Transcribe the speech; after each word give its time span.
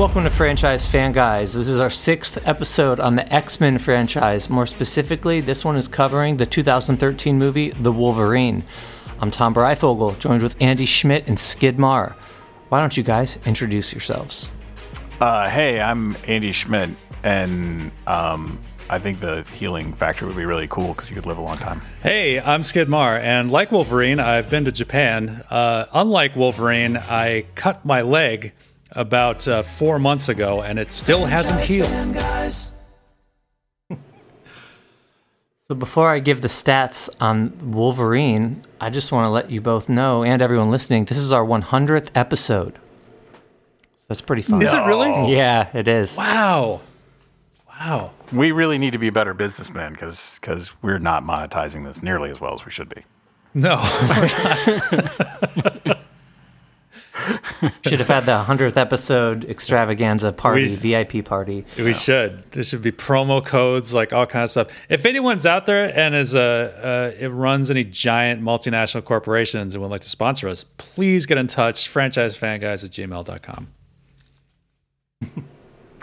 Welcome 0.00 0.24
to 0.24 0.30
Franchise 0.30 0.86
Fan 0.86 1.12
Guys. 1.12 1.52
This 1.52 1.68
is 1.68 1.78
our 1.78 1.90
sixth 1.90 2.38
episode 2.46 3.00
on 3.00 3.16
the 3.16 3.32
X 3.34 3.60
Men 3.60 3.76
franchise. 3.76 4.48
More 4.48 4.66
specifically, 4.66 5.42
this 5.42 5.62
one 5.62 5.76
is 5.76 5.88
covering 5.88 6.38
the 6.38 6.46
2013 6.46 7.36
movie 7.38 7.68
The 7.72 7.92
Wolverine. 7.92 8.64
I'm 9.20 9.30
Tom 9.30 9.54
Breyfogle, 9.54 10.18
joined 10.18 10.42
with 10.42 10.56
Andy 10.58 10.86
Schmidt 10.86 11.28
and 11.28 11.38
Skid 11.38 11.78
Maher. 11.78 12.16
Why 12.70 12.80
don't 12.80 12.96
you 12.96 13.02
guys 13.02 13.36
introduce 13.44 13.92
yourselves? 13.92 14.48
Uh, 15.20 15.50
hey, 15.50 15.82
I'm 15.82 16.16
Andy 16.26 16.52
Schmidt, 16.52 16.88
and 17.22 17.92
um, 18.06 18.58
I 18.88 18.98
think 19.00 19.20
the 19.20 19.42
healing 19.52 19.92
factor 19.92 20.26
would 20.26 20.34
be 20.34 20.46
really 20.46 20.66
cool 20.66 20.94
because 20.94 21.10
you 21.10 21.14
could 21.14 21.26
live 21.26 21.36
a 21.36 21.42
long 21.42 21.58
time. 21.58 21.82
Hey, 22.02 22.40
I'm 22.40 22.62
Skid 22.62 22.88
Maher, 22.88 23.18
and 23.18 23.52
like 23.52 23.70
Wolverine, 23.70 24.18
I've 24.18 24.48
been 24.48 24.64
to 24.64 24.72
Japan. 24.72 25.44
Uh, 25.50 25.84
unlike 25.92 26.36
Wolverine, 26.36 26.96
I 26.96 27.44
cut 27.54 27.84
my 27.84 28.00
leg 28.00 28.54
about 28.92 29.46
uh, 29.46 29.62
four 29.62 29.98
months 29.98 30.28
ago, 30.28 30.62
and 30.62 30.78
it 30.78 30.92
still 30.92 31.26
hasn't 31.26 31.60
healed. 31.60 31.90
So 35.70 35.76
before 35.76 36.10
I 36.10 36.18
give 36.18 36.40
the 36.40 36.48
stats 36.48 37.08
on 37.20 37.70
Wolverine, 37.70 38.64
I 38.80 38.90
just 38.90 39.12
want 39.12 39.26
to 39.26 39.30
let 39.30 39.52
you 39.52 39.60
both 39.60 39.88
know 39.88 40.24
and 40.24 40.42
everyone 40.42 40.68
listening, 40.68 41.04
this 41.04 41.16
is 41.16 41.30
our 41.30 41.44
100th 41.44 42.08
episode. 42.16 42.74
So 42.74 44.04
that's 44.08 44.20
pretty 44.20 44.42
fun. 44.42 44.62
Is 44.62 44.72
it 44.72 44.84
really? 44.84 45.32
Yeah, 45.32 45.70
it 45.72 45.86
is. 45.86 46.16
Wow. 46.16 46.80
Wow. 47.68 48.10
We 48.32 48.50
really 48.50 48.78
need 48.78 48.94
to 48.94 48.98
be 48.98 49.10
better 49.10 49.32
businessmen 49.32 49.92
because 49.92 50.72
we're 50.82 50.98
not 50.98 51.22
monetizing 51.22 51.84
this 51.84 52.02
nearly 52.02 52.32
as 52.32 52.40
well 52.40 52.54
as 52.54 52.64
we 52.64 52.72
should 52.72 52.88
be. 52.88 53.04
No. 53.54 53.76
Should 57.86 57.98
have 57.98 58.08
had 58.08 58.26
the 58.26 58.44
100th 58.44 58.76
episode 58.76 59.44
extravaganza 59.44 60.32
party, 60.32 60.64
We- 60.68 60.74
VIP 60.94 61.24
party. 61.24 61.64
We 61.76 61.94
should. 61.94 62.38
There 62.52 62.64
should 62.64 62.82
be 62.82 62.92
promo 62.92 63.44
codes, 63.44 63.92
like 63.94 64.12
all 64.12 64.26
kinds 64.26 64.56
of 64.56 64.68
stuff. 64.68 64.78
If 64.88 65.04
anyone's 65.04 65.46
out 65.46 65.66
there 65.66 65.96
and 65.96 66.14
is 66.14 66.34
a, 66.34 67.12
uh, 67.16 67.18
it 67.18 67.28
runs 67.28 67.70
any 67.70 67.84
giant 67.84 68.42
multinational 68.42 69.04
corporations 69.04 69.74
and 69.74 69.82
would 69.82 69.90
like 69.90 70.00
to 70.02 70.08
sponsor 70.08 70.48
us, 70.48 70.64
please 70.78 71.26
get 71.26 71.38
in 71.38 71.46
touch. 71.46 71.92
Franchisefanguys 71.92 72.84
at 72.84 72.90
gmail.com. 72.90 73.68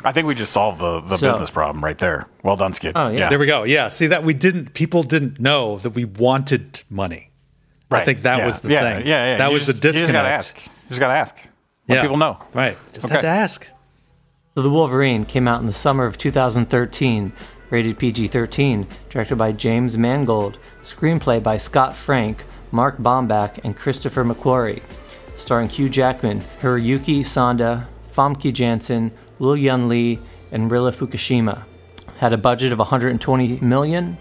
I 0.03 0.11
think 0.11 0.27
we 0.27 0.35
just 0.35 0.53
solved 0.53 0.79
the, 0.79 1.01
the 1.01 1.17
So- 1.17 1.31
business 1.31 1.49
problem 1.49 1.83
right 1.83 1.97
there. 1.97 2.27
Well 2.43 2.55
done, 2.55 2.73
Skid. 2.73 2.93
Oh, 2.95 3.09
yeah. 3.09 3.29
There 3.29 3.39
we 3.39 3.45
go. 3.47 3.63
Yeah. 3.63 3.87
See 3.89 4.07
that 4.07 4.23
we 4.23 4.33
didn't. 4.33 4.73
People 4.73 5.03
didn't 5.03 5.39
know 5.39 5.77
that 5.79 5.91
we 5.91 6.05
wanted 6.05 6.83
money. 6.89 7.31
Right. 7.89 8.01
I 8.01 8.05
think 8.05 8.21
that 8.23 8.39
yeah. 8.39 8.45
was 8.45 8.59
the 8.61 8.69
yeah, 8.69 8.79
thing. 8.81 9.07
Yeah, 9.07 9.25
yeah. 9.31 9.37
That 9.37 9.47
You 9.47 9.53
was 9.53 9.65
just- 9.65 9.81
the 9.81 9.87
You 9.87 9.93
just 9.93 9.99
disconnect. 10.05 10.69
Ask. 10.87 10.91
You 10.91 10.95
just 10.95 10.99
gotta 11.01 11.13
ask. 11.19 11.35
Let 11.89 11.95
Yeah. 11.95 12.01
people 12.01 12.17
know. 12.17 12.37
Right. 12.53 12.77
Just 12.93 13.05
Okay. 13.05 13.15
had 13.15 13.21
to 13.21 13.27
ask. 13.27 13.67
So 14.55 14.61
The 14.61 14.69
Wolverine 14.69 15.25
came 15.25 15.47
out 15.47 15.59
in 15.59 15.67
the 15.67 15.73
summer 15.73 16.05
of 16.05 16.17
2013, 16.17 17.33
rated 17.69 17.99
PG-13, 17.99 18.87
directed 19.09 19.35
by 19.37 19.51
James 19.51 19.97
Mangold, 19.97 20.57
screenplay 20.83 21.43
by 21.43 21.57
Scott 21.57 21.93
Frank, 21.93 22.45
Mark 22.71 22.97
Bomback, 22.99 23.59
and 23.63 23.75
Christopher 23.75 24.23
McQuarrie, 24.23 24.81
starring 25.35 25.69
Hugh 25.69 25.89
Jackman, 25.89 26.41
Hiroyuki 26.61 27.19
Sanada, 27.21 27.85
Famke 28.15 28.53
Janssen, 28.53 29.11
Will 29.39 29.55
Yun 29.57 29.87
Lee, 29.89 30.19
and 30.51 30.71
Rila 30.71 30.93
Fukushima. 30.93 31.63
Had 32.19 32.33
a 32.33 32.37
budget 32.37 32.71
of 32.71 32.79
120 32.79 33.59
million, 33.61 34.17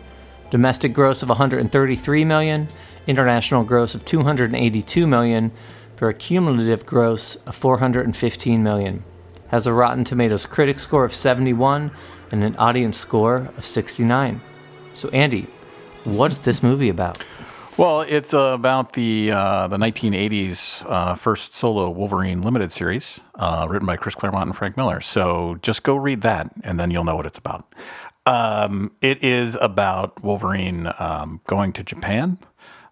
domestic 0.50 0.92
gross 0.92 1.22
of 1.22 1.28
133 1.30 2.24
million, 2.24 2.68
international 3.06 3.62
gross 3.64 3.94
of 3.94 4.04
282 4.04 5.06
million, 5.06 5.50
for 5.96 6.08
a 6.08 6.14
cumulative 6.14 6.86
gross 6.86 7.36
of 7.46 7.54
415 7.56 8.62
million. 8.62 9.02
Has 9.48 9.66
a 9.66 9.72
Rotten 9.72 10.04
Tomatoes 10.04 10.46
critic 10.46 10.78
score 10.78 11.04
of 11.04 11.14
71 11.14 11.90
and 12.30 12.44
an 12.44 12.56
audience 12.56 12.98
score 12.98 13.48
of 13.56 13.64
69. 13.64 14.40
So 14.92 15.08
Andy, 15.10 15.46
what's 16.04 16.38
this 16.38 16.62
movie 16.62 16.88
about? 16.88 17.24
Well, 17.76 18.00
it's 18.00 18.32
uh, 18.32 18.38
about 18.38 18.94
the 18.94 19.32
uh, 19.32 19.68
the 19.68 19.76
1980s 19.76 20.90
uh, 20.90 21.14
first 21.14 21.52
solo 21.52 21.90
Wolverine 21.90 22.40
limited 22.40 22.72
series, 22.72 23.20
uh, 23.34 23.66
written 23.68 23.84
by 23.84 23.98
Chris 23.98 24.14
Claremont 24.14 24.46
and 24.46 24.56
Frank 24.56 24.78
Miller. 24.78 25.02
So 25.02 25.58
just 25.60 25.82
go 25.82 25.94
read 25.94 26.22
that, 26.22 26.50
and 26.64 26.80
then 26.80 26.90
you'll 26.90 27.04
know 27.04 27.16
what 27.16 27.26
it's 27.26 27.38
about. 27.38 27.70
Um, 28.24 28.92
it 29.02 29.22
is 29.22 29.56
about 29.60 30.24
Wolverine 30.24 30.90
um, 30.98 31.40
going 31.46 31.74
to 31.74 31.84
Japan, 31.84 32.38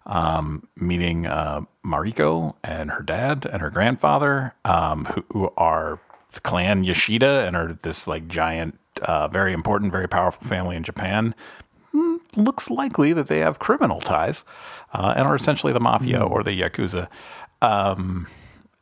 um, 0.05 0.67
meeting 0.75 1.25
uh, 1.25 1.61
Mariko 1.85 2.55
and 2.63 2.91
her 2.91 3.01
dad 3.01 3.45
and 3.45 3.61
her 3.61 3.69
grandfather, 3.69 4.53
um, 4.65 5.05
who, 5.05 5.25
who 5.31 5.53
are 5.57 5.99
the 6.33 6.41
clan 6.41 6.83
Yoshida 6.83 7.45
and 7.45 7.55
are 7.55 7.73
this 7.81 8.07
like 8.07 8.27
giant, 8.27 8.77
uh, 9.01 9.27
very 9.27 9.53
important, 9.53 9.91
very 9.91 10.07
powerful 10.07 10.47
family 10.47 10.75
in 10.75 10.83
Japan 10.83 11.33
looks 12.35 12.69
likely 12.69 13.13
that 13.13 13.27
they 13.27 13.39
have 13.39 13.59
criminal 13.59 14.01
ties 14.01 14.43
uh, 14.93 15.13
and 15.15 15.27
are 15.27 15.35
essentially 15.35 15.73
the 15.73 15.79
mafia 15.79 16.21
or 16.21 16.43
the 16.43 16.51
yakuza. 16.51 17.07
Um, 17.61 18.27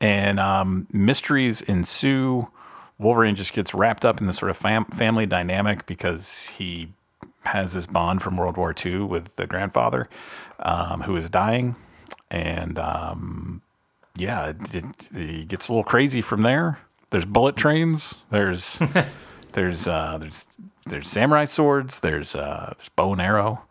and 0.01 0.39
um, 0.39 0.87
mysteries 0.91 1.61
ensue. 1.61 2.49
Wolverine 2.99 3.35
just 3.35 3.53
gets 3.53 3.73
wrapped 3.73 4.05
up 4.05 4.21
in 4.21 4.27
this 4.27 4.37
sort 4.37 4.51
of 4.51 4.57
fam- 4.57 4.85
family 4.85 5.25
dynamic 5.25 5.85
because 5.85 6.47
he 6.57 6.93
has 7.43 7.73
this 7.73 7.85
bond 7.85 8.21
from 8.21 8.37
World 8.37 8.57
War 8.57 8.73
II 8.85 8.99
with 8.99 9.35
the 9.35 9.45
grandfather 9.47 10.09
um, 10.59 11.01
who 11.01 11.15
is 11.15 11.29
dying. 11.29 11.75
And 12.31 12.79
um, 12.79 13.61
yeah, 14.17 14.47
it, 14.49 14.75
it, 14.75 14.85
it 15.15 15.47
gets 15.47 15.67
a 15.67 15.71
little 15.71 15.83
crazy 15.83 16.21
from 16.21 16.41
there. 16.41 16.79
There's 17.11 17.25
bullet 17.25 17.55
trains. 17.55 18.15
There's 18.31 18.79
there's 19.53 19.87
uh, 19.87 20.17
there's 20.19 20.47
there's 20.85 21.09
samurai 21.09 21.45
swords. 21.45 21.99
There's 21.99 22.33
uh, 22.35 22.73
there's 22.77 22.89
bow 22.89 23.11
and 23.13 23.21
arrow. 23.21 23.61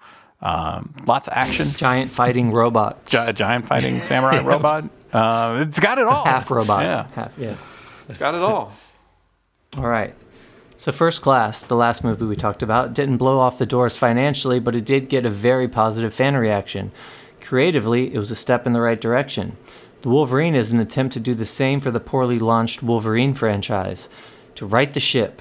Um, 0.41 0.95
lots 1.07 1.29
of 1.29 1.35
action. 1.35 1.71
Giant 1.73 2.11
fighting 2.11 2.53
robot. 2.53 3.07
Gi- 3.07 3.33
giant 3.33 3.67
fighting 3.67 3.99
samurai 4.01 4.41
robot. 4.45 4.85
Uh, 5.13 5.65
it's 5.69 5.79
got 5.81 5.99
it 5.99 6.07
all. 6.07 6.25
half 6.25 6.51
robot. 6.51 6.85
Yeah, 6.85 7.07
Half, 7.15 7.33
yeah. 7.39 7.55
it's 8.09 8.19
got 8.19 8.35
it 8.35 8.41
all. 8.43 8.73
All 9.77 9.87
right. 9.87 10.15
So, 10.83 10.91
First 10.91 11.23
Class, 11.23 11.63
the 11.63 11.77
last 11.77 12.03
movie 12.03 12.25
we 12.25 12.35
talked 12.35 12.61
about, 12.61 12.93
didn't 12.93 13.19
blow 13.19 13.39
off 13.39 13.57
the 13.57 13.65
doors 13.65 13.97
financially, 13.97 14.59
but 14.59 14.75
it 14.75 14.85
did 14.85 15.09
get 15.09 15.25
a 15.25 15.31
very 15.31 15.69
positive 15.69 16.13
fan 16.13 16.35
reaction. 16.35 16.91
Creatively, 17.41 18.13
it 18.13 18.19
was 18.19 18.33
a 18.33 18.35
step 18.35 18.67
in 18.67 18.73
the 18.73 18.81
right 18.81 19.01
direction. 19.01 19.57
The 20.01 20.09
Wolverine 20.09 20.57
is 20.57 20.73
an 20.73 20.81
attempt 20.81 21.13
to 21.13 21.21
do 21.21 21.37
the 21.37 21.47
same 21.47 21.79
for 21.79 21.93
the 21.93 22.01
poorly 22.01 22.41
launched 22.41 22.83
Wolverine 22.83 23.33
franchise, 23.33 24.09
to 24.57 24.67
right 24.67 24.93
the 24.93 24.99
ship. 24.99 25.41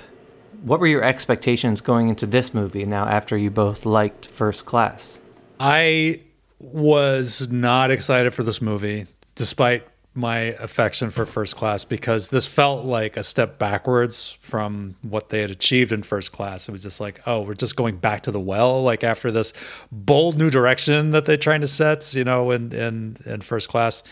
What 0.61 0.79
were 0.79 0.85
your 0.85 1.03
expectations 1.03 1.81
going 1.81 2.09
into 2.09 2.27
this 2.27 2.53
movie 2.53 2.85
now 2.85 3.07
after 3.07 3.35
you 3.35 3.49
both 3.49 3.83
liked 3.83 4.27
First 4.27 4.67
Class? 4.67 5.23
I 5.59 6.21
was 6.59 7.49
not 7.49 7.89
excited 7.89 8.35
for 8.35 8.43
this 8.43 8.61
movie, 8.61 9.07
despite 9.33 9.87
my 10.13 10.37
affection 10.59 11.09
for 11.09 11.25
First 11.25 11.55
Class, 11.55 11.85
because 11.85 12.27
this 12.27 12.45
felt 12.45 12.85
like 12.85 13.15
a 13.15 13.23
step 13.23 13.57
backwards 13.57 14.37
from 14.41 14.95
what 15.01 15.29
they 15.29 15.41
had 15.41 15.49
achieved 15.49 15.91
in 15.91 16.03
First 16.03 16.33
Class. 16.33 16.67
It 16.67 16.73
was 16.73 16.83
just 16.83 16.99
like, 16.99 17.21
oh, 17.25 17.41
we're 17.41 17.53
just 17.53 17.77
going 17.77 17.97
back 17.97 18.23
to 18.23 18.31
the 18.31 18.39
well, 18.39 18.83
like 18.83 19.03
after 19.03 19.31
this 19.31 19.53
bold 19.91 20.37
new 20.37 20.49
direction 20.49 21.11
that 21.11 21.25
they're 21.25 21.37
trying 21.37 21.61
to 21.61 21.67
set, 21.67 22.13
you 22.13 22.25
know, 22.25 22.51
in 22.51 22.73
in, 22.73 23.17
in 23.25 23.41
First 23.41 23.69
Class. 23.69 24.03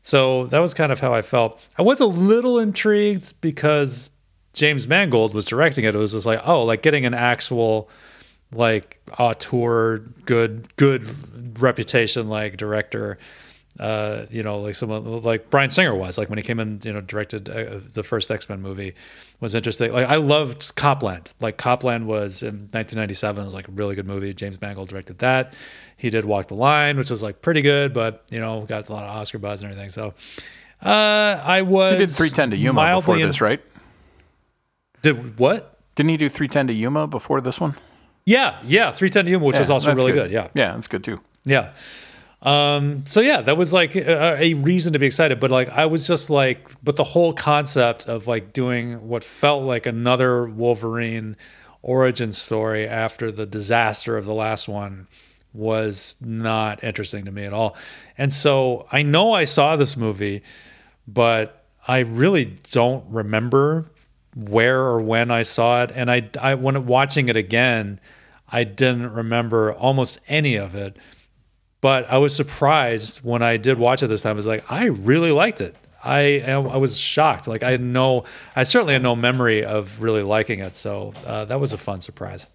So 0.00 0.46
that 0.46 0.58
was 0.58 0.74
kind 0.74 0.90
of 0.90 1.00
how 1.00 1.12
I 1.14 1.22
felt. 1.22 1.60
I 1.78 1.82
was 1.82 2.00
a 2.00 2.06
little 2.06 2.58
intrigued 2.58 3.34
because 3.40 4.10
James 4.52 4.88
Mangold 4.88 5.34
was 5.34 5.44
directing 5.44 5.84
it. 5.84 5.94
It 5.94 5.98
was 5.98 6.12
just 6.12 6.26
like, 6.26 6.40
oh, 6.44 6.64
like 6.64 6.82
getting 6.82 7.06
an 7.06 7.14
actual 7.14 7.88
like 8.52 9.00
auteur, 9.18 9.98
good 10.24 10.74
good 10.76 11.60
reputation 11.60 12.28
like 12.28 12.56
director. 12.56 13.18
Uh, 13.80 14.26
you 14.30 14.42
know, 14.42 14.58
like 14.60 14.74
someone 14.74 15.22
like 15.22 15.48
Bryan 15.48 15.70
Singer 15.70 15.94
was 15.94 16.18
like 16.18 16.28
when 16.28 16.38
he 16.38 16.42
came 16.42 16.60
in, 16.60 16.80
you 16.84 16.92
know, 16.92 17.00
directed 17.00 17.48
uh, 17.48 17.80
the 17.94 18.02
first 18.02 18.30
X 18.30 18.48
Men 18.48 18.60
movie 18.60 18.94
was 19.40 19.54
interesting. 19.54 19.92
Like 19.92 20.06
I 20.08 20.16
loved 20.16 20.74
Copland. 20.76 21.30
Like 21.40 21.56
Copland 21.56 22.06
was 22.06 22.42
in 22.42 22.68
1997. 22.72 23.42
It 23.42 23.46
was 23.46 23.54
like 23.54 23.68
a 23.68 23.72
really 23.72 23.94
good 23.94 24.06
movie. 24.06 24.34
James 24.34 24.60
Mangold 24.60 24.90
directed 24.90 25.20
that. 25.20 25.54
He 25.96 26.10
did 26.10 26.26
Walk 26.26 26.48
the 26.48 26.54
Line, 26.54 26.98
which 26.98 27.10
was 27.10 27.22
like 27.22 27.40
pretty 27.40 27.62
good, 27.62 27.94
but 27.94 28.24
you 28.30 28.40
know, 28.40 28.60
got 28.66 28.88
a 28.88 28.92
lot 28.92 29.04
of 29.04 29.10
Oscar 29.16 29.38
buzz 29.38 29.62
and 29.62 29.70
everything. 29.70 29.88
So 29.90 30.12
uh, 30.84 31.40
I 31.42 31.62
was 31.62 31.92
He 31.94 31.98
did 32.00 32.10
310 32.10 32.50
to 32.50 32.56
Yuma 32.56 32.96
before 32.96 33.16
in- 33.18 33.26
this, 33.26 33.40
right? 33.40 33.62
Did 35.02 35.38
what? 35.38 35.78
Didn't 35.94 36.10
he 36.10 36.16
do 36.16 36.28
310 36.28 36.68
to 36.68 36.72
Yuma 36.74 37.06
before 37.06 37.40
this 37.40 37.58
one? 37.60 37.76
Yeah, 38.24 38.58
yeah, 38.64 38.92
310 38.92 39.24
to 39.24 39.30
Yuma, 39.32 39.44
which 39.44 39.54
Yeah, 39.54 39.60
was 39.60 39.70
also 39.70 39.94
really 39.94 40.12
good. 40.12 40.30
Yeah, 40.30 40.48
Yeah, 40.54 40.74
that's 40.74 40.86
good 40.88 41.02
too. 41.04 41.20
Yeah. 41.44 41.72
Um, 42.42 43.04
so 43.06 43.20
yeah, 43.20 43.40
that 43.40 43.56
was 43.56 43.72
like 43.72 43.94
a, 43.94 44.42
a 44.42 44.54
reason 44.54 44.92
to 44.94 44.98
be 44.98 45.06
excited. 45.06 45.38
But 45.38 45.50
like, 45.50 45.68
I 45.68 45.86
was 45.86 46.06
just 46.06 46.28
like, 46.28 46.68
but 46.82 46.96
the 46.96 47.04
whole 47.04 47.32
concept 47.32 48.06
of 48.06 48.26
like 48.26 48.52
doing 48.52 49.08
what 49.08 49.22
felt 49.22 49.62
like 49.62 49.86
another 49.86 50.46
Wolverine 50.46 51.36
origin 51.82 52.32
story 52.32 52.86
after 52.86 53.30
the 53.30 53.46
disaster 53.46 54.16
of 54.16 54.24
the 54.24 54.34
last 54.34 54.68
one 54.68 55.06
was 55.52 56.16
not 56.20 56.82
interesting 56.82 57.24
to 57.24 57.32
me 57.32 57.44
at 57.44 57.52
all. 57.52 57.76
And 58.18 58.32
so 58.32 58.86
I 58.90 59.02
know 59.02 59.32
I 59.32 59.44
saw 59.44 59.76
this 59.76 59.96
movie, 59.96 60.42
but 61.06 61.64
I 61.86 62.00
really 62.00 62.56
don't 62.70 63.04
remember 63.08 63.90
where 64.34 64.80
or 64.80 65.00
when 65.00 65.30
I 65.30 65.42
saw 65.42 65.82
it, 65.82 65.92
and 65.94 66.10
I, 66.10 66.30
I 66.40 66.54
when 66.54 66.86
watching 66.86 67.28
it 67.28 67.36
again, 67.36 68.00
I 68.48 68.64
didn't 68.64 69.12
remember 69.12 69.72
almost 69.74 70.18
any 70.28 70.56
of 70.56 70.74
it. 70.74 70.96
But 71.82 72.10
I 72.10 72.16
was 72.16 72.34
surprised 72.34 73.18
when 73.18 73.42
I 73.42 73.58
did 73.58 73.76
watch 73.76 74.02
it 74.02 74.06
this 74.06 74.22
time. 74.22 74.30
I 74.30 74.34
was 74.34 74.46
like, 74.46 74.64
I 74.70 74.86
really 74.86 75.32
liked 75.32 75.60
it. 75.60 75.76
I 76.02 76.40
I 76.40 76.56
was 76.78 76.96
shocked. 76.96 77.46
Like 77.46 77.62
I 77.62 77.72
had 77.72 77.82
no, 77.82 78.24
I 78.56 78.62
certainly 78.62 78.94
had 78.94 79.02
no 79.02 79.14
memory 79.14 79.64
of 79.64 80.00
really 80.00 80.22
liking 80.22 80.60
it. 80.60 80.74
So 80.74 81.12
uh, 81.26 81.44
that 81.44 81.60
was 81.60 81.72
a 81.74 81.78
fun 81.78 82.00
surprise. 82.00 82.48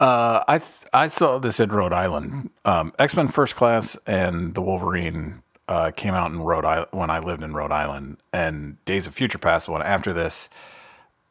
Uh, 0.00 0.44
I 0.46 0.58
th- 0.58 0.70
I 0.92 1.08
saw 1.08 1.38
this 1.38 1.60
in 1.60 1.70
Rhode 1.70 1.92
Island. 1.92 2.50
Um, 2.64 2.92
X 2.98 3.16
Men 3.16 3.28
First 3.28 3.56
Class 3.56 3.96
and 4.06 4.54
the 4.54 4.60
Wolverine 4.60 5.42
uh, 5.68 5.92
came 5.92 6.14
out 6.14 6.30
in 6.32 6.40
Rhode 6.40 6.64
Island 6.64 6.88
when 6.90 7.10
I 7.10 7.20
lived 7.20 7.42
in 7.42 7.54
Rhode 7.54 7.72
Island, 7.72 8.18
and 8.32 8.84
Days 8.84 9.06
of 9.06 9.14
Future 9.14 9.38
Past, 9.38 9.68
one 9.68 9.82
after 9.82 10.12
this, 10.12 10.48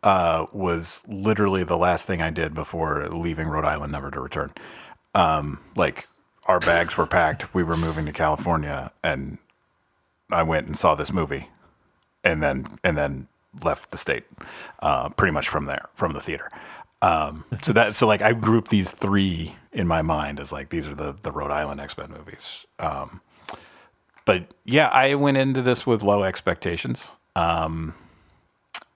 uh, 0.01 0.45
was 0.51 1.01
literally 1.07 1.63
the 1.63 1.77
last 1.77 2.07
thing 2.07 2.21
I 2.21 2.29
did 2.29 2.53
before 2.53 3.07
leaving 3.09 3.47
Rhode 3.47 3.65
Island, 3.65 3.91
never 3.91 4.11
to 4.11 4.19
return. 4.19 4.53
Um, 5.13 5.59
like 5.75 6.07
our 6.45 6.59
bags 6.59 6.97
were 6.97 7.07
packed, 7.07 7.53
we 7.53 7.63
were 7.63 7.77
moving 7.77 8.05
to 8.05 8.11
California, 8.11 8.91
and 9.03 9.37
I 10.29 10.43
went 10.43 10.67
and 10.67 10.77
saw 10.77 10.95
this 10.95 11.11
movie, 11.11 11.49
and 12.23 12.43
then 12.43 12.67
and 12.83 12.97
then 12.97 13.27
left 13.63 13.91
the 13.91 13.97
state, 13.97 14.25
uh, 14.81 15.09
pretty 15.09 15.31
much 15.31 15.47
from 15.47 15.65
there, 15.65 15.89
from 15.95 16.13
the 16.13 16.21
theater. 16.21 16.49
Um, 17.01 17.43
so 17.61 17.73
that 17.73 17.95
so 17.95 18.07
like 18.07 18.21
I 18.21 18.33
grouped 18.33 18.71
these 18.71 18.91
three 18.91 19.55
in 19.71 19.87
my 19.87 20.01
mind 20.01 20.39
as 20.39 20.51
like 20.51 20.69
these 20.69 20.87
are 20.87 20.95
the 20.95 21.15
the 21.21 21.31
Rhode 21.31 21.51
Island 21.51 21.81
X 21.81 21.97
Men 21.97 22.11
movies. 22.11 22.65
Um, 22.79 23.21
but 24.25 24.47
yeah, 24.63 24.87
I 24.87 25.15
went 25.15 25.37
into 25.37 25.61
this 25.61 25.85
with 25.85 26.01
low 26.01 26.23
expectations. 26.23 27.05
Um, 27.35 27.93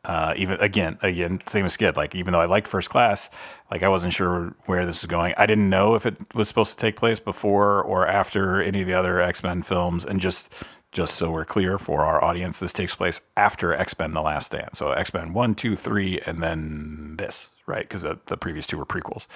uh, 0.07 0.33
even 0.37 0.57
again, 0.61 0.97
again, 1.01 1.41
same 1.47 1.65
as 1.65 1.73
Skid. 1.73 1.97
Like 1.97 2.15
even 2.15 2.31
though 2.31 2.39
I 2.39 2.45
liked 2.45 2.67
First 2.67 2.89
Class, 2.89 3.29
like 3.69 3.83
I 3.83 3.89
wasn't 3.89 4.13
sure 4.13 4.55
where 4.65 4.85
this 4.85 5.01
was 5.01 5.07
going. 5.07 5.33
I 5.37 5.45
didn't 5.45 5.69
know 5.69 5.95
if 5.95 6.05
it 6.05 6.15
was 6.33 6.47
supposed 6.47 6.71
to 6.71 6.77
take 6.77 6.95
place 6.95 7.19
before 7.19 7.81
or 7.83 8.07
after 8.07 8.61
any 8.61 8.81
of 8.81 8.87
the 8.87 8.93
other 8.93 9.21
X 9.21 9.43
Men 9.43 9.61
films, 9.61 10.05
and 10.05 10.21
just 10.21 10.49
just 10.93 11.15
so 11.15 11.29
we're 11.29 11.43
clear 11.43 11.77
for 11.77 12.05
our 12.05 12.23
audience, 12.23 12.57
this 12.59 12.71
takes 12.71 12.95
place 12.95 13.19
after 13.35 13.73
X 13.73 13.99
Men: 13.99 14.13
The 14.13 14.21
Last 14.21 14.45
Stand. 14.45 14.69
So 14.75 14.91
X 14.91 15.13
Men 15.13 15.33
one, 15.33 15.55
two, 15.55 15.75
three, 15.75 16.21
and 16.21 16.41
then 16.41 17.15
this, 17.17 17.49
right? 17.65 17.81
Because 17.81 18.03
the, 18.03 18.17
the 18.27 18.37
previous 18.37 18.65
two 18.65 18.77
were 18.77 18.85
prequels. 18.85 19.27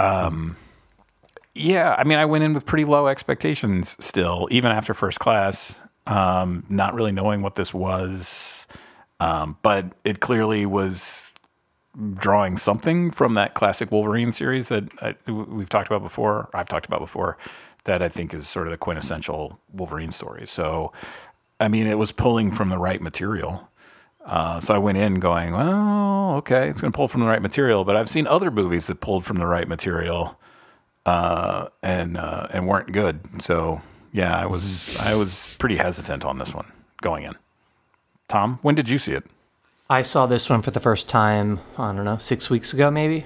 Um, 0.00 0.56
yeah, 1.54 1.94
I 1.96 2.02
mean, 2.02 2.18
I 2.18 2.24
went 2.24 2.42
in 2.42 2.54
with 2.54 2.66
pretty 2.66 2.84
low 2.84 3.06
expectations 3.06 3.96
still, 4.00 4.48
even 4.50 4.72
after 4.72 4.94
First 4.94 5.20
Class, 5.20 5.78
um, 6.08 6.66
not 6.68 6.92
really 6.92 7.12
knowing 7.12 7.40
what 7.40 7.54
this 7.54 7.72
was. 7.72 8.66
Um, 9.20 9.56
but 9.62 9.92
it 10.04 10.20
clearly 10.20 10.66
was 10.66 11.26
drawing 12.14 12.58
something 12.58 13.10
from 13.10 13.34
that 13.34 13.54
classic 13.54 13.90
Wolverine 13.90 14.32
series 14.32 14.68
that 14.68 14.84
I, 15.00 15.14
we've 15.30 15.68
talked 15.68 15.86
about 15.86 16.02
before. 16.02 16.50
I've 16.52 16.68
talked 16.68 16.86
about 16.86 17.00
before 17.00 17.38
that 17.84 18.02
I 18.02 18.08
think 18.08 18.34
is 18.34 18.46
sort 18.46 18.66
of 18.66 18.72
the 18.72 18.76
quintessential 18.76 19.58
Wolverine 19.72 20.12
story. 20.12 20.46
So, 20.46 20.92
I 21.58 21.68
mean, 21.68 21.86
it 21.86 21.98
was 21.98 22.12
pulling 22.12 22.50
from 22.50 22.68
the 22.68 22.78
right 22.78 23.00
material. 23.00 23.68
Uh, 24.24 24.60
so 24.60 24.74
I 24.74 24.78
went 24.78 24.98
in 24.98 25.20
going, 25.20 25.52
well, 25.52 26.34
okay, 26.38 26.68
it's 26.68 26.80
going 26.80 26.92
to 26.92 26.96
pull 26.96 27.08
from 27.08 27.20
the 27.20 27.28
right 27.28 27.40
material. 27.40 27.84
But 27.84 27.96
I've 27.96 28.10
seen 28.10 28.26
other 28.26 28.50
movies 28.50 28.88
that 28.88 29.00
pulled 29.00 29.24
from 29.24 29.36
the 29.36 29.46
right 29.46 29.68
material 29.68 30.38
uh, 31.06 31.68
and 31.82 32.16
uh, 32.16 32.48
and 32.50 32.66
weren't 32.66 32.92
good. 32.92 33.20
So 33.40 33.80
yeah, 34.12 34.36
I 34.36 34.46
was 34.46 34.96
I 34.98 35.14
was 35.14 35.54
pretty 35.58 35.76
hesitant 35.76 36.24
on 36.24 36.38
this 36.38 36.52
one 36.52 36.72
going 37.00 37.22
in. 37.22 37.36
Tom, 38.28 38.58
when 38.62 38.74
did 38.74 38.88
you 38.88 38.98
see 38.98 39.12
it? 39.12 39.24
I 39.88 40.02
saw 40.02 40.26
this 40.26 40.50
one 40.50 40.62
for 40.62 40.72
the 40.72 40.80
first 40.80 41.08
time, 41.08 41.60
I 41.78 41.92
don't 41.92 42.04
know, 42.04 42.18
six 42.18 42.50
weeks 42.50 42.72
ago, 42.72 42.90
maybe. 42.90 43.24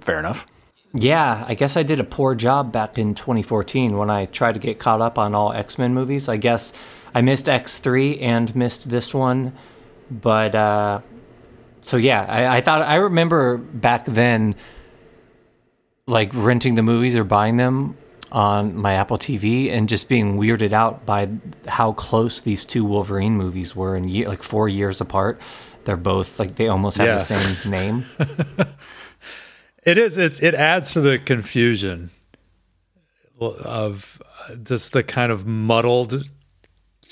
Fair 0.00 0.18
enough. 0.18 0.46
Yeah, 0.94 1.44
I 1.46 1.54
guess 1.54 1.76
I 1.76 1.82
did 1.82 2.00
a 2.00 2.04
poor 2.04 2.34
job 2.34 2.72
back 2.72 2.98
in 2.98 3.14
2014 3.14 3.96
when 3.96 4.10
I 4.10 4.26
tried 4.26 4.54
to 4.54 4.60
get 4.60 4.78
caught 4.78 5.00
up 5.00 5.18
on 5.18 5.34
all 5.34 5.52
X 5.52 5.78
Men 5.78 5.94
movies. 5.94 6.28
I 6.28 6.36
guess 6.36 6.72
I 7.14 7.22
missed 7.22 7.46
X3 7.46 8.22
and 8.22 8.54
missed 8.56 8.88
this 8.90 9.12
one. 9.12 9.52
But, 10.10 10.54
uh, 10.54 11.00
so 11.80 11.96
yeah, 11.96 12.24
I, 12.28 12.58
I 12.58 12.60
thought, 12.60 12.82
I 12.82 12.96
remember 12.96 13.56
back 13.58 14.04
then, 14.04 14.54
like 16.06 16.30
renting 16.34 16.74
the 16.74 16.82
movies 16.82 17.16
or 17.16 17.24
buying 17.24 17.56
them 17.56 17.96
on 18.32 18.74
my 18.76 18.94
Apple 18.94 19.18
TV 19.18 19.70
and 19.70 19.88
just 19.88 20.08
being 20.08 20.36
weirded 20.38 20.72
out 20.72 21.04
by 21.06 21.28
how 21.68 21.92
close 21.92 22.40
these 22.40 22.64
two 22.64 22.84
Wolverine 22.84 23.36
movies 23.36 23.76
were 23.76 23.94
in 23.94 24.08
year, 24.08 24.26
like 24.26 24.42
four 24.42 24.68
years 24.68 25.00
apart. 25.00 25.40
They're 25.84 25.96
both 25.96 26.38
like 26.38 26.54
they 26.56 26.66
almost 26.68 26.96
have 26.96 27.06
Yeah. 27.06 27.18
the 27.18 27.24
same 27.24 27.70
name. 27.70 28.06
It 29.84 29.98
is. 29.98 30.16
It 30.16 30.42
it 30.42 30.54
adds 30.54 30.92
to 30.94 31.00
the 31.00 31.18
confusion 31.18 32.10
of 33.40 34.22
uh, 34.48 34.54
just 34.54 34.92
the 34.92 35.02
kind 35.02 35.30
of 35.32 35.46
muddled 35.46 36.30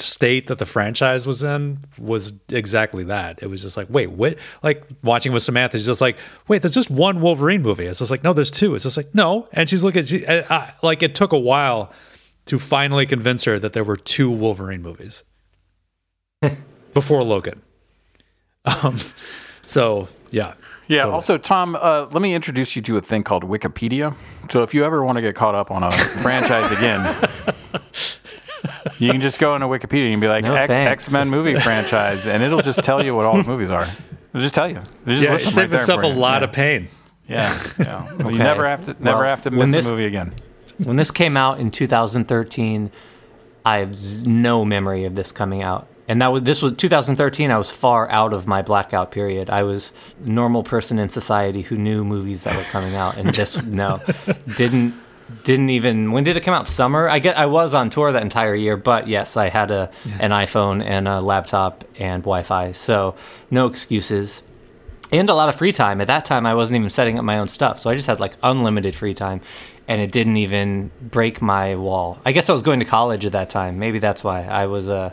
state 0.00 0.47
that 0.49 0.58
the 0.58 0.67
franchise 0.67 1.26
was 1.26 1.43
in 1.43 1.79
was 1.99 2.32
exactly 2.49 3.05
that. 3.05 3.38
It 3.43 3.47
was 3.47 3.62
just 3.62 3.76
like, 3.76 3.88
wait, 3.91 4.11
what? 4.11 4.37
Like 4.62 4.85
watching 5.02 5.32
with 5.32 5.43
Samantha, 5.43 5.79
she's 5.79 5.87
just 5.87 6.00
like, 6.00 6.17
wait, 6.49 6.62
there's 6.62 6.75
just 6.75 6.91
one 6.91 7.20
Wolverine 7.20 7.62
movie. 7.62 7.87
It's 7.87 7.99
just 7.99 8.11
like, 8.11 8.25
no, 8.25 8.32
there's 8.32 8.50
two. 8.50 8.75
It's 8.75 8.85
just 8.85 8.97
like, 8.97 9.14
no, 9.14 9.49
and 9.52 9.69
she's 9.69 9.85
looking. 9.85 10.05
She, 10.05 10.26
I, 10.26 10.41
I, 10.55 10.73
like 10.82 11.02
it 11.02 11.14
took 11.14 11.32
a 11.32 11.38
while 11.38 11.93
to 12.47 12.58
finally 12.58 13.06
convince 13.06 13.44
her 13.44 13.58
that 13.58 13.73
there 13.73 13.85
were 13.85 13.97
two 13.97 14.31
Wolverine 14.31 14.82
movies 14.82 15.23
before 16.94 17.23
Logan. 17.23 17.62
Um, 18.64 18.99
so 19.62 20.08
yeah, 20.31 20.55
Yeah. 20.88 21.03
Totally. 21.03 21.14
Also, 21.14 21.38
Tom, 21.38 21.76
uh, 21.81 22.06
let 22.11 22.20
me 22.20 22.35
introduce 22.35 22.75
you 22.75 22.82
to 22.82 22.96
a 22.96 23.00
thing 23.00 23.23
called 23.23 23.44
Wikipedia. 23.44 24.14
So 24.50 24.64
if 24.64 24.75
you 24.75 24.85
ever 24.85 25.05
want 25.05 25.17
to 25.17 25.23
get 25.23 25.37
caught 25.37 25.55
up 25.55 25.70
on 25.70 25.85
a 25.85 25.93
franchise 25.93 26.73
again, 26.73 27.29
you 29.00 29.11
can 29.12 29.20
just 29.20 29.38
go 29.38 29.55
into 29.55 29.67
Wikipedia 29.67 30.12
and 30.12 30.20
be 30.20 30.29
like 30.29 30.44
No 30.44 30.55
thanks. 30.67 31.05
X 31.06 31.11
Men 31.12 31.29
movie 31.29 31.55
franchise, 31.56 32.26
and 32.26 32.43
it'll 32.43 32.62
just 32.62 32.82
tell 32.85 33.05
you 33.05 33.14
what 33.14 33.26
all 33.26 33.37
the 33.37 33.44
movies 33.49 33.70
are. 33.70 33.82
It'll 34.32 34.41
just 34.41 34.55
tell 34.55 34.69
you. 34.69 34.76
It'll 34.76 35.14
just 35.14 35.23
yeah, 35.23 35.32
list 35.32 35.44
them 35.47 35.52
save 35.55 35.56
right 35.56 35.70
there 35.70 35.81
yourself 35.81 36.00
for 36.00 36.06
a 36.06 36.11
you. 36.11 36.14
lot 36.14 36.43
yeah. 36.43 36.49
of 36.49 36.52
pain. 36.52 36.88
Yeah. 37.29 37.62
yeah. 37.79 38.06
Well, 38.19 38.31
You 38.32 38.37
Okay. 38.37 38.38
never 38.38 38.69
have 38.69 38.85
to 38.85 38.97
never 39.00 39.19
Well, 39.20 39.29
have 39.29 39.43
to 39.43 39.50
when 39.50 39.70
miss 39.70 39.73
this- 39.85 39.88
a 39.88 39.91
movie 39.93 40.06
again. 40.06 40.35
when 40.79 40.97
this 40.97 41.11
came 41.11 41.37
out 41.37 41.58
in 41.61 41.70
2013, 41.70 42.91
I 43.64 43.79
have 43.79 43.97
z- 43.97 44.27
no 44.27 44.65
memory 44.65 45.05
of 45.05 45.15
this 45.15 45.32
coming 45.32 45.63
out. 45.63 45.86
And 46.08 46.20
that 46.22 46.32
was 46.32 46.43
this 46.43 46.60
was 46.60 46.72
2013. 46.77 47.53
I 47.53 47.58
was 47.58 47.70
far 47.70 48.10
out 48.10 48.32
of 48.32 48.48
my 48.48 48.63
blackout 48.63 49.13
period. 49.13 49.48
I 49.48 49.63
was 49.63 49.93
a 50.24 50.29
normal 50.29 50.65
person 50.65 50.98
in 50.98 51.08
society 51.08 51.63
who 51.63 51.77
knew 51.77 52.03
movies 52.05 52.43
that 52.43 52.56
were 52.56 52.65
coming 52.65 52.96
out, 52.96 53.17
and 53.17 53.32
this 53.32 53.56
no, 53.63 54.01
didn't 54.56 54.94
didn't 55.44 55.70
even. 55.70 56.13
When 56.13 56.25
did 56.25 56.37
it 56.37 56.41
come 56.41 56.55
out? 56.55 56.69
Summer. 56.69 57.08
I 57.08 57.19
get. 57.19 57.39
I 57.39 57.46
was 57.46 57.75
on 57.75 57.91
tour 57.91 58.13
that 58.13 58.22
entire 58.22 58.55
year, 58.55 58.77
but 58.77 59.08
yes, 59.08 59.37
I 59.37 59.49
had 59.49 59.70
a 59.70 59.91
an 60.19 60.31
iPhone 60.31 60.84
and 60.84 61.06
a 61.08 61.20
laptop 61.20 61.84
and 61.99 62.22
Wi-Fi, 62.22 62.72
so 62.72 63.15
no 63.51 63.67
excuses 63.67 64.43
and 65.13 65.29
a 65.29 65.34
lot 65.34 65.49
of 65.49 65.56
free 65.56 65.72
time. 65.72 66.01
At 66.01 66.06
that 66.06 66.25
time, 66.25 66.46
I 66.46 66.55
wasn't 66.55 66.77
even 66.79 66.91
setting 66.91 67.19
up 67.19 67.25
my 67.25 67.39
own 67.39 67.49
stuff, 67.49 67.81
so 67.81 67.91
I 67.91 67.94
just 67.94 68.06
had 68.06 68.20
like 68.20 68.34
unlimited 68.43 68.94
free 68.94 69.15
time, 69.15 69.41
and 69.89 70.01
it 70.01 70.13
didn't 70.13 70.37
even 70.37 70.91
break 71.01 71.43
my 71.43 71.75
wall. 71.77 72.20
I 72.25 72.32
guess 72.32 72.49
I 72.49 72.53
was 72.53 72.63
going 72.63 72.79
to 72.79 72.84
college 72.84 73.27
at 73.27 73.32
that 73.32 73.51
time. 73.51 73.79
Maybe 73.79 73.99
that's 73.99 74.22
why 74.22 74.44
I 74.44 74.67
was 74.67 74.89
uh, 74.89 75.13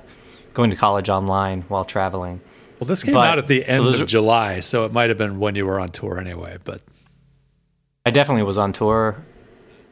going 0.54 0.70
to 0.70 0.76
college 0.76 1.10
online 1.10 1.64
while 1.64 1.84
traveling. 1.86 2.42
Well, 2.80 2.88
this 2.88 3.04
came 3.04 3.16
But- 3.16 3.28
out 3.28 3.38
at 3.40 3.48
the 3.48 3.66
end 3.66 3.84
those 3.86 4.00
of 4.00 4.08
July, 4.08 4.60
so 4.60 4.86
it 4.86 4.94
might 4.94 5.10
have 5.10 5.18
been 5.18 5.40
when 5.40 5.56
you 5.56 5.66
were 5.66 5.80
on 5.80 5.90
tour 5.90 6.20
anyway. 6.20 6.58
But 6.64 6.82
I 8.06 8.12
definitely 8.12 8.44
was 8.44 8.58
on 8.60 8.72
tour 8.74 9.18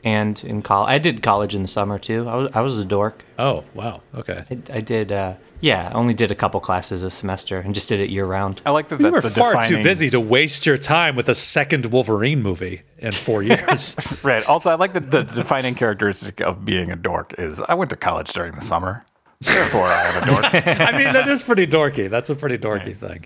and 0.06 0.42
in 0.46 0.62
college. 0.62 0.90
I 0.90 1.00
did 1.00 1.22
college 1.24 1.56
in 1.56 1.64
the 1.64 1.68
summer 1.68 2.00
too. 2.00 2.30
I 2.30 2.36
was 2.36 2.52
I 2.54 2.62
was 2.62 2.78
a 2.80 2.86
dork. 2.86 3.26
oh 3.38 3.66
wow, 3.74 4.02
okay. 4.14 4.46
I, 4.50 4.78
I 4.78 4.80
did. 4.82 5.12
Uh, 5.12 5.34
yeah, 5.62 5.92
only 5.96 6.14
did 6.14 6.32
a 6.32 6.36
couple 6.36 6.60
classes 6.60 7.02
a 7.04 7.10
semester 7.10 7.60
and 7.60 7.74
just 7.74 7.90
did 7.90 8.00
it 8.00 8.10
year 8.10 8.26
round. 8.26 8.62
I 8.66 8.70
like 8.70 8.90
that. 8.90 9.00
You 9.00 9.10
that's 9.10 9.24
were 9.24 9.30
the 9.30 9.32
far 9.32 9.66
too 9.68 9.82
busy 9.82 10.10
to 10.12 10.20
waste 10.20 10.66
your 10.66 10.78
time 10.78 11.16
with 11.16 11.28
a 11.28 11.34
second 11.36 11.88
Wolverine 11.88 12.42
movie 12.44 12.84
in 13.00 13.12
four 13.14 13.42
years. 13.52 13.96
Right. 14.22 14.46
Also, 14.46 14.70
I 14.70 14.76
like 14.76 14.94
that 14.94 15.10
the 15.10 15.24
defining 15.24 15.74
characteristic 15.74 16.40
of 16.40 16.64
being 16.66 16.92
a 16.92 16.96
dork 16.96 17.34
is 17.40 17.62
I 17.62 17.74
went 17.74 17.90
to 17.90 17.96
college 17.96 18.32
during 18.32 18.54
the 18.54 18.62
summer. 18.62 19.06
Therefore, 19.42 19.88
I 19.88 20.04
am 20.04 20.24
a 20.24 20.26
dork. 20.28 20.46
I 20.54 20.92
mean, 20.92 21.14
that 21.14 21.28
is 21.28 21.42
pretty 21.42 21.66
dorky. 21.66 22.10
That's 22.10 22.30
a 22.30 22.36
pretty 22.36 22.58
dorky 22.58 22.96
thing. 22.96 23.26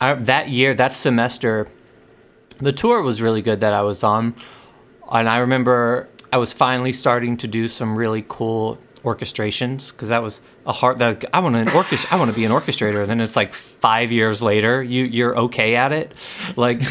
I, 0.00 0.14
that 0.14 0.48
year, 0.48 0.74
that 0.74 0.94
semester, 0.94 1.68
the 2.58 2.72
tour 2.72 3.00
was 3.02 3.20
really 3.22 3.42
good 3.42 3.60
that 3.60 3.72
I 3.72 3.82
was 3.82 4.02
on, 4.04 4.34
and 5.16 5.28
I 5.28 5.38
remember 5.38 6.08
I 6.32 6.38
was 6.38 6.52
finally 6.52 6.92
starting 6.92 7.36
to 7.38 7.48
do 7.48 7.68
some 7.68 7.96
really 7.96 8.24
cool 8.28 8.78
orchestrations 9.02 9.92
because 9.92 10.08
that 10.08 10.22
was 10.22 10.40
a 10.66 10.72
hard. 10.72 10.98
That 10.98 11.24
I 11.32 11.40
want 11.40 11.68
to 11.68 11.74
orchestra. 11.74 12.12
I 12.12 12.16
want 12.16 12.30
to 12.30 12.34
be 12.34 12.44
an 12.44 12.52
orchestrator. 12.52 13.00
And 13.00 13.10
then 13.10 13.20
it's 13.20 13.36
like 13.36 13.54
five 13.54 14.12
years 14.12 14.42
later, 14.42 14.82
you 14.82 15.04
you're 15.04 15.36
okay 15.38 15.76
at 15.76 15.92
it, 15.92 16.12
like. 16.56 16.82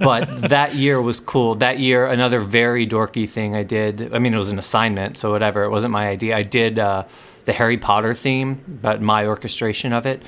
but 0.00 0.48
that 0.48 0.74
year 0.74 1.00
was 1.00 1.20
cool. 1.20 1.54
That 1.54 1.78
year, 1.78 2.06
another 2.06 2.40
very 2.40 2.86
dorky 2.86 3.26
thing 3.26 3.54
I 3.54 3.62
did. 3.62 4.12
I 4.12 4.18
mean, 4.18 4.34
it 4.34 4.38
was 4.38 4.50
an 4.50 4.58
assignment, 4.58 5.16
so 5.16 5.30
whatever. 5.30 5.62
It 5.62 5.70
wasn't 5.70 5.92
my 5.92 6.08
idea. 6.08 6.36
I 6.36 6.42
did 6.42 6.78
uh, 6.78 7.04
the 7.46 7.52
Harry 7.52 7.78
Potter 7.78 8.12
theme, 8.12 8.62
but 8.82 9.00
my 9.00 9.26
orchestration 9.26 9.92
of 9.92 10.04
it 10.04 10.22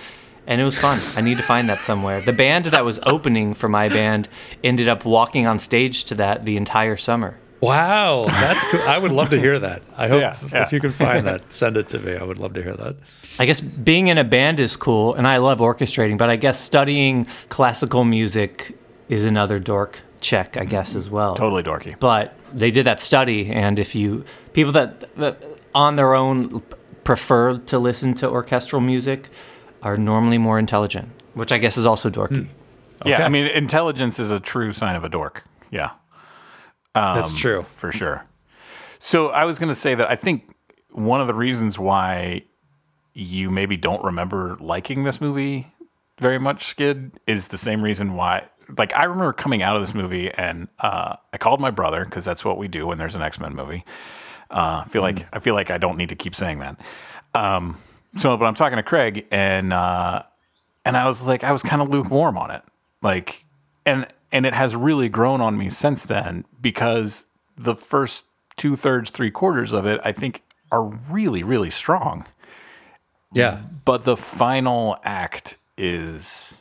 and 0.49 0.61
it 0.61 0.65
was 0.65 0.77
fun. 0.79 0.99
I 1.15 1.21
need 1.21 1.37
to 1.37 1.45
find 1.45 1.69
that 1.69 1.83
somewhere. 1.83 2.21
The 2.21 2.33
band 2.33 2.65
that 2.67 2.85
was 2.85 2.99
opening 3.05 3.55
for 3.55 3.69
my 3.69 3.89
band 3.89 4.29
ended 4.65 4.89
up 4.89 5.05
walking 5.05 5.47
on 5.47 5.61
stage 5.61 6.05
to 6.05 6.15
that 6.17 6.45
the 6.45 6.57
entire 6.57 6.97
summer. 6.97 7.39
Wow, 7.61 8.27
that's 8.29 8.65
cool. 8.71 8.81
I 8.83 8.99
would 8.99 9.13
love 9.13 9.31
to 9.31 9.39
hear 9.41 9.59
that. 9.59 9.83
I 9.97 10.09
hope 10.09 10.21
Yeah, 10.23 10.37
if, 10.43 10.53
yeah. 10.53 10.63
if 10.63 10.73
you 10.73 10.81
can 10.81 10.93
find 10.93 11.27
that, 11.27 11.53
send 11.53 11.77
it 11.77 11.89
to 11.89 11.99
me. 11.99 12.17
I 12.17 12.23
would 12.23 12.39
love 12.39 12.55
to 12.55 12.63
hear 12.63 12.75
that. 12.75 12.97
I 13.39 13.47
guess 13.47 13.61
being 13.61 14.07
in 14.07 14.17
a 14.17 14.25
band 14.25 14.59
is 14.61 14.77
cool, 14.77 15.15
and 15.15 15.27
I 15.27 15.37
love 15.37 15.59
orchestrating, 15.59 16.17
but 16.19 16.31
I 16.31 16.37
guess 16.37 16.59
studying 16.59 17.27
classical 17.49 18.05
music 18.05 18.77
is 19.09 19.25
another 19.25 19.59
dork 19.59 20.01
check, 20.21 20.57
I 20.57 20.65
guess, 20.65 20.95
as 20.95 21.11
well. 21.11 21.35
Totally 21.35 21.63
dorky. 21.63 21.99
But 21.99 22.35
they 22.53 22.71
did 22.71 22.87
that 22.87 23.01
study, 23.01 23.51
and 23.51 23.79
if 23.79 23.95
you 23.95 24.25
people 24.53 24.73
that, 24.73 25.15
that 25.17 25.43
on 25.75 25.97
their 25.97 26.15
own 26.15 26.63
prefer 27.05 27.59
to 27.59 27.79
listen 27.79 28.15
to 28.15 28.29
orchestral 28.29 28.81
music 28.81 29.29
are 29.83 29.97
normally 29.97 30.39
more 30.39 30.59
intelligent, 30.59 31.09
which 31.35 31.53
I 31.53 31.59
guess 31.59 31.77
is 31.77 31.87
also 31.87 32.11
dorky. 32.11 32.49
Yeah, 33.05 33.15
Okay. 33.15 33.23
I 33.25 33.29
mean, 33.29 33.47
intelligence 33.47 34.19
is 34.19 34.31
a 34.33 34.41
true 34.41 34.73
sign 34.73 34.97
of 34.97 35.05
a 35.05 35.09
dork. 35.09 35.45
Yeah. 35.71 35.91
That's 36.95 37.33
true. 37.33 37.63
for 37.63 37.93
sure. 37.93 38.25
So 38.99 39.29
I 39.29 39.45
was 39.45 39.57
going 39.59 39.69
to 39.69 39.75
say 39.75 39.95
that 39.95 40.11
I 40.11 40.17
think 40.17 40.51
one 40.91 41.21
of 41.21 41.29
the 41.29 41.35
reasons 41.35 41.79
why 41.79 42.43
you 43.15 43.51
maybe 43.51 43.77
don't 43.77 44.03
remember 44.03 44.57
liking 44.61 45.05
this 45.05 45.21
movie 45.21 45.73
very 46.19 46.39
much, 46.41 46.65
Skid, 46.65 47.13
is 47.27 47.49
the 47.49 47.59
same 47.59 47.83
reason 47.83 48.15
why. 48.15 48.47
Like 48.77 48.93
I 48.95 49.05
remember 49.05 49.33
coming 49.33 49.63
out 49.63 49.77
of 49.77 49.83
this 49.83 49.95
movie 49.95 50.31
and 50.33 50.67
uh, 50.81 51.15
I 51.33 51.39
called 51.39 51.61
my 51.61 51.71
brother 51.71 52.05
because 52.05 52.25
that's 52.25 52.45
what 52.45 52.59
we 52.59 52.67
do 52.67 52.87
when 52.89 52.99
there's 52.99 53.15
an 53.15 53.23
X 53.23 53.39
Men 53.39 53.55
movie. 53.55 53.85
Uh, 54.51 54.83
I 54.85 54.89
feel 54.89 55.03
like 55.03 55.27
I 55.33 55.39
feel 55.39 55.55
like 55.55 55.71
I 55.71 55.79
don't 55.79 55.97
need 55.97 56.09
to 56.09 56.17
keep 56.17 56.35
saying 56.35 56.59
that. 56.59 56.81
Um, 57.35 57.79
so, 58.17 58.37
but 58.37 58.45
I'm 58.47 58.55
talking 58.55 58.77
to 58.77 58.83
Craig 58.83 59.27
and 59.31 59.73
uh, 59.73 60.23
and 60.85 60.97
I 60.97 61.07
was 61.07 61.23
like, 61.23 61.45
I 61.45 61.53
was 61.53 61.63
kind 61.63 61.83
of 61.83 61.91
lukewarm 61.91 62.39
on 62.39 62.51
it, 62.51 62.63
like, 63.03 63.45
and 63.85 64.07
and 64.33 64.47
it 64.47 64.55
has 64.55 64.75
really 64.77 65.09
grown 65.09 65.41
on 65.41 65.57
me 65.59 65.71
since 65.71 66.05
then 66.05 66.45
because 66.61 67.27
the 67.57 67.75
first 67.75 68.25
two 68.57 68.77
thirds, 68.77 69.11
three 69.11 69.31
quarters 69.31 69.73
of 69.73 69.87
it, 69.87 70.01
I 70.05 70.13
think, 70.13 70.43
are 70.73 70.83
really, 70.83 71.43
really 71.43 71.71
strong. 71.71 72.27
Yeah. 73.33 73.61
But 73.85 74.05
the 74.05 74.17
final 74.17 74.97
act 75.05 75.57
is 75.77 76.57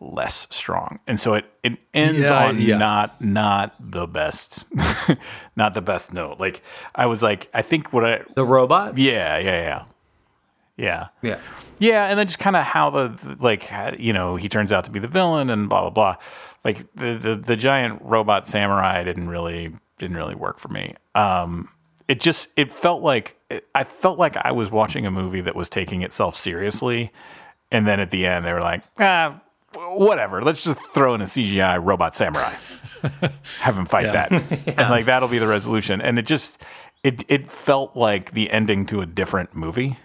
less 0.00 0.46
strong, 0.50 0.98
and 1.06 1.18
so 1.18 1.34
it 1.34 1.44
it 1.62 1.78
ends 1.92 2.28
Yeah, 2.28 2.46
on 2.46 2.60
yeah. 2.60 2.76
not 2.78 3.20
not 3.20 3.74
the 3.80 4.06
best, 4.06 4.66
not 5.56 5.74
the 5.74 5.80
best 5.80 6.12
note. 6.12 6.38
Like 6.38 6.62
I 6.94 7.06
was 7.06 7.22
like, 7.22 7.48
I 7.54 7.62
think 7.62 7.92
what 7.92 8.04
I 8.04 8.22
The 8.34 8.44
robot? 8.44 8.96
yeah 8.98 9.38
yeah 9.38 9.62
yeah 9.62 9.84
yeah 10.76 11.08
Yeah. 11.22 11.38
yeah, 11.78 12.06
and 12.06 12.18
then 12.18 12.26
just 12.26 12.38
kind 12.38 12.56
of 12.56 12.64
how 12.64 12.90
the, 12.90 13.08
the- 13.08 13.36
like 13.40 13.70
you 13.98 14.12
know 14.12 14.36
he 14.36 14.48
turns 14.48 14.72
out 14.72 14.84
to 14.84 14.90
be 14.90 14.98
the 14.98 15.08
villain 15.08 15.50
and 15.50 15.68
blah 15.68 15.82
blah 15.82 15.90
blah. 15.90 16.16
Like 16.64 16.86
the 16.94 17.14
the, 17.18 17.36
the 17.36 17.56
giant 17.56 18.00
robot 18.02 18.46
samurai 18.46 19.02
didn't 19.04 19.28
really 19.28 19.74
didn't 19.98 20.16
really 20.16 20.34
work 20.34 20.58
for 20.58 20.68
me. 20.68 20.94
Um, 21.14 21.68
it 22.08 22.20
just 22.20 22.48
it 22.56 22.70
felt 22.72 23.02
like 23.02 23.36
it, 23.50 23.66
I 23.74 23.84
felt 23.84 24.18
like 24.18 24.36
I 24.36 24.52
was 24.52 24.70
watching 24.70 25.06
a 25.06 25.10
movie 25.10 25.40
that 25.42 25.54
was 25.54 25.68
taking 25.68 26.02
itself 26.02 26.36
seriously, 26.36 27.12
and 27.70 27.86
then 27.86 28.00
at 28.00 28.10
the 28.10 28.26
end 28.26 28.44
they 28.44 28.52
were 28.52 28.60
like, 28.62 28.82
ah, 28.98 29.40
whatever. 29.74 30.42
Let's 30.42 30.64
just 30.64 30.78
throw 30.92 31.14
in 31.14 31.20
a 31.20 31.24
CGI 31.24 31.82
robot 31.84 32.14
samurai, 32.14 32.54
have 33.60 33.76
him 33.76 33.86
fight 33.86 34.12
that, 34.12 34.32
and 34.66 34.90
like 34.90 35.06
that'll 35.06 35.28
be 35.28 35.38
the 35.38 35.46
resolution. 35.46 36.00
And 36.00 36.18
it 36.18 36.26
just 36.26 36.58
it 37.02 37.24
it 37.28 37.50
felt 37.50 37.96
like 37.96 38.32
the 38.32 38.50
ending 38.50 38.86
to 38.86 39.00
a 39.00 39.06
different 39.06 39.54
movie. 39.54 39.98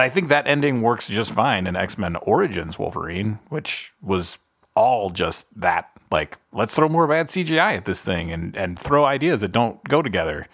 I 0.00 0.10
think 0.10 0.28
that 0.28 0.46
ending 0.46 0.82
works 0.82 1.08
just 1.08 1.32
fine 1.32 1.66
in 1.66 1.76
X 1.76 1.98
Men 1.98 2.16
Origins 2.16 2.78
Wolverine, 2.78 3.38
which 3.48 3.92
was 4.02 4.38
all 4.74 5.10
just 5.10 5.46
that. 5.56 5.90
Like, 6.10 6.38
let's 6.52 6.74
throw 6.74 6.88
more 6.88 7.06
bad 7.06 7.28
CGI 7.28 7.76
at 7.76 7.84
this 7.84 8.00
thing 8.00 8.32
and, 8.32 8.56
and 8.56 8.78
throw 8.78 9.04
ideas 9.04 9.42
that 9.42 9.52
don't 9.52 9.82
go 9.84 10.00
together 10.00 10.46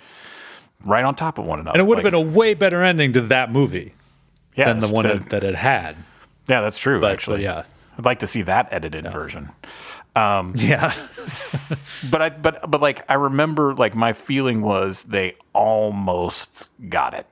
right 0.84 1.04
on 1.04 1.14
top 1.14 1.38
of 1.38 1.46
one 1.46 1.60
another. 1.60 1.78
And 1.78 1.86
it 1.86 1.88
would 1.88 1.98
have 1.98 2.04
been 2.04 2.14
a 2.14 2.20
way 2.20 2.54
better 2.54 2.82
ending 2.82 3.12
to 3.12 3.20
that 3.22 3.52
movie 3.52 3.94
yeah, 4.56 4.66
than 4.66 4.80
the 4.80 4.88
one 4.88 5.06
that- 5.06 5.16
it, 5.16 5.28
that 5.30 5.44
it 5.44 5.54
had. 5.54 5.96
yeah, 6.48 6.60
that's 6.60 6.78
true. 6.78 7.00
But, 7.00 7.12
actually, 7.12 7.38
but 7.38 7.42
yeah. 7.42 7.62
I'd 7.98 8.04
like 8.04 8.18
to 8.20 8.26
see 8.26 8.42
that 8.42 8.68
edited 8.72 9.10
version. 9.12 9.50
Um, 10.16 10.54
yeah. 10.56 10.94
But 12.10 12.22
I 12.22 12.28
but 12.28 12.70
but 12.70 12.80
like 12.80 13.04
I 13.10 13.14
remember 13.14 13.74
like 13.74 13.96
my 13.96 14.12
feeling 14.12 14.62
was 14.62 15.02
they 15.02 15.34
almost 15.52 16.68
got 16.88 17.14
it. 17.14 17.26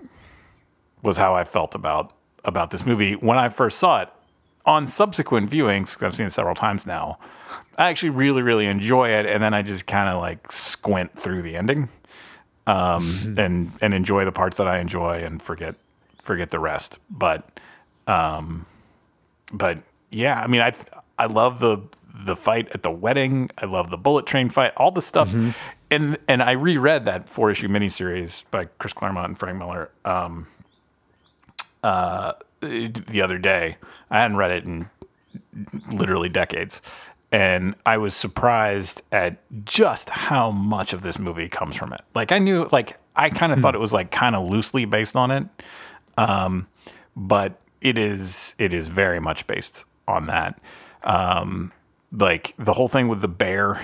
Was 1.03 1.17
how 1.17 1.35
I 1.35 1.45
felt 1.45 1.75
about 1.75 2.13
about 2.45 2.71
this 2.71 2.87
movie 2.87 3.15
when 3.15 3.39
I 3.39 3.49
first 3.49 3.79
saw 3.79 4.03
it. 4.03 4.09
On 4.65 4.87
subsequent 4.87 5.51
viewings, 5.51 6.01
I've 6.01 6.15
seen 6.15 6.27
it 6.27 6.33
several 6.33 6.55
times 6.55 6.87
now, 6.87 7.19
I 7.77 7.89
actually 7.91 8.11
really 8.11 8.43
really 8.43 8.67
enjoy 8.67 9.09
it, 9.09 9.27
and 9.27 9.43
then 9.43 9.55
I 9.55 9.63
just 9.63 9.87
kind 9.87 10.09
of 10.09 10.21
like 10.21 10.53
squint 10.53 11.19
through 11.19 11.43
the 11.43 11.57
ending, 11.57 11.89
um, 12.67 13.35
and 13.39 13.73
and 13.81 13.95
enjoy 13.95 14.25
the 14.25 14.33
parts 14.33 14.59
that 14.59 14.69
I 14.69 14.79
enjoy 14.79 15.25
and 15.25 15.43
forget 15.43 15.75
forget 16.23 16.51
the 16.51 16.61
rest. 16.61 16.99
But 17.11 17.61
um, 18.07 18.67
but 19.53 19.79
yeah, 20.11 20.41
I 20.41 20.47
mean, 20.47 20.61
I 20.61 20.75
I 21.19 21.27
love 21.27 21.61
the 21.61 21.79
the 22.15 22.37
fight 22.37 22.69
at 22.73 22.83
the 22.83 22.91
wedding. 22.91 23.51
I 23.59 23.67
love 23.67 23.91
the 23.91 23.97
bullet 23.97 24.27
train 24.27 24.51
fight. 24.51 24.73
All 24.77 24.91
the 24.91 25.03
stuff, 25.03 25.35
and 25.91 26.19
and 26.29 26.43
I 26.43 26.53
reread 26.53 27.05
that 27.07 27.29
four 27.29 27.51
issue 27.51 27.69
miniseries 27.69 28.45
by 28.51 28.67
Chris 28.79 28.93
Claremont 28.93 29.29
and 29.29 29.39
Frank 29.39 29.59
Miller 29.59 29.91
um, 30.05 30.47
uh, 31.83 32.33
the 32.61 33.23
other 33.23 33.39
day. 33.39 33.77
I 34.11 34.21
hadn't 34.21 34.37
read 34.37 34.51
it 34.51 34.65
in 34.65 34.89
literally 35.91 36.29
decades. 36.29 36.81
And 37.31 37.75
I 37.87 37.97
was 37.97 38.15
surprised 38.15 39.03
at 39.11 39.39
just 39.65 40.11
how 40.11 40.51
much 40.51 40.93
of 40.93 41.03
this 41.03 41.19
movie 41.19 41.49
comes 41.49 41.77
from 41.77 41.93
it. 41.93 42.03
Like 42.15 42.31
I 42.31 42.39
knew, 42.39 42.69
like 42.73 42.99
I 43.17 43.31
kind 43.31 43.53
of 43.53 43.61
thought 43.61 43.75
it 43.75 43.81
was 43.81 43.93
like 43.93 44.11
kind 44.11 44.37
of 44.37 44.49
loosely 44.49 44.85
based 44.85 45.17
on 45.17 45.31
it, 45.31 45.47
um, 46.19 46.67
but 47.17 47.59
it 47.81 47.97
is 47.97 48.55
it 48.59 48.75
is 48.75 48.89
very 48.89 49.19
much 49.19 49.47
based 49.47 49.87
on 50.07 50.27
that. 50.27 50.61
Um, 51.05 51.73
like 52.13 52.55
the 52.59 52.75
whole 52.75 52.89
thing 52.89 53.09
with 53.09 53.23
the 53.23 53.29
bear 53.29 53.83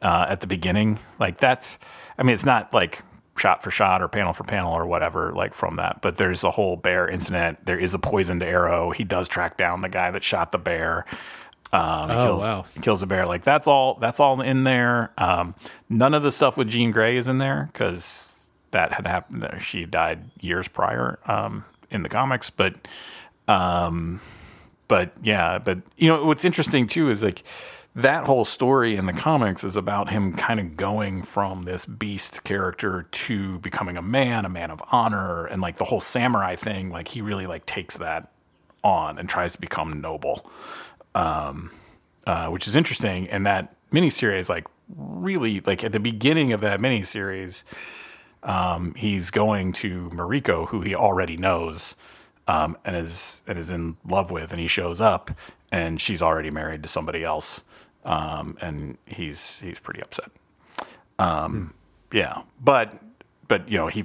uh, 0.00 0.26
at 0.28 0.40
the 0.40 0.46
beginning, 0.46 0.98
like 1.20 1.38
that's. 1.38 1.78
I 2.18 2.22
mean, 2.22 2.32
it's 2.32 2.46
not 2.46 2.72
like 2.72 3.02
shot 3.36 3.62
for 3.62 3.70
shot 3.70 4.02
or 4.02 4.08
panel 4.08 4.32
for 4.32 4.44
panel 4.44 4.72
or 4.72 4.86
whatever 4.86 5.32
like 5.32 5.54
from 5.54 5.76
that, 5.76 6.00
but 6.02 6.16
there's 6.16 6.42
a 6.44 6.50
whole 6.50 6.76
bear 6.76 7.06
incident. 7.08 7.64
There 7.66 7.78
is 7.78 7.94
a 7.94 7.98
poisoned 7.98 8.42
arrow. 8.42 8.90
He 8.90 9.04
does 9.04 9.28
track 9.28 9.56
down 9.56 9.80
the 9.82 9.88
guy 9.88 10.10
that 10.10 10.22
shot 10.24 10.52
the 10.52 10.58
bear. 10.58 11.04
Um, 11.72 12.10
Oh, 12.10 12.24
kills, 12.24 12.40
wow. 12.42 12.64
kills 12.82 13.00
the 13.00 13.06
bear. 13.06 13.26
Like 13.26 13.42
that's 13.44 13.66
all. 13.66 13.98
That's 14.00 14.20
all 14.20 14.40
in 14.40 14.64
there. 14.64 15.12
Um, 15.18 15.54
none 15.88 16.14
of 16.14 16.22
the 16.22 16.30
stuff 16.32 16.56
with 16.56 16.68
Jean 16.68 16.92
Grey 16.92 17.16
is 17.16 17.28
in 17.28 17.38
there 17.38 17.68
because 17.72 18.32
that 18.70 18.92
had 18.92 19.06
happened. 19.06 19.46
She 19.60 19.84
died 19.84 20.30
years 20.40 20.68
prior 20.68 21.18
um, 21.26 21.64
in 21.90 22.02
the 22.02 22.08
comics, 22.08 22.50
but 22.50 22.74
um, 23.48 24.20
but 24.88 25.12
yeah, 25.22 25.58
but 25.58 25.78
you 25.96 26.08
know 26.08 26.24
what's 26.24 26.44
interesting 26.44 26.86
too 26.86 27.10
is 27.10 27.22
like 27.22 27.42
that 27.96 28.24
whole 28.24 28.44
story 28.44 28.94
in 28.94 29.06
the 29.06 29.12
comics 29.12 29.64
is 29.64 29.74
about 29.74 30.10
him 30.10 30.32
kind 30.34 30.60
of 30.60 30.76
going 30.76 31.22
from 31.22 31.64
this 31.64 31.84
beast 31.84 32.44
character 32.44 33.08
to 33.10 33.58
becoming 33.58 33.96
a 33.96 34.02
man, 34.02 34.44
a 34.44 34.48
man 34.48 34.70
of 34.70 34.80
honor, 34.92 35.46
and 35.46 35.60
like 35.60 35.78
the 35.78 35.84
whole 35.86 36.00
samurai 36.00 36.54
thing. 36.54 36.90
Like 36.90 37.08
he 37.08 37.20
really 37.20 37.46
like 37.46 37.66
takes 37.66 37.98
that 37.98 38.30
on 38.84 39.18
and 39.18 39.28
tries 39.28 39.52
to 39.52 39.60
become 39.60 40.00
noble 40.00 40.48
um, 41.16 41.70
uh, 42.26 42.48
which 42.48 42.68
is 42.68 42.76
interesting. 42.76 43.28
And 43.28 43.44
that 43.46 43.74
miniseries, 43.90 44.48
like, 44.48 44.66
really, 44.94 45.60
like 45.60 45.82
at 45.82 45.92
the 45.92 45.98
beginning 45.98 46.52
of 46.52 46.60
that 46.60 46.78
miniseries, 46.78 47.64
um, 48.42 48.94
he's 48.94 49.30
going 49.30 49.72
to 49.72 50.10
Mariko, 50.10 50.68
who 50.68 50.82
he 50.82 50.94
already 50.94 51.36
knows, 51.36 51.96
um, 52.46 52.76
and 52.84 52.94
is 52.94 53.40
and 53.48 53.58
is 53.58 53.70
in 53.70 53.96
love 54.06 54.30
with, 54.30 54.52
and 54.52 54.60
he 54.60 54.68
shows 54.68 55.00
up, 55.00 55.32
and 55.72 56.00
she's 56.00 56.22
already 56.22 56.50
married 56.50 56.82
to 56.84 56.88
somebody 56.88 57.24
else, 57.24 57.62
um, 58.06 58.56
and 58.60 58.96
he's 59.04 59.60
he's 59.60 59.78
pretty 59.78 60.00
upset. 60.00 60.30
Um, 61.18 61.74
Yeah, 62.12 62.42
but 62.62 62.94
but 63.48 63.68
you 63.68 63.76
know 63.76 63.88
he 63.88 64.04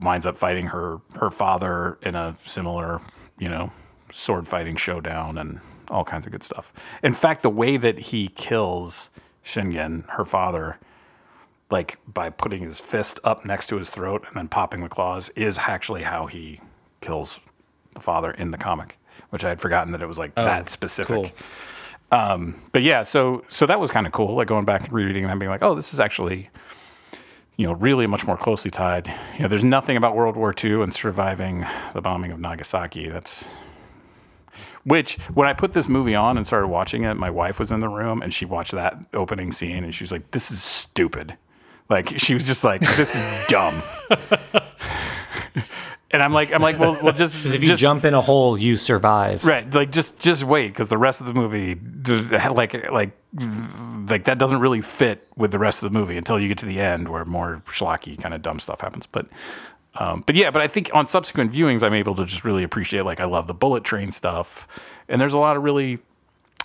winds 0.00 0.26
up 0.26 0.36
fighting 0.36 0.68
her 0.68 1.00
her 1.16 1.30
father 1.30 1.98
in 2.02 2.14
a 2.14 2.36
similar 2.44 3.00
you 3.38 3.48
know 3.48 3.70
sword 4.10 4.48
fighting 4.48 4.76
showdown 4.76 5.38
and 5.38 5.60
all 5.90 6.04
kinds 6.04 6.26
of 6.26 6.32
good 6.32 6.42
stuff. 6.42 6.72
In 7.02 7.12
fact, 7.12 7.42
the 7.42 7.50
way 7.50 7.76
that 7.76 7.98
he 7.98 8.28
kills 8.28 9.10
Shingen, 9.44 10.08
her 10.10 10.24
father, 10.24 10.78
like 11.70 11.98
by 12.06 12.30
putting 12.30 12.62
his 12.62 12.80
fist 12.80 13.20
up 13.24 13.44
next 13.44 13.66
to 13.68 13.76
his 13.76 13.90
throat 13.90 14.24
and 14.26 14.36
then 14.36 14.48
popping 14.48 14.82
the 14.82 14.88
claws, 14.88 15.28
is 15.36 15.58
actually 15.58 16.04
how 16.04 16.26
he 16.26 16.60
kills 17.02 17.40
the 17.92 18.00
father 18.00 18.30
in 18.30 18.50
the 18.50 18.56
comic, 18.56 18.98
which 19.28 19.44
I 19.44 19.50
had 19.50 19.60
forgotten 19.60 19.92
that 19.92 20.00
it 20.00 20.06
was 20.06 20.18
like 20.18 20.34
that 20.36 20.70
specific. 20.70 21.14
cool. 21.14 21.30
Um, 22.14 22.62
but 22.70 22.82
yeah, 22.82 23.02
so 23.02 23.44
so 23.48 23.66
that 23.66 23.80
was 23.80 23.90
kind 23.90 24.06
of 24.06 24.12
cool. 24.12 24.36
Like 24.36 24.46
going 24.46 24.64
back 24.64 24.84
and 24.84 24.92
rereading 24.92 25.24
that, 25.24 25.32
and 25.32 25.40
being 25.40 25.50
like, 25.50 25.62
oh, 25.62 25.74
this 25.74 25.92
is 25.92 25.98
actually, 25.98 26.48
you 27.56 27.66
know, 27.66 27.72
really 27.72 28.06
much 28.06 28.24
more 28.24 28.36
closely 28.36 28.70
tied. 28.70 29.08
You 29.34 29.42
know, 29.42 29.48
there's 29.48 29.64
nothing 29.64 29.96
about 29.96 30.14
World 30.14 30.36
War 30.36 30.54
II 30.62 30.82
and 30.82 30.94
surviving 30.94 31.66
the 31.92 32.00
bombing 32.00 32.30
of 32.30 32.38
Nagasaki. 32.38 33.08
That's 33.08 33.46
Which, 34.84 35.16
when 35.34 35.48
I 35.48 35.54
put 35.54 35.72
this 35.72 35.88
movie 35.88 36.14
on 36.14 36.36
and 36.36 36.46
started 36.46 36.68
watching 36.68 37.02
it, 37.02 37.14
my 37.14 37.30
wife 37.30 37.58
was 37.58 37.72
in 37.72 37.80
the 37.80 37.88
room 37.88 38.22
and 38.22 38.32
she 38.32 38.44
watched 38.44 38.72
that 38.72 38.96
opening 39.12 39.50
scene 39.50 39.82
and 39.82 39.92
she 39.92 40.04
was 40.04 40.12
like, 40.12 40.30
"This 40.30 40.52
is 40.52 40.62
stupid." 40.62 41.36
Like 41.90 42.16
she 42.20 42.34
was 42.34 42.44
just 42.44 42.62
like, 42.62 42.80
"This 42.96 43.16
is 43.16 43.46
dumb." 43.48 43.82
and 46.14 46.22
I'm 46.22 46.32
like, 46.32 46.52
I'm 46.52 46.62
like, 46.62 46.78
well, 46.78 46.96
well, 47.02 47.12
just 47.12 47.36
Because 47.36 47.54
if 47.56 47.60
you 47.60 47.68
just, 47.68 47.80
jump 47.80 48.04
in 48.04 48.14
a 48.14 48.20
hole, 48.20 48.56
you 48.56 48.76
survive. 48.76 49.44
Right, 49.44 49.70
like 49.74 49.90
just 49.90 50.18
just 50.18 50.44
wait 50.44 50.68
because 50.68 50.88
the 50.88 50.96
rest 50.96 51.20
of 51.20 51.26
the 51.26 51.34
movie, 51.34 51.74
like 52.50 52.90
like 52.90 53.12
like 54.08 54.24
that 54.24 54.38
doesn't 54.38 54.60
really 54.60 54.80
fit 54.80 55.26
with 55.36 55.50
the 55.50 55.58
rest 55.58 55.82
of 55.82 55.92
the 55.92 55.98
movie 55.98 56.16
until 56.16 56.38
you 56.38 56.46
get 56.48 56.58
to 56.58 56.66
the 56.66 56.80
end 56.80 57.08
where 57.08 57.24
more 57.24 57.62
schlocky 57.66 58.16
kind 58.20 58.32
of 58.32 58.42
dumb 58.42 58.60
stuff 58.60 58.80
happens. 58.80 59.06
But 59.06 59.26
um, 59.96 60.22
but 60.24 60.36
yeah, 60.36 60.50
but 60.50 60.62
I 60.62 60.68
think 60.68 60.90
on 60.94 61.06
subsequent 61.08 61.52
viewings, 61.52 61.82
I'm 61.82 61.94
able 61.94 62.14
to 62.14 62.24
just 62.24 62.44
really 62.44 62.62
appreciate. 62.62 63.02
Like 63.02 63.20
I 63.20 63.24
love 63.24 63.48
the 63.48 63.54
bullet 63.54 63.82
train 63.82 64.12
stuff, 64.12 64.68
and 65.08 65.20
there's 65.20 65.34
a 65.34 65.38
lot 65.38 65.56
of 65.56 65.64
really 65.64 65.98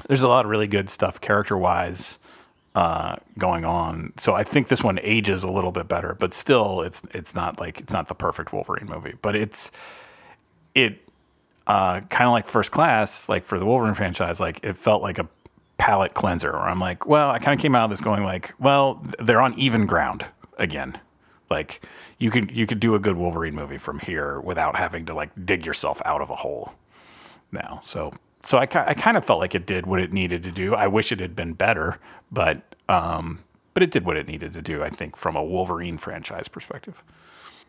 there's 0.08 0.22
a 0.22 0.28
lot 0.28 0.46
of 0.46 0.52
really 0.52 0.68
good 0.68 0.92
stuff 0.92 1.20
character 1.20 1.58
wise 1.58 2.19
uh, 2.80 3.18
going 3.38 3.66
on. 3.66 4.14
So 4.16 4.36
I 4.36 4.46
think 4.46 4.70
this 4.70 4.82
one 4.82 5.00
ages 5.04 5.44
a 5.44 5.50
little 5.50 5.74
bit 5.74 5.90
better, 5.90 6.16
but 6.18 6.34
still, 6.34 6.82
it's 6.82 7.02
it's 7.12 7.36
not 7.36 7.60
like 7.60 7.82
it's 7.82 7.92
not 7.92 8.08
the 8.08 8.16
perfect 8.16 8.54
Wolverine 8.54 8.88
movie, 8.88 9.16
but 9.22 9.36
it's 9.36 9.70
it 10.74 11.02
uh, 11.68 12.00
kind 12.00 12.28
of 12.28 12.32
like 12.32 12.48
First 12.48 12.72
Class, 12.72 13.28
like 13.28 13.44
for 13.44 13.60
the 13.60 13.66
Wolverine 13.66 13.96
franchise, 13.96 14.40
like 14.40 14.62
it 14.64 14.78
felt 14.78 15.02
like 15.02 15.20
a 15.20 15.28
palate 15.78 16.14
cleanser. 16.14 16.54
Where 16.54 16.62
I'm 16.62 16.80
like, 16.80 17.06
well, 17.06 17.30
I 17.30 17.40
kind 17.40 17.54
of 17.54 17.62
came 17.62 17.76
out 17.76 17.84
of 17.84 17.90
this 17.90 18.00
going 18.00 18.24
like, 18.24 18.54
well, 18.60 19.06
they're 19.20 19.42
on 19.42 19.60
even 19.60 19.86
ground 19.86 20.26
again. 20.58 20.98
Like 21.50 21.86
you 22.18 22.32
could 22.32 22.50
you 22.50 22.66
could 22.66 22.80
do 22.80 22.96
a 22.96 23.00
good 23.00 23.18
Wolverine 23.18 23.56
movie 23.56 23.78
from 23.78 24.00
here 24.00 24.40
without 24.40 24.78
having 24.78 25.06
to 25.08 25.14
like 25.14 25.32
dig 25.46 25.66
yourself 25.66 26.02
out 26.06 26.22
of 26.22 26.30
a 26.30 26.36
hole 26.38 26.72
now. 27.52 27.82
So 27.84 28.14
so 28.46 28.58
I, 28.58 28.62
I 28.62 28.94
kind 28.94 29.18
of 29.18 29.26
felt 29.26 29.42
like 29.42 29.54
it 29.54 29.66
did 29.66 29.86
what 29.86 30.00
it 30.00 30.14
needed 30.14 30.44
to 30.44 30.52
do. 30.52 30.76
I 30.76 30.88
wish 30.88 31.12
it 31.12 31.20
had 31.20 31.36
been 31.36 31.52
better, 31.52 32.00
but 32.32 32.69
um, 32.90 33.40
but 33.74 33.84
it 33.84 33.92
did 33.92 34.06
what 34.06 34.18
it 34.18 34.28
needed 34.28 34.52
to 34.54 34.62
do. 34.62 34.84
I 34.84 34.90
think 34.90 35.16
from 35.16 35.36
a 35.36 35.44
Wolverine 35.44 35.98
franchise 35.98 36.50
perspective. 36.50 37.02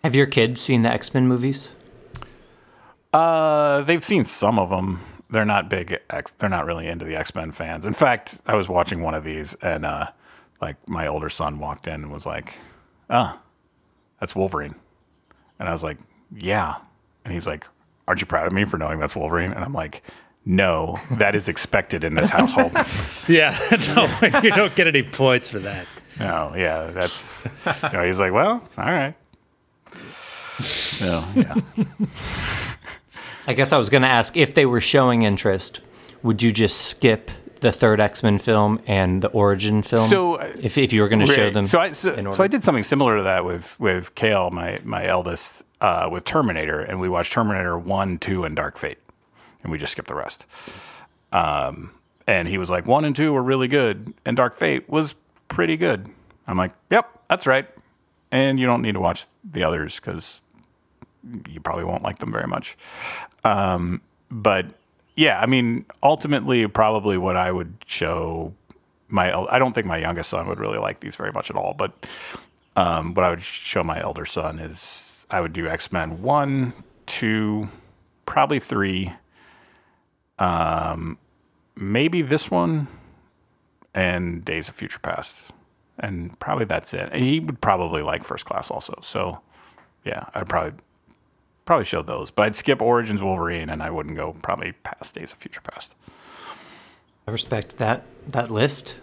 Have 0.02 0.14
your 0.14 0.26
kids 0.26 0.60
seen 0.60 0.82
the 0.82 0.88
X 0.88 1.14
Men 1.14 1.28
movies? 1.28 1.68
Uh, 3.12 3.82
they've 3.82 4.04
seen 4.04 4.24
some 4.24 4.58
of 4.58 4.70
them. 4.70 5.00
They're 5.28 5.44
not 5.44 5.68
big. 5.68 5.98
X, 6.08 6.32
they're 6.38 6.48
not 6.48 6.64
really 6.64 6.88
into 6.88 7.04
the 7.04 7.14
X 7.14 7.34
Men 7.34 7.52
fans. 7.52 7.84
In 7.84 7.92
fact, 7.92 8.40
I 8.46 8.54
was 8.54 8.68
watching 8.68 9.02
one 9.02 9.14
of 9.14 9.22
these, 9.22 9.54
and 9.62 9.84
uh, 9.84 10.06
like 10.60 10.76
my 10.88 11.06
older 11.06 11.28
son 11.28 11.58
walked 11.58 11.86
in 11.86 11.94
and 11.94 12.10
was 12.10 12.26
like, 12.26 12.54
"Ah, 13.08 13.38
that's 14.18 14.34
Wolverine," 14.34 14.74
and 15.58 15.68
I 15.68 15.72
was 15.72 15.82
like, 15.82 15.98
"Yeah," 16.34 16.76
and 17.24 17.34
he's 17.34 17.46
like, 17.46 17.66
"Aren't 18.08 18.20
you 18.20 18.26
proud 18.26 18.46
of 18.46 18.52
me 18.52 18.64
for 18.64 18.78
knowing 18.78 18.98
that's 18.98 19.14
Wolverine?" 19.14 19.52
And 19.52 19.62
I'm 19.64 19.74
like, 19.74 20.02
"No, 20.44 20.98
that 21.12 21.34
is 21.34 21.48
expected 21.48 22.04
in 22.04 22.14
this 22.14 22.30
household." 22.38 22.72
Yeah, 23.28 23.56
no, 23.94 24.40
you 24.42 24.50
don't 24.50 24.74
get 24.74 24.86
any 24.86 25.02
points 25.02 25.50
for 25.50 25.58
that. 25.60 25.86
No, 26.18 26.52
yeah, 26.56 26.90
that's. 26.90 27.46
You 27.84 27.88
know, 27.92 28.04
he's 28.06 28.20
like, 28.20 28.32
"Well, 28.32 28.62
all 28.78 28.84
right." 28.84 29.14
No, 31.00 31.24
yeah. 31.34 31.54
I 33.46 33.54
guess 33.54 33.72
I 33.72 33.78
was 33.78 33.88
going 33.88 34.02
to 34.02 34.08
ask 34.08 34.36
if 34.36 34.54
they 34.54 34.66
were 34.66 34.80
showing 34.80 35.22
interest, 35.22 35.80
would 36.22 36.42
you 36.42 36.52
just 36.52 36.82
skip 36.82 37.30
the 37.60 37.72
third 37.72 37.98
X 38.00 38.22
Men 38.22 38.38
film 38.38 38.80
and 38.86 39.22
the 39.22 39.28
origin 39.28 39.82
film? 39.82 40.06
So, 40.08 40.34
uh, 40.34 40.52
if, 40.60 40.76
if 40.76 40.92
you 40.92 41.00
were 41.00 41.08
going 41.08 41.26
to 41.26 41.32
show 41.32 41.50
them, 41.50 41.66
So 41.66 41.78
I 41.78 41.92
so, 41.92 42.12
in 42.12 42.26
order? 42.26 42.36
so 42.36 42.44
I 42.44 42.46
did 42.48 42.62
something 42.62 42.84
similar 42.84 43.16
to 43.16 43.22
that 43.22 43.44
with 43.44 43.78
with 43.80 44.14
Kale, 44.14 44.50
my 44.50 44.76
my 44.84 45.06
eldest, 45.06 45.62
uh, 45.80 46.08
with 46.12 46.24
Terminator, 46.24 46.80
and 46.80 47.00
we 47.00 47.08
watched 47.08 47.32
Terminator 47.32 47.78
one, 47.78 48.18
two, 48.18 48.44
and 48.44 48.54
Dark 48.54 48.76
Fate, 48.76 48.98
and 49.62 49.72
we 49.72 49.78
just 49.78 49.92
skipped 49.92 50.08
the 50.08 50.14
rest. 50.14 50.46
Um, 51.32 51.92
and 52.26 52.48
he 52.48 52.58
was 52.58 52.70
like, 52.70 52.86
one 52.86 53.04
and 53.04 53.14
two 53.14 53.32
were 53.32 53.42
really 53.42 53.68
good, 53.68 54.14
and 54.24 54.36
Dark 54.36 54.56
Fate 54.56 54.88
was 54.88 55.14
pretty 55.48 55.76
good. 55.76 56.08
I'm 56.46 56.56
like, 56.58 56.72
yep, 56.90 57.10
that's 57.28 57.46
right. 57.46 57.68
And 58.32 58.58
you 58.58 58.66
don't 58.66 58.82
need 58.82 58.94
to 58.94 59.00
watch 59.00 59.26
the 59.44 59.64
others 59.64 59.96
because 59.96 60.40
you 61.48 61.60
probably 61.60 61.84
won't 61.84 62.02
like 62.02 62.18
them 62.18 62.32
very 62.32 62.46
much. 62.46 62.76
Um, 63.44 64.00
but 64.30 64.66
yeah, 65.16 65.40
I 65.40 65.46
mean, 65.46 65.84
ultimately, 66.02 66.66
probably 66.68 67.18
what 67.18 67.36
I 67.36 67.50
would 67.50 67.74
show 67.86 68.54
my 69.08 69.32
I 69.50 69.58
don't 69.58 69.72
think 69.72 69.86
my 69.86 69.98
youngest 69.98 70.30
son 70.30 70.46
would 70.48 70.60
really 70.60 70.78
like 70.78 71.00
these 71.00 71.16
very 71.16 71.32
much 71.32 71.50
at 71.50 71.56
all, 71.56 71.74
but 71.74 71.92
um, 72.76 73.14
what 73.14 73.24
I 73.24 73.30
would 73.30 73.42
show 73.42 73.82
my 73.82 74.00
elder 74.00 74.24
son 74.24 74.58
is 74.58 75.16
I 75.30 75.40
would 75.40 75.52
do 75.52 75.68
X 75.68 75.92
Men 75.92 76.22
1, 76.22 76.72
2, 77.06 77.68
probably 78.26 78.60
3, 78.60 79.12
um, 80.40 81.18
maybe 81.76 82.22
this 82.22 82.50
one, 82.50 82.88
and 83.94 84.44
Days 84.44 84.68
of 84.68 84.74
Future 84.74 84.98
Past. 84.98 85.50
And 85.98 86.38
probably 86.40 86.64
that's 86.64 86.94
it. 86.94 87.10
And 87.12 87.22
he 87.22 87.40
would 87.40 87.60
probably 87.60 88.02
like 88.02 88.24
First 88.24 88.46
Class 88.46 88.70
also. 88.70 88.98
So 89.02 89.40
yeah, 90.04 90.26
I'd 90.34 90.48
probably 90.48 90.72
probably 91.66 91.84
show 91.84 92.02
those, 92.02 92.30
but 92.30 92.46
I'd 92.46 92.56
skip 92.56 92.80
Origins 92.80 93.22
Wolverine 93.22 93.68
and 93.68 93.82
I 93.82 93.90
wouldn't 93.90 94.16
go 94.16 94.34
probably 94.42 94.72
past 94.72 95.14
Days 95.14 95.32
of 95.32 95.38
Future 95.38 95.60
Past. 95.60 95.94
I 97.28 97.30
respect 97.30 97.76
that 97.78 98.04
that 98.26 98.50
list. 98.50 98.96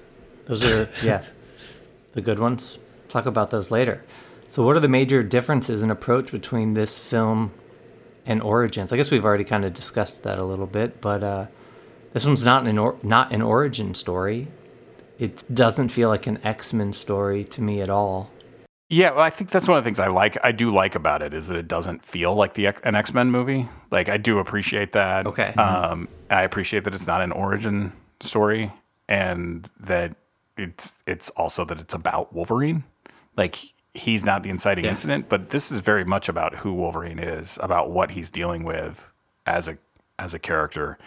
Those 0.45 0.63
are 0.63 0.89
yeah, 1.03 1.23
the 2.13 2.21
good 2.21 2.39
ones. 2.39 2.79
Talk 3.09 3.25
about 3.25 3.51
those 3.51 3.71
later. 3.71 4.03
So, 4.49 4.63
what 4.63 4.75
are 4.75 4.79
the 4.79 4.87
major 4.87 5.21
differences 5.23 5.81
in 5.81 5.91
approach 5.91 6.31
between 6.31 6.73
this 6.73 6.97
film 6.97 7.51
and 8.27 8.41
Origins? 8.41 8.91
I 8.91 8.97
guess 8.97 9.09
we've 9.09 9.25
already 9.25 9.43
kind 9.43 9.65
of 9.65 9.73
discussed 9.73 10.23
that 10.23 10.37
a 10.37 10.43
little 10.43 10.67
bit, 10.67 11.01
but 11.01 11.23
uh, 11.23 11.45
this 12.13 12.25
one's 12.25 12.43
not 12.43 12.67
an 12.67 12.77
or- 12.77 12.97
not 13.01 13.31
an 13.31 13.41
origin 13.41 13.95
story. 13.95 14.47
It 15.17 15.43
doesn't 15.53 15.89
feel 15.89 16.09
like 16.09 16.27
an 16.27 16.39
X 16.43 16.73
Men 16.73 16.93
story 16.93 17.43
to 17.45 17.61
me 17.61 17.81
at 17.81 17.89
all. 17.89 18.29
Yeah, 18.89 19.11
well, 19.11 19.21
I 19.21 19.29
think 19.29 19.49
that's 19.49 19.67
one 19.67 19.77
of 19.77 19.83
the 19.83 19.87
things 19.87 19.99
I 19.99 20.07
like. 20.07 20.37
I 20.43 20.51
do 20.51 20.69
like 20.69 20.95
about 20.95 21.21
it 21.21 21.33
is 21.33 21.47
that 21.47 21.57
it 21.57 21.67
doesn't 21.67 22.05
feel 22.05 22.35
like 22.35 22.53
the 22.53 22.67
an 22.85 22.95
X 22.95 23.13
Men 23.13 23.31
movie. 23.31 23.67
Like 23.91 24.09
I 24.09 24.17
do 24.17 24.39
appreciate 24.39 24.93
that. 24.93 25.25
Okay. 25.25 25.49
Um, 25.53 26.07
I 26.29 26.43
appreciate 26.43 26.83
that 26.83 26.93
it's 26.93 27.07
not 27.07 27.21
an 27.21 27.31
origin 27.31 27.91
story, 28.19 28.71
and 29.09 29.69
that 29.79 30.15
it's 30.57 30.93
it's 31.05 31.29
also 31.31 31.65
that 31.65 31.79
it's 31.79 31.93
about 31.93 32.33
Wolverine. 32.33 32.83
Like 33.35 33.57
he's 33.97 34.23
not 34.23 34.43
the 34.43 34.49
inciting 34.49 34.85
Yeah. 34.85 34.91
incident, 34.91 35.27
but 35.29 35.49
this 35.49 35.71
is 35.71 35.79
very 35.81 36.05
much 36.05 36.29
about 36.29 36.55
who 36.57 36.73
Wolverine 36.73 37.19
is, 37.19 37.57
about 37.61 37.91
what 37.91 38.11
he's 38.11 38.29
dealing 38.29 38.63
with 38.63 39.09
as 39.45 39.67
a 39.67 39.77
as 40.19 40.33
a 40.33 40.39
character. 40.39 40.97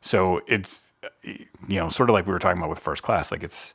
So 0.00 0.40
it's 0.46 0.80
you 1.24 1.46
know 1.80 1.88
sort 1.88 2.10
of 2.10 2.14
like 2.14 2.26
we 2.26 2.32
were 2.32 2.38
talking 2.38 2.58
about 2.58 2.70
with 2.70 2.78
First 2.78 3.02
Class. 3.02 3.32
Like 3.32 3.42
it's 3.42 3.74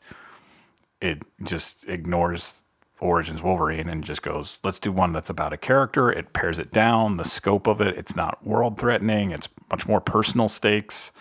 it 1.02 1.22
just 1.44 1.84
ignores 1.88 2.64
Origins 3.00 3.42
Wolverine 3.44 3.90
and 3.90 4.04
just 4.04 4.22
goes, 4.22 4.58
let's 4.64 4.80
do 4.80 4.90
one 4.92 5.12
that's 5.12 5.30
about 5.30 5.52
a 5.52 5.58
character. 5.58 6.10
It 6.10 6.32
pares 6.32 6.58
it 6.58 6.72
down, 6.72 7.18
the 7.18 7.26
scope 7.26 7.68
of 7.68 7.82
it. 7.82 7.98
It's 7.98 8.16
not 8.16 8.46
world 8.46 8.78
threatening. 8.80 9.32
It's 9.32 9.50
much 9.70 9.86
more 9.88 10.00
personal 10.00 10.48
stakes. 10.48 11.12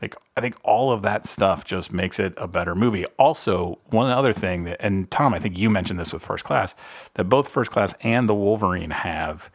Like 0.00 0.16
I 0.36 0.40
think 0.40 0.56
all 0.64 0.92
of 0.92 1.02
that 1.02 1.26
stuff 1.26 1.64
just 1.64 1.92
makes 1.92 2.18
it 2.18 2.34
a 2.36 2.48
better 2.48 2.74
movie. 2.74 3.04
Also, 3.18 3.78
one 3.86 4.10
other 4.10 4.32
thing 4.32 4.64
that, 4.64 4.80
and 4.80 5.10
Tom, 5.10 5.34
I 5.34 5.38
think 5.38 5.58
you 5.58 5.70
mentioned 5.70 5.98
this 5.98 6.12
with 6.12 6.22
First 6.22 6.44
Class, 6.44 6.74
that 7.14 7.24
both 7.24 7.48
First 7.48 7.70
Class 7.70 7.94
and 8.00 8.28
the 8.28 8.34
Wolverine 8.34 8.90
have 8.90 9.50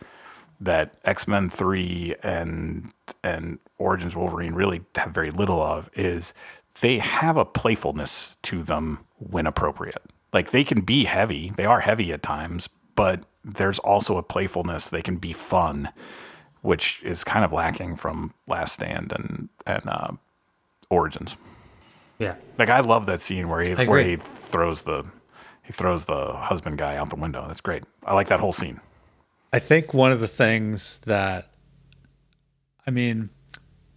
that 0.60 0.96
X 1.04 1.28
Men 1.28 1.50
Three 1.50 2.16
and 2.24 2.92
and 3.24 3.60
Origins 3.78 4.16
Wolverine 4.16 4.54
really 4.54 4.82
have 4.96 5.12
very 5.12 5.32
little 5.32 5.62
of 5.62 5.90
is 5.94 6.34
they 6.82 7.00
have 7.00 7.38
a 7.38 7.46
playfulness 7.46 8.38
to 8.44 8.64
them 8.64 9.00
when 9.18 9.48
appropriate. 9.48 10.02
Like 10.34 10.52
they 10.52 10.64
can 10.64 10.82
be 10.82 11.06
heavy, 11.06 11.54
they 11.56 11.66
are 11.66 11.80
heavy 11.80 12.12
at 12.12 12.24
times, 12.24 12.70
but 12.96 13.24
there's 13.44 13.80
also 13.80 14.18
a 14.18 14.24
playfulness. 14.24 14.90
They 14.90 15.02
can 15.02 15.18
be 15.18 15.34
fun, 15.34 15.90
which 16.62 17.02
is 17.04 17.24
kind 17.24 17.46
of 17.46 17.54
lacking 17.54 17.96
from 17.96 18.34
Last 18.48 18.74
Stand 18.74 19.12
and 19.12 19.50
and 19.66 19.84
uh, 19.88 20.12
Origins. 20.96 21.38
Yeah. 22.20 22.36
Like 22.58 22.70
I 22.70 22.80
love 22.80 23.06
that 23.08 23.22
scene 23.22 23.50
where 23.50 23.62
he 23.62 23.86
where 23.86 24.04
he 24.04 24.16
throws 24.16 24.84
the 24.84 25.06
he 25.64 25.74
throws 25.74 26.06
the 26.06 26.34
husband 26.34 26.78
guy 26.78 26.96
out 26.96 27.10
the 27.10 27.16
window. 27.16 27.46
That's 27.48 27.62
great. 27.62 27.84
I 28.06 28.14
like 28.14 28.28
that 28.30 28.40
whole 28.40 28.54
scene. 28.54 28.80
I 29.52 29.60
think 29.60 29.94
one 29.94 30.12
of 30.12 30.20
the 30.20 30.28
things 30.28 31.00
that, 31.06 31.50
I 32.86 32.92
mean, 32.92 33.30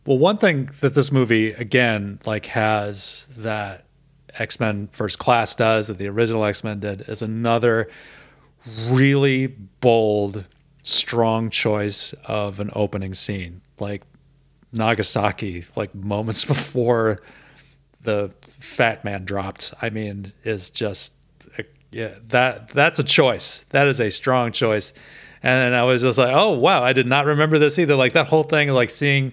well, 0.06 0.18
one 0.18 0.38
thing 0.38 0.70
that 0.80 0.94
this 0.94 1.12
movie 1.12 1.52
again 1.52 2.18
like 2.24 2.46
has 2.46 3.26
that 3.36 3.84
X 4.34 4.58
Men 4.60 4.88
First 4.92 5.18
Class 5.18 5.54
does 5.54 5.88
that 5.88 5.98
the 5.98 6.08
original 6.08 6.44
X 6.44 6.64
Men 6.64 6.80
did 6.80 7.08
is 7.08 7.22
another 7.22 7.88
really 8.88 9.46
bold, 9.46 10.46
strong 10.82 11.50
choice 11.50 12.14
of 12.24 12.60
an 12.60 12.70
opening 12.74 13.14
scene, 13.14 13.60
like 13.78 14.02
Nagasaki, 14.72 15.64
like 15.76 15.94
moments 15.94 16.44
before 16.44 17.22
the 18.02 18.32
fat 18.48 19.04
man 19.04 19.24
dropped. 19.24 19.74
I 19.80 19.90
mean, 19.90 20.32
is 20.44 20.70
just 20.70 21.12
yeah 21.90 22.14
that 22.28 22.68
that's 22.68 22.98
a 22.98 23.04
choice. 23.04 23.64
That 23.70 23.86
is 23.86 24.00
a 24.00 24.10
strong 24.10 24.52
choice. 24.52 24.92
And 25.42 25.74
I 25.74 25.84
was 25.84 26.02
just 26.02 26.18
like, 26.18 26.34
oh 26.34 26.50
wow, 26.50 26.82
I 26.82 26.92
did 26.92 27.06
not 27.06 27.26
remember 27.26 27.58
this 27.58 27.78
either. 27.78 27.94
Like 27.94 28.14
that 28.14 28.26
whole 28.26 28.42
thing, 28.42 28.68
like 28.70 28.90
seeing 28.90 29.32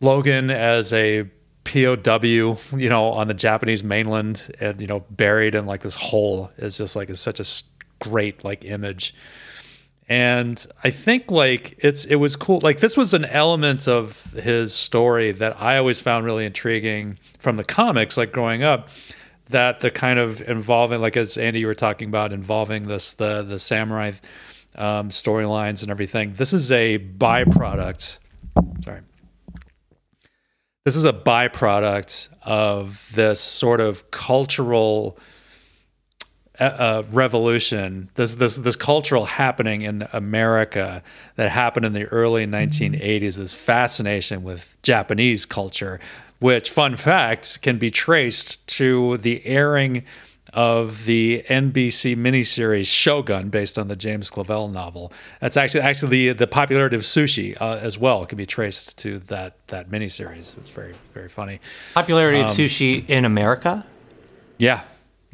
Logan 0.00 0.50
as 0.50 0.92
a 0.92 1.24
POW, 1.64 2.58
you 2.76 2.88
know, 2.88 3.06
on 3.06 3.28
the 3.28 3.34
Japanese 3.34 3.82
mainland 3.82 4.54
and, 4.60 4.80
you 4.80 4.86
know, 4.86 5.00
buried 5.10 5.54
in 5.54 5.66
like 5.66 5.82
this 5.82 5.96
hole 5.96 6.50
is 6.58 6.78
just 6.78 6.94
like, 6.94 7.10
is 7.10 7.20
such 7.20 7.40
a 7.40 7.44
great 7.98 8.44
like 8.44 8.64
image. 8.64 9.14
And 10.08 10.64
I 10.84 10.90
think 10.90 11.30
like 11.30 11.78
it's, 11.78 12.04
it 12.04 12.16
was 12.16 12.36
cool. 12.36 12.60
Like 12.62 12.80
this 12.80 12.96
was 12.96 13.12
an 13.14 13.24
element 13.24 13.88
of 13.88 14.22
his 14.34 14.72
story 14.74 15.32
that 15.32 15.60
I 15.60 15.78
always 15.78 16.00
found 16.00 16.24
really 16.24 16.44
intriguing 16.44 17.18
from 17.38 17.56
the 17.56 17.64
comics, 17.64 18.16
like 18.16 18.32
growing 18.32 18.62
up 18.62 18.88
that 19.48 19.80
the 19.80 19.90
kind 19.90 20.18
of 20.18 20.40
involving, 20.42 21.00
like 21.00 21.16
as 21.16 21.36
Andy, 21.36 21.60
you 21.60 21.66
were 21.66 21.74
talking 21.74 22.08
about 22.08 22.32
involving 22.32 22.84
this, 22.84 23.14
the, 23.14 23.42
the 23.42 23.58
samurai 23.58 24.12
um, 24.76 25.08
storylines 25.08 25.82
and 25.82 25.90
everything. 25.90 26.34
This 26.34 26.52
is 26.52 26.70
a 26.70 26.98
byproduct. 26.98 28.18
Sorry 28.84 29.00
this 30.86 30.94
is 30.94 31.04
a 31.04 31.12
byproduct 31.12 32.28
of 32.42 33.10
this 33.12 33.40
sort 33.40 33.80
of 33.80 34.08
cultural 34.12 35.18
uh, 36.58 37.02
revolution, 37.10 38.08
this 38.14 38.34
this 38.34 38.56
this 38.56 38.76
cultural 38.76 39.26
happening 39.26 39.82
in 39.82 40.08
America 40.12 41.02
that 41.36 41.50
happened 41.50 41.86
in 41.86 41.92
the 41.92 42.04
early 42.06 42.46
1980s. 42.46 43.36
This 43.36 43.52
fascination 43.52 44.42
with 44.42 44.76
Japanese 44.82 45.44
culture, 45.46 46.00
which, 46.38 46.70
fun 46.70 46.96
fact, 46.96 47.60
can 47.62 47.78
be 47.78 47.90
traced 47.90 48.66
to 48.68 49.18
the 49.18 49.44
airing 49.44 50.04
of 50.52 51.04
the 51.04 51.44
NBC 51.50 52.16
miniseries 52.16 52.86
Shogun, 52.86 53.50
based 53.50 53.78
on 53.78 53.88
the 53.88 53.96
James 53.96 54.30
Clavell 54.30 54.72
novel. 54.72 55.12
That's 55.40 55.56
actually 55.58 55.82
actually 55.82 56.28
the, 56.28 56.32
the 56.32 56.46
popularity 56.46 56.96
of 56.96 57.02
sushi 57.02 57.60
uh, 57.60 57.76
as 57.82 57.98
well 57.98 58.24
can 58.24 58.38
be 58.38 58.46
traced 58.46 58.96
to 58.98 59.18
that 59.20 59.58
that 59.68 59.90
miniseries. 59.90 60.56
It's 60.56 60.70
very 60.70 60.94
very 61.12 61.28
funny. 61.28 61.60
Popularity 61.94 62.40
um, 62.40 62.46
of 62.46 62.52
sushi 62.52 63.06
in 63.08 63.24
America. 63.24 63.84
Yeah. 64.58 64.82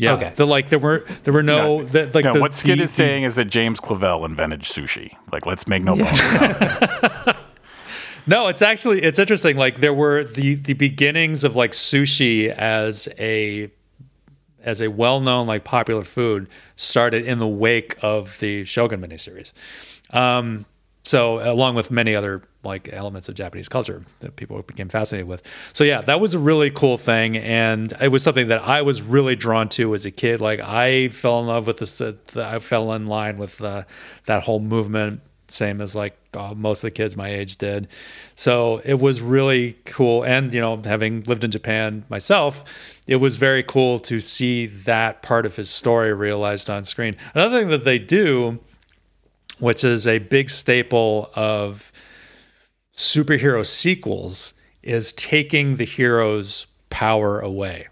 Yeah. 0.03 0.15
Okay. 0.15 0.33
The 0.35 0.47
like 0.47 0.69
there 0.69 0.81
were 0.81 1.05
there 1.23 1.33
were 1.33 1.45
no, 1.45 1.85
the, 1.85 2.11
like 2.13 2.25
no, 2.25 2.35
the, 2.35 2.41
what 2.41 2.53
Skid 2.53 2.81
the, 2.81 2.85
is 2.85 2.91
saying 2.91 3.23
is 3.23 3.37
that 3.37 3.45
James 3.45 3.79
Clavell 3.79 4.27
invented 4.27 4.63
sushi. 4.63 5.17
Like 5.31 5.47
let's 5.47 5.69
make 5.69 5.85
no 5.85 5.95
bones 5.95 6.19
about 6.19 7.29
it. 7.29 7.37
No, 8.25 8.47
it's 8.47 8.63
actually 8.63 9.03
it's 9.03 9.19
interesting. 9.19 9.57
Like 9.57 9.81
there 9.81 9.93
were 9.93 10.23
the 10.23 10.55
the 10.55 10.75
beginnings 10.75 11.43
of 11.43 11.57
like 11.57 11.73
sushi 11.73 12.49
as 12.51 13.09
a 13.19 13.69
as 14.63 14.81
a 14.81 14.87
well-known 14.89 15.49
like 15.49 15.65
popular 15.65 16.05
food 16.05 16.49
started 16.77 17.25
in 17.27 17.41
the 17.41 17.49
wake 17.49 17.97
of 18.01 18.39
the 18.39 18.65
Shogun 18.65 19.01
miniseries. 19.01 19.53
Um, 20.11 20.67
so 21.03 21.41
along 21.41 21.75
with 21.75 21.91
many 21.91 22.15
other 22.15 22.43
like 22.65 22.89
elements 22.93 23.29
of 23.29 23.35
Japanese 23.35 23.69
culture 23.69 24.05
that 24.21 24.37
people 24.37 24.63
became 24.63 24.89
fascinated 24.89 25.27
with. 25.27 25.43
So 25.73 25.83
yeah, 25.83 26.01
that 26.03 26.21
was 26.21 26.35
a 26.35 26.39
really 26.39 26.71
cool 26.71 26.97
thing, 26.97 27.37
and 27.37 27.93
it 28.01 28.09
was 28.09 28.23
something 28.23 28.49
that 28.49 28.63
I 28.63 28.83
was 28.83 29.03
really 29.03 29.37
drawn 29.37 29.69
to 29.71 29.95
as 29.95 30.07
a 30.07 30.11
kid. 30.11 30.41
Like 30.41 30.61
I 30.61 31.09
fell 31.09 31.41
in 31.41 31.47
love 31.47 31.67
with 31.67 31.79
this. 31.79 32.01
Uh, 32.01 32.15
I 32.37 32.59
fell 32.61 32.93
in 32.93 33.07
line 33.07 33.39
with 33.39 33.61
uh, 33.63 33.83
that 34.27 34.45
whole 34.45 34.61
movement 34.61 35.21
same 35.53 35.81
as 35.81 35.95
like 35.95 36.17
uh, 36.35 36.55
most 36.55 36.79
of 36.79 36.89
the 36.89 36.91
kids 36.91 37.17
my 37.17 37.29
age 37.29 37.57
did. 37.57 37.89
So 38.35 38.81
it 38.85 38.99
was 39.01 39.21
really 39.21 39.75
cool. 39.85 40.23
And, 40.25 40.53
you 40.53 40.61
know, 40.61 40.81
having 40.83 41.23
lived 41.25 41.45
in 41.45 41.51
Japan 41.51 42.05
myself, 42.09 42.65
it 43.07 43.17
was 43.17 43.37
very 43.37 43.63
cool 43.63 43.99
to 44.01 44.21
see 44.21 44.67
that 44.67 45.23
part 45.23 45.47
of 45.47 45.57
his 45.57 45.71
story 45.71 46.13
realized 46.13 46.71
on 46.71 46.85
screen. 46.85 47.17
Another 47.35 47.59
thing 47.59 47.69
that 47.69 47.85
they 47.85 47.99
do, 47.99 48.61
which 49.63 49.85
is 49.85 50.09
a 50.09 50.19
big 50.19 50.51
staple 50.51 51.31
of 51.37 51.93
superhero 52.93 53.65
sequels, 53.65 54.55
is 54.83 55.13
taking 55.13 55.77
the 55.77 55.85
hero's 55.85 56.67
power 56.91 57.39
away. 57.39 57.87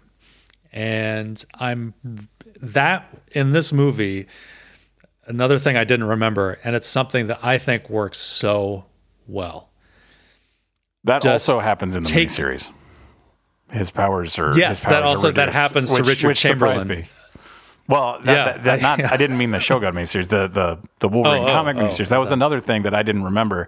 And 0.73 1.43
I'm 1.55 1.93
that 2.59 3.07
in 3.31 3.53
this 3.53 3.71
movie 3.71 4.27
another 5.27 5.59
thing 5.59 5.77
I 5.77 5.85
didn't 5.85 6.07
remember, 6.07 6.59
and 6.65 6.75
it's 6.75 6.87
something 6.87 7.27
that 7.27 7.39
I 7.41 7.57
think 7.57 7.89
works 7.89 8.17
so 8.17 8.83
well. 9.25 9.69
That 11.05 11.21
Just 11.21 11.47
also 11.47 11.61
happens 11.61 11.95
in 11.95 12.03
the 12.03 12.09
take, 12.09 12.27
miniseries. 12.27 12.69
His 13.71 13.91
powers 13.91 14.37
are 14.37 14.57
yes. 14.57 14.83
Powers 14.83 14.93
that 14.93 15.03
also 15.03 15.31
that 15.31 15.53
happens 15.53 15.89
which, 15.89 16.03
to 16.03 16.09
Richard 16.09 16.35
Chamberlain. 16.35 17.07
Well, 17.91 18.19
that, 18.23 18.33
yeah, 18.33 18.45
that, 18.45 18.63
that, 18.63 18.81
not, 18.81 18.99
yeah. 18.99 19.09
I 19.11 19.17
didn't 19.17 19.37
mean 19.37 19.51
the 19.51 19.59
Shogun 19.59 19.93
miniseries, 19.93 20.29
the 20.29 20.47
the 20.47 20.79
the 20.99 21.09
Wolverine 21.09 21.43
oh, 21.43 21.47
oh, 21.47 21.53
comic 21.53 21.75
oh, 21.75 21.81
miniseries. 21.81 22.07
That 22.07 22.19
was 22.19 22.31
another 22.31 22.61
thing 22.61 22.83
that 22.83 22.95
I 22.95 23.03
didn't 23.03 23.23
remember 23.23 23.67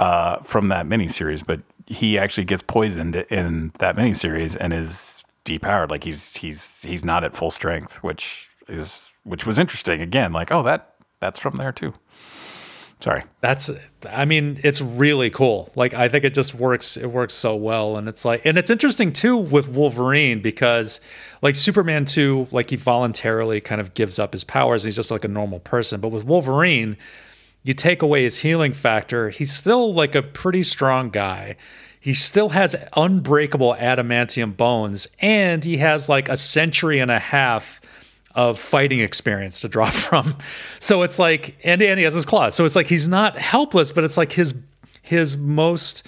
uh, 0.00 0.38
from 0.38 0.68
that 0.68 0.86
miniseries. 0.86 1.44
But 1.44 1.60
he 1.86 2.18
actually 2.18 2.44
gets 2.44 2.62
poisoned 2.62 3.14
in 3.14 3.72
that 3.78 3.96
miniseries 3.96 4.56
and 4.58 4.72
is 4.72 5.22
depowered. 5.44 5.90
Like 5.90 6.02
he's 6.02 6.34
he's 6.36 6.80
he's 6.82 7.04
not 7.04 7.24
at 7.24 7.34
full 7.34 7.50
strength, 7.50 8.02
which 8.02 8.48
is 8.68 9.02
which 9.24 9.46
was 9.46 9.58
interesting. 9.58 10.00
Again, 10.00 10.32
like 10.32 10.50
oh 10.50 10.62
that 10.62 10.94
that's 11.20 11.38
from 11.38 11.56
there 11.56 11.72
too. 11.72 11.92
Sorry. 13.02 13.24
That's 13.40 13.68
I 14.08 14.24
mean, 14.24 14.60
it's 14.62 14.80
really 14.80 15.28
cool. 15.28 15.70
Like 15.74 15.92
I 15.92 16.08
think 16.08 16.24
it 16.24 16.34
just 16.34 16.54
works 16.54 16.96
it 16.96 17.06
works 17.06 17.34
so 17.34 17.56
well 17.56 17.96
and 17.96 18.08
it's 18.08 18.24
like 18.24 18.46
and 18.46 18.56
it's 18.56 18.70
interesting 18.70 19.12
too 19.12 19.36
with 19.36 19.66
Wolverine 19.66 20.40
because 20.40 21.00
like 21.42 21.56
Superman 21.56 22.04
2 22.04 22.48
like 22.52 22.70
he 22.70 22.76
voluntarily 22.76 23.60
kind 23.60 23.80
of 23.80 23.94
gives 23.94 24.20
up 24.20 24.32
his 24.32 24.44
powers. 24.44 24.84
And 24.84 24.88
he's 24.88 24.96
just 24.96 25.10
like 25.10 25.24
a 25.24 25.28
normal 25.28 25.58
person. 25.58 26.00
But 26.00 26.10
with 26.10 26.24
Wolverine, 26.24 26.96
you 27.64 27.74
take 27.74 28.02
away 28.02 28.22
his 28.22 28.38
healing 28.38 28.72
factor, 28.72 29.30
he's 29.30 29.52
still 29.52 29.92
like 29.92 30.14
a 30.14 30.22
pretty 30.22 30.62
strong 30.62 31.10
guy. 31.10 31.56
He 31.98 32.14
still 32.14 32.50
has 32.50 32.76
unbreakable 32.96 33.74
adamantium 33.80 34.56
bones 34.56 35.08
and 35.18 35.64
he 35.64 35.78
has 35.78 36.08
like 36.08 36.28
a 36.28 36.36
century 36.36 37.00
and 37.00 37.10
a 37.10 37.18
half 37.18 37.80
of 38.34 38.58
fighting 38.58 39.00
experience 39.00 39.60
to 39.60 39.68
draw 39.68 39.90
from. 39.90 40.36
So 40.78 41.02
it's 41.02 41.18
like 41.18 41.56
and 41.64 41.82
Andy 41.82 42.04
has 42.04 42.14
his 42.14 42.24
claws. 42.24 42.54
So 42.54 42.64
it's 42.64 42.76
like 42.76 42.86
he's 42.86 43.08
not 43.08 43.38
helpless, 43.38 43.92
but 43.92 44.04
it's 44.04 44.16
like 44.16 44.32
his 44.32 44.54
his 45.02 45.36
most 45.36 46.06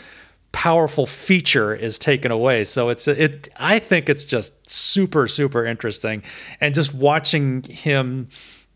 powerful 0.52 1.04
feature 1.04 1.74
is 1.74 1.98
taken 1.98 2.30
away. 2.30 2.64
So 2.64 2.88
it's 2.88 3.08
it 3.08 3.48
I 3.56 3.78
think 3.78 4.08
it's 4.08 4.24
just 4.24 4.52
super 4.68 5.26
super 5.26 5.64
interesting 5.64 6.22
and 6.60 6.74
just 6.74 6.94
watching 6.94 7.62
him 7.64 8.28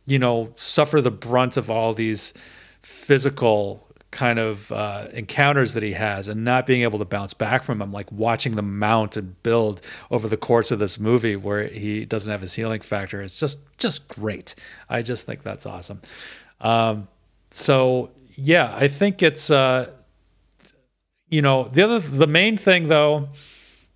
you 0.06 0.18
know 0.18 0.52
suffer 0.56 1.00
the 1.00 1.10
brunt 1.10 1.56
of 1.56 1.70
all 1.70 1.94
these 1.94 2.34
physical 2.82 3.86
kind 4.10 4.38
of 4.38 4.72
uh, 4.72 5.06
encounters 5.12 5.74
that 5.74 5.82
he 5.82 5.92
has 5.92 6.28
and 6.28 6.42
not 6.42 6.66
being 6.66 6.82
able 6.82 6.98
to 6.98 7.04
bounce 7.04 7.34
back 7.34 7.62
from 7.62 7.78
them, 7.78 7.92
like 7.92 8.10
watching 8.10 8.56
them 8.56 8.78
mount 8.78 9.16
and 9.16 9.40
build 9.42 9.82
over 10.10 10.28
the 10.28 10.36
course 10.36 10.70
of 10.70 10.78
this 10.78 10.98
movie 10.98 11.36
where 11.36 11.64
he 11.64 12.04
doesn't 12.04 12.30
have 12.30 12.40
his 12.40 12.54
healing 12.54 12.80
factor. 12.80 13.20
It's 13.20 13.38
just 13.38 13.58
just 13.76 14.08
great. 14.08 14.54
I 14.88 15.02
just 15.02 15.26
think 15.26 15.42
that's 15.42 15.66
awesome. 15.66 16.00
Um, 16.60 17.08
so 17.50 18.10
yeah, 18.34 18.74
I 18.74 18.88
think 18.88 19.22
it's 19.22 19.50
uh, 19.50 19.90
you 21.28 21.42
know 21.42 21.64
the 21.64 21.82
other 21.82 21.98
the 22.00 22.26
main 22.26 22.56
thing 22.56 22.88
though. 22.88 23.28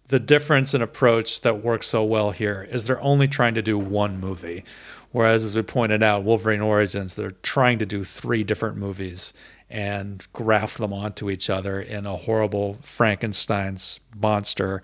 The 0.08 0.20
difference 0.20 0.74
in 0.74 0.82
approach 0.82 1.40
that 1.40 1.64
works 1.64 1.86
so 1.86 2.04
well 2.04 2.32
here 2.32 2.68
is 2.70 2.84
they're 2.84 3.00
only 3.00 3.26
trying 3.26 3.54
to 3.54 3.62
do 3.62 3.78
one 3.78 4.20
movie. 4.20 4.62
Whereas, 5.10 5.42
as 5.42 5.54
we 5.56 5.62
pointed 5.62 6.02
out, 6.02 6.24
Wolverine 6.24 6.60
Origins, 6.60 7.14
they're 7.14 7.30
trying 7.30 7.78
to 7.78 7.86
do 7.86 8.04
three 8.04 8.44
different 8.44 8.76
movies 8.76 9.32
and 9.72 10.30
graft 10.34 10.76
them 10.76 10.92
onto 10.92 11.30
each 11.30 11.48
other 11.48 11.80
in 11.80 12.04
a 12.04 12.14
horrible 12.14 12.76
Frankenstein's 12.82 14.00
monster. 14.14 14.82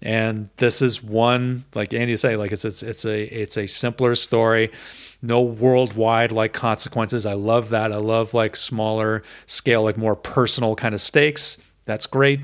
And 0.00 0.48
this 0.58 0.80
is 0.80 1.02
one, 1.02 1.64
like 1.74 1.92
Andy 1.92 2.16
say, 2.16 2.36
like 2.36 2.52
it's 2.52 2.64
it's 2.64 2.82
it's 2.84 3.04
a 3.04 3.24
it's 3.24 3.58
a 3.58 3.66
simpler 3.66 4.14
story. 4.14 4.70
No 5.20 5.42
worldwide 5.42 6.30
like 6.30 6.52
consequences. 6.52 7.26
I 7.26 7.32
love 7.32 7.70
that. 7.70 7.90
I 7.90 7.96
love 7.96 8.32
like 8.32 8.54
smaller 8.54 9.24
scale, 9.46 9.82
like 9.82 9.98
more 9.98 10.14
personal 10.14 10.76
kind 10.76 10.94
of 10.94 11.00
stakes. 11.00 11.58
That's 11.84 12.06
great. 12.06 12.40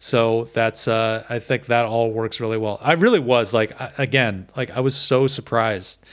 So 0.00 0.48
that's 0.52 0.88
uh, 0.88 1.24
I 1.28 1.38
think 1.38 1.66
that 1.66 1.84
all 1.86 2.10
works 2.10 2.40
really 2.40 2.58
well. 2.58 2.80
I 2.82 2.94
really 2.94 3.20
was 3.20 3.54
like 3.54 3.70
again, 3.98 4.48
like 4.56 4.70
I 4.72 4.80
was 4.80 4.96
so 4.96 5.28
surprised 5.28 6.04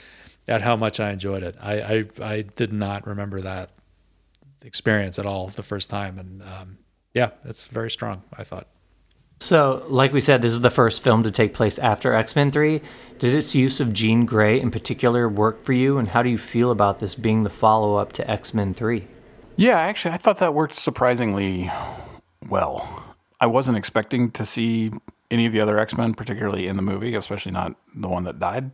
at 0.46 0.62
how 0.62 0.76
much 0.76 1.00
I 1.00 1.10
enjoyed 1.10 1.42
it. 1.42 1.56
I 1.60 1.80
I, 1.80 2.04
I 2.22 2.42
did 2.42 2.72
not 2.72 3.04
remember 3.04 3.40
that 3.40 3.70
experience 4.64 5.18
at 5.18 5.26
all 5.26 5.48
the 5.48 5.62
first 5.62 5.90
time. 5.90 6.18
And 6.18 6.42
um, 6.42 6.78
yeah, 7.12 7.30
it's 7.44 7.66
very 7.66 7.90
strong, 7.90 8.22
I 8.36 8.44
thought. 8.44 8.66
So, 9.40 9.84
like 9.88 10.12
we 10.12 10.20
said, 10.20 10.42
this 10.42 10.52
is 10.52 10.60
the 10.60 10.70
first 10.70 11.02
film 11.02 11.22
to 11.24 11.30
take 11.30 11.54
place 11.54 11.78
after 11.78 12.14
X 12.14 12.34
Men 12.34 12.50
3. 12.50 12.80
Did 13.18 13.34
its 13.34 13.54
use 13.54 13.80
of 13.80 13.92
Jean 13.92 14.26
Grey 14.26 14.60
in 14.60 14.70
particular 14.70 15.28
work 15.28 15.64
for 15.64 15.72
you? 15.72 15.98
And 15.98 16.08
how 16.08 16.22
do 16.22 16.30
you 16.30 16.38
feel 16.38 16.70
about 16.70 17.00
this 17.00 17.14
being 17.14 17.42
the 17.42 17.50
follow 17.50 17.96
up 17.96 18.12
to 18.14 18.30
X 18.30 18.54
Men 18.54 18.72
3? 18.74 19.06
Yeah, 19.56 19.78
actually, 19.78 20.14
I 20.14 20.18
thought 20.18 20.38
that 20.38 20.54
worked 20.54 20.76
surprisingly 20.76 21.70
well. 22.48 23.14
I 23.40 23.46
wasn't 23.46 23.76
expecting 23.76 24.30
to 24.32 24.46
see 24.46 24.92
any 25.30 25.46
of 25.46 25.52
the 25.52 25.60
other 25.60 25.78
X 25.78 25.96
Men, 25.96 26.14
particularly 26.14 26.66
in 26.66 26.76
the 26.76 26.82
movie, 26.82 27.14
especially 27.14 27.52
not 27.52 27.74
the 27.94 28.08
one 28.08 28.24
that 28.24 28.38
died. 28.38 28.70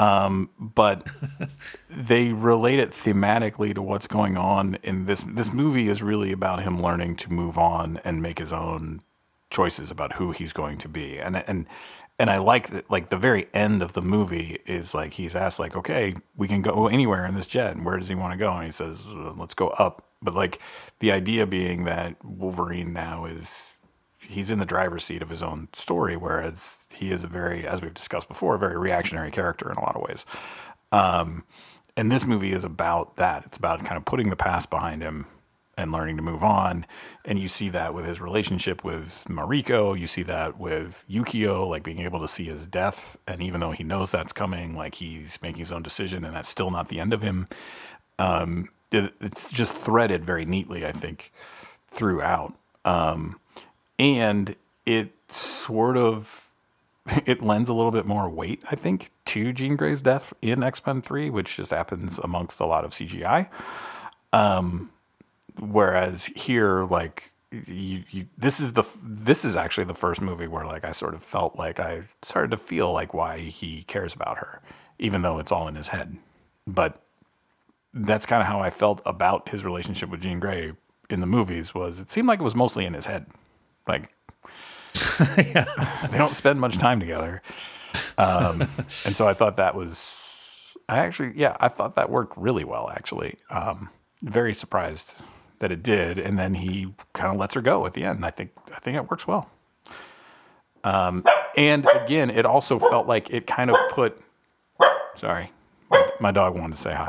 Um, 0.00 0.48
but 0.58 1.06
they 1.90 2.32
relate 2.32 2.78
it 2.78 2.90
thematically 2.90 3.74
to 3.74 3.82
what's 3.82 4.06
going 4.06 4.38
on 4.38 4.78
in 4.82 5.04
this. 5.04 5.22
This 5.26 5.52
movie 5.52 5.90
is 5.90 6.02
really 6.02 6.32
about 6.32 6.62
him 6.62 6.80
learning 6.82 7.16
to 7.16 7.32
move 7.32 7.58
on 7.58 8.00
and 8.02 8.22
make 8.22 8.38
his 8.38 8.50
own 8.50 9.02
choices 9.50 9.90
about 9.90 10.14
who 10.14 10.30
he's 10.32 10.54
going 10.54 10.78
to 10.78 10.88
be, 10.88 11.18
and 11.18 11.36
and 11.46 11.66
and 12.18 12.30
I 12.30 12.38
like 12.38 12.70
that. 12.70 12.90
Like 12.90 13.10
the 13.10 13.18
very 13.18 13.48
end 13.52 13.82
of 13.82 13.92
the 13.92 14.00
movie 14.00 14.60
is 14.64 14.94
like 14.94 15.12
he's 15.12 15.34
asked, 15.34 15.58
like, 15.58 15.76
okay, 15.76 16.14
we 16.34 16.48
can 16.48 16.62
go 16.62 16.88
anywhere 16.88 17.26
in 17.26 17.34
this 17.34 17.46
jet, 17.46 17.72
and 17.76 17.84
where 17.84 17.98
does 17.98 18.08
he 18.08 18.14
want 18.14 18.32
to 18.32 18.38
go? 18.38 18.50
And 18.50 18.64
he 18.64 18.72
says, 18.72 19.06
let's 19.06 19.52
go 19.54 19.68
up. 19.68 20.06
But 20.22 20.34
like 20.34 20.60
the 21.00 21.12
idea 21.12 21.46
being 21.46 21.84
that 21.84 22.16
Wolverine 22.24 22.94
now 22.94 23.26
is 23.26 23.66
he's 24.30 24.50
in 24.50 24.58
the 24.58 24.66
driver's 24.66 25.04
seat 25.04 25.22
of 25.22 25.28
his 25.28 25.42
own 25.42 25.68
story, 25.72 26.16
whereas 26.16 26.76
he 26.94 27.10
is 27.10 27.24
a 27.24 27.26
very, 27.26 27.66
as 27.66 27.82
we've 27.82 27.94
discussed 27.94 28.28
before, 28.28 28.54
a 28.54 28.58
very 28.58 28.76
reactionary 28.76 29.30
character 29.30 29.70
in 29.70 29.76
a 29.76 29.80
lot 29.80 29.96
of 29.96 30.02
ways. 30.02 30.24
Um, 30.92 31.44
and 31.96 32.10
this 32.10 32.24
movie 32.24 32.52
is 32.52 32.64
about 32.64 33.16
that. 33.16 33.44
It's 33.46 33.56
about 33.56 33.84
kind 33.84 33.96
of 33.96 34.04
putting 34.04 34.30
the 34.30 34.36
past 34.36 34.70
behind 34.70 35.02
him 35.02 35.26
and 35.76 35.92
learning 35.92 36.16
to 36.16 36.22
move 36.22 36.44
on. 36.44 36.86
And 37.24 37.38
you 37.38 37.48
see 37.48 37.68
that 37.70 37.94
with 37.94 38.04
his 38.04 38.20
relationship 38.20 38.84
with 38.84 39.24
Mariko. 39.28 39.98
You 39.98 40.06
see 40.06 40.22
that 40.24 40.58
with 40.58 41.04
Yukio, 41.10 41.68
like 41.68 41.82
being 41.82 42.00
able 42.00 42.20
to 42.20 42.28
see 42.28 42.44
his 42.44 42.66
death. 42.66 43.16
And 43.26 43.42
even 43.42 43.60
though 43.60 43.70
he 43.70 43.82
knows 43.82 44.10
that's 44.10 44.32
coming, 44.32 44.74
like 44.74 44.96
he's 44.96 45.38
making 45.42 45.60
his 45.60 45.72
own 45.72 45.82
decision, 45.82 46.24
and 46.24 46.34
that's 46.34 46.48
still 46.48 46.70
not 46.70 46.88
the 46.88 47.00
end 47.00 47.12
of 47.12 47.22
him. 47.22 47.48
Um, 48.18 48.68
it, 48.92 49.14
it's 49.20 49.50
just 49.50 49.72
threaded 49.72 50.24
very 50.24 50.44
neatly, 50.44 50.84
I 50.84 50.92
think, 50.92 51.32
throughout. 51.88 52.54
Um, 52.84 53.40
and 54.00 54.56
it 54.86 55.12
sort 55.28 55.96
of 55.98 56.50
it 57.26 57.42
lends 57.42 57.68
a 57.68 57.74
little 57.74 57.92
bit 57.92 58.06
more 58.06 58.28
weight, 58.28 58.62
I 58.70 58.74
think, 58.74 59.12
to 59.26 59.52
Jean 59.52 59.76
Grey's 59.76 60.02
death 60.02 60.32
in 60.42 60.64
X 60.64 60.82
Men 60.84 61.02
Three, 61.02 61.30
which 61.30 61.56
just 61.56 61.70
happens 61.70 62.18
amongst 62.18 62.58
a 62.58 62.66
lot 62.66 62.84
of 62.84 62.92
CGI. 62.92 63.48
Um, 64.32 64.90
whereas 65.58 66.24
here, 66.24 66.84
like 66.84 67.32
you, 67.50 68.04
you, 68.10 68.26
this 68.38 68.58
is 68.58 68.72
the 68.72 68.84
this 69.02 69.44
is 69.44 69.54
actually 69.54 69.84
the 69.84 69.94
first 69.94 70.20
movie 70.20 70.46
where 70.46 70.64
like 70.66 70.84
I 70.84 70.92
sort 70.92 71.14
of 71.14 71.22
felt 71.22 71.56
like 71.56 71.78
I 71.78 72.04
started 72.22 72.50
to 72.52 72.56
feel 72.56 72.92
like 72.92 73.12
why 73.12 73.38
he 73.38 73.82
cares 73.82 74.14
about 74.14 74.38
her, 74.38 74.60
even 74.98 75.22
though 75.22 75.38
it's 75.38 75.52
all 75.52 75.68
in 75.68 75.74
his 75.74 75.88
head. 75.88 76.16
But 76.66 77.02
that's 77.92 78.24
kind 78.24 78.40
of 78.40 78.46
how 78.46 78.60
I 78.60 78.70
felt 78.70 79.02
about 79.04 79.50
his 79.50 79.64
relationship 79.64 80.08
with 80.08 80.22
Jean 80.22 80.40
Grey 80.40 80.72
in 81.10 81.20
the 81.20 81.26
movies. 81.26 81.74
Was 81.74 81.98
it 81.98 82.08
seemed 82.08 82.28
like 82.28 82.40
it 82.40 82.44
was 82.44 82.54
mostly 82.54 82.86
in 82.86 82.94
his 82.94 83.06
head, 83.06 83.26
like 83.90 84.14
yeah. 85.36 86.06
they 86.10 86.18
don't 86.18 86.34
spend 86.34 86.60
much 86.60 86.78
time 86.78 87.00
together. 87.00 87.42
Um, 88.18 88.68
and 89.04 89.16
so 89.16 89.28
I 89.28 89.34
thought 89.34 89.56
that 89.56 89.74
was, 89.74 90.12
I 90.88 90.98
actually, 90.98 91.32
yeah, 91.36 91.56
I 91.60 91.68
thought 91.68 91.96
that 91.96 92.10
worked 92.10 92.36
really 92.36 92.64
well, 92.64 92.90
actually. 92.90 93.36
Um, 93.50 93.90
very 94.22 94.54
surprised 94.54 95.14
that 95.60 95.70
it 95.70 95.82
did. 95.82 96.18
And 96.18 96.38
then 96.38 96.54
he 96.54 96.94
kind 97.12 97.32
of 97.32 97.38
lets 97.38 97.54
her 97.54 97.60
go 97.60 97.86
at 97.86 97.94
the 97.94 98.04
end. 98.04 98.24
I 98.24 98.30
think, 98.30 98.52
I 98.74 98.80
think 98.80 98.96
it 98.96 99.10
works 99.10 99.26
well. 99.26 99.50
Um, 100.82 101.24
and 101.56 101.86
again, 101.94 102.30
it 102.30 102.46
also 102.46 102.78
felt 102.78 103.06
like 103.06 103.30
it 103.30 103.46
kind 103.46 103.70
of 103.70 103.76
put, 103.90 104.18
sorry, 105.14 105.52
my, 105.90 106.10
my 106.20 106.30
dog 106.30 106.54
wanted 106.56 106.76
to 106.76 106.80
say 106.80 106.94
hi. 106.94 107.08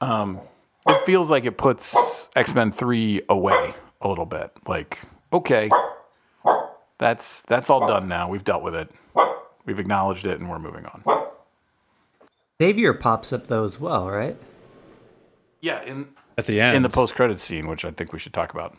Um, 0.00 0.40
it 0.86 1.06
feels 1.06 1.30
like 1.30 1.46
it 1.46 1.56
puts 1.56 2.28
X 2.36 2.54
Men 2.54 2.72
3 2.72 3.22
away 3.28 3.74
a 4.02 4.08
little 4.08 4.26
bit. 4.26 4.52
Like, 4.66 5.00
okay, 5.34 5.70
that's 6.98 7.42
that's 7.42 7.70
all 7.70 7.86
done 7.86 8.08
now. 8.08 8.28
We've 8.28 8.44
dealt 8.44 8.62
with 8.62 8.74
it. 8.74 8.90
We've 9.66 9.78
acknowledged 9.78 10.26
it, 10.26 10.40
and 10.40 10.48
we're 10.48 10.58
moving 10.58 10.86
on. 10.86 11.02
Xavier 12.62 12.94
pops 12.94 13.32
up 13.32 13.46
though 13.48 13.64
as 13.64 13.78
well, 13.80 14.08
right? 14.08 14.36
Yeah, 15.60 15.82
in 15.82 16.08
At 16.38 16.46
the 16.46 16.60
end. 16.60 16.76
in 16.76 16.82
the 16.82 16.88
post 16.88 17.14
credit 17.14 17.40
scene, 17.40 17.66
which 17.66 17.84
I 17.84 17.90
think 17.90 18.12
we 18.12 18.18
should 18.18 18.32
talk 18.32 18.52
about 18.54 18.76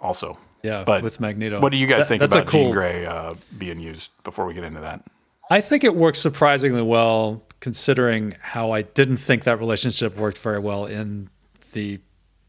also. 0.00 0.38
Yeah, 0.62 0.84
but 0.84 1.02
with 1.02 1.18
Magneto. 1.18 1.60
What 1.60 1.72
do 1.72 1.78
you 1.78 1.86
guys 1.88 2.00
That- 2.00 2.08
think 2.08 2.20
that's 2.20 2.34
a 2.36 2.42
about 2.42 2.52
Jean 2.52 2.70
Grey 2.72 3.04
uh, 3.04 3.34
being 3.58 3.80
used 3.80 4.10
before 4.22 4.46
we 4.46 4.54
get 4.54 4.62
into 4.64 4.80
that? 4.80 5.02
I 5.50 5.60
think 5.60 5.82
it 5.82 5.96
works 5.96 6.20
surprisingly 6.20 6.82
well, 6.82 7.42
considering 7.60 8.36
how 8.40 8.70
I 8.70 8.82
didn't 8.82 9.16
think 9.16 9.42
that 9.44 9.58
relationship 9.58 10.16
worked 10.16 10.38
very 10.38 10.60
well 10.60 10.86
in 10.86 11.30
the 11.72 11.98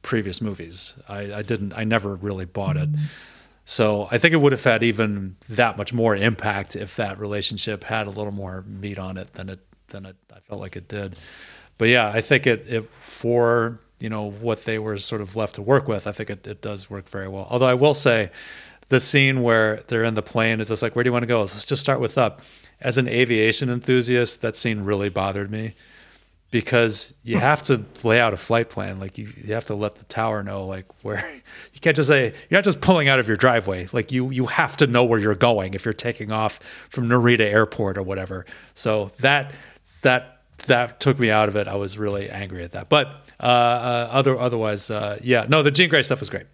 previous 0.04 0.42
movies. 0.42 0.96
I, 1.10 1.34
I 1.34 1.42
didn't. 1.42 1.74
I 1.74 1.84
never 1.84 2.16
really 2.16 2.46
bought 2.46 2.78
it. 2.78 2.92
Mm-hmm. 2.92 3.06
So 3.66 4.10
I 4.12 4.18
think 4.18 4.34
it 4.34 4.38
would 4.38 4.52
have 4.52 4.64
had 4.64 4.84
even 4.84 5.38
that 5.50 5.78
much 5.78 5.94
more 5.94 6.16
impact 6.16 6.76
if 6.76 6.96
that 6.98 7.18
relationship 7.18 7.86
had 7.86 8.08
a 8.08 8.10
little 8.10 8.34
more 8.34 8.64
meat 8.68 9.00
on 9.00 9.18
it 9.18 9.34
than 9.34 9.50
it 9.50 9.60
than 9.88 10.06
it 10.06 10.16
I 10.32 10.40
felt 10.42 10.62
like 10.62 10.76
it 10.76 10.88
did. 10.88 11.16
But 11.78 11.88
yeah, 11.88 12.10
I 12.10 12.22
think 12.22 12.46
it, 12.46 12.66
it 12.68 12.90
for 13.00 13.80
you 14.00 14.10
know 14.10 14.30
what 14.30 14.66
they 14.66 14.78
were 14.78 14.98
sort 14.98 15.22
of 15.22 15.36
left 15.36 15.56
to 15.56 15.62
work 15.62 15.88
with. 15.88 16.06
I 16.06 16.12
think 16.12 16.30
it, 16.30 16.46
it 16.46 16.62
does 16.62 16.90
work 16.90 17.10
very 17.10 17.28
well. 17.28 17.48
Although 17.50 17.68
I 17.68 17.74
will 17.74 17.94
say, 17.94 18.32
the 18.90 19.00
scene 19.00 19.42
where 19.42 19.84
they're 19.88 20.04
in 20.04 20.14
the 20.14 20.22
plane 20.22 20.60
is 20.60 20.68
just 20.68 20.82
like, 20.82 20.96
where 20.96 21.04
do 21.04 21.08
you 21.08 21.14
want 21.14 21.24
to 21.24 21.28
go? 21.28 21.40
Let's 21.40 21.66
just 21.66 21.82
start 21.82 22.00
with 22.00 22.18
up. 22.18 22.42
As 22.82 22.98
an 22.98 23.08
aviation 23.08 23.70
enthusiast, 23.70 24.42
that 24.42 24.58
scene 24.58 24.82
really 24.82 25.08
bothered 25.08 25.50
me 25.50 25.74
because 26.54 27.16
you 27.24 27.40
have 27.40 27.64
to 27.64 27.84
lay 28.04 28.20
out 28.20 28.32
a 28.32 28.38
flight 28.38 28.70
plan. 28.70 29.00
Like 29.00 29.18
you, 29.18 29.28
you 29.44 29.56
have 29.56 29.66
to 29.66 29.74
let 29.74 29.96
the 29.96 30.06
tower 30.06 30.44
know 30.44 30.68
like 30.68 30.86
where 31.02 31.18
you 31.74 31.80
can't 31.82 31.96
just 31.96 32.08
say 32.08 32.26
you're 32.26 32.58
not 32.60 32.64
just 32.64 32.80
pulling 32.80 33.08
out 33.08 33.18
of 33.18 33.28
your 33.28 33.36
driveway. 33.36 33.88
Like 33.92 34.12
you 34.12 34.30
you 34.30 34.46
have 34.46 34.78
to 34.78 34.86
know 34.86 35.04
where 35.04 35.20
you're 35.20 35.34
going 35.34 35.74
if 35.74 35.84
you're 35.84 35.96
taking 35.96 36.32
off 36.32 36.60
from 36.90 37.10
Narita 37.10 37.40
Airport 37.40 37.98
or 37.98 38.04
whatever. 38.04 38.46
So 38.76 39.12
that 39.18 39.56
that 40.04 40.44
that 40.68 41.00
took 41.00 41.18
me 41.18 41.32
out 41.32 41.50
of 41.50 41.56
it. 41.56 41.68
I 41.68 41.74
was 41.74 41.98
really 41.98 42.30
angry 42.30 42.64
at 42.64 42.74
that. 42.74 42.88
But 42.88 43.08
uh, 43.40 43.44
uh, 43.44 44.10
other 44.12 44.40
otherwise, 44.40 44.92
uh, 44.92 45.18
yeah, 45.24 45.48
no, 45.50 45.64
the 45.64 45.72
Jean 45.72 45.90
Grey 45.90 46.04
stuff 46.04 46.20
was 46.20 46.30
great. 46.30 46.46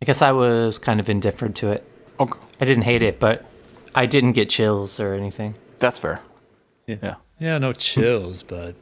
I 0.00 0.04
guess 0.04 0.22
I 0.22 0.30
was 0.30 0.78
kind 0.78 1.00
of 1.00 1.10
indifferent 1.10 1.56
to 1.56 1.72
it. 1.72 1.84
Okay, 2.20 2.38
I 2.60 2.64
didn't 2.64 2.84
hate 2.84 3.02
it, 3.02 3.18
but 3.18 3.44
I 3.96 4.06
didn't 4.06 4.32
get 4.32 4.48
chills 4.48 5.00
or 5.00 5.12
anything. 5.12 5.56
that's 5.80 5.98
fair. 5.98 6.20
Yeah. 6.86 7.16
Yeah, 7.40 7.58
no 7.58 7.72
chills, 7.72 8.42
but 8.42 8.74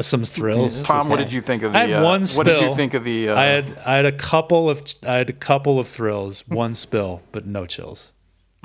some 0.00 0.24
thrills. 0.24 0.82
Tom, 0.82 1.08
what 1.08 1.18
did 1.18 1.32
you 1.32 1.40
think 1.42 1.62
of 1.62 1.72
the? 1.72 1.78
I 1.78 1.82
had 1.82 1.92
uh, 1.92 2.02
one 2.02 2.24
What 2.34 2.46
did 2.46 2.62
you 2.62 2.74
think 2.74 2.94
of 2.94 3.04
the? 3.04 3.28
Uh, 3.30 3.36
I 3.36 3.44
had 3.44 3.78
I 3.84 3.96
had 3.96 4.06
a 4.06 4.12
couple 4.12 4.70
of 4.70 4.82
I 5.02 5.14
had 5.14 5.30
a 5.30 5.34
couple 5.34 5.78
of 5.78 5.88
thrills, 5.88 6.44
one 6.48 6.74
spill, 6.74 7.22
but 7.32 7.46
no 7.46 7.66
chills. 7.66 8.10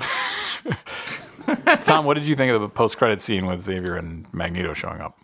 Tom, 1.82 2.04
what 2.04 2.14
did 2.14 2.26
you 2.26 2.36
think 2.36 2.52
of 2.52 2.60
the 2.60 2.68
post 2.68 2.98
credit 2.98 3.20
scene 3.20 3.46
with 3.46 3.62
Xavier 3.62 3.96
and 3.96 4.32
Magneto 4.32 4.74
showing 4.74 5.00
up? 5.00 5.18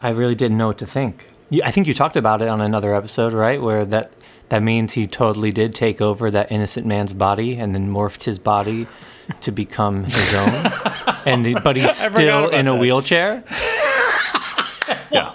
I 0.00 0.10
really 0.10 0.34
didn't 0.34 0.56
know 0.58 0.68
what 0.68 0.78
to 0.78 0.86
think. 0.86 1.26
I 1.64 1.70
think 1.70 1.86
you 1.86 1.94
talked 1.94 2.16
about 2.16 2.42
it 2.42 2.48
on 2.48 2.60
another 2.60 2.94
episode, 2.94 3.32
right? 3.32 3.60
Where 3.60 3.84
that 3.86 4.12
that 4.50 4.62
means 4.62 4.94
he 4.94 5.06
totally 5.06 5.52
did 5.52 5.74
take 5.74 6.00
over 6.00 6.30
that 6.30 6.50
innocent 6.50 6.86
man's 6.86 7.12
body 7.12 7.56
and 7.56 7.74
then 7.74 7.90
morphed 7.92 8.24
his 8.24 8.38
body 8.38 8.86
to 9.40 9.50
become 9.50 10.04
his 10.04 10.34
own. 10.34 10.48
and 11.26 11.44
the, 11.44 11.60
but 11.62 11.76
he's 11.76 11.96
still 11.96 12.48
in 12.48 12.66
a 12.66 12.72
that. 12.72 12.80
wheelchair. 12.80 13.44
Yeah. 15.12 15.32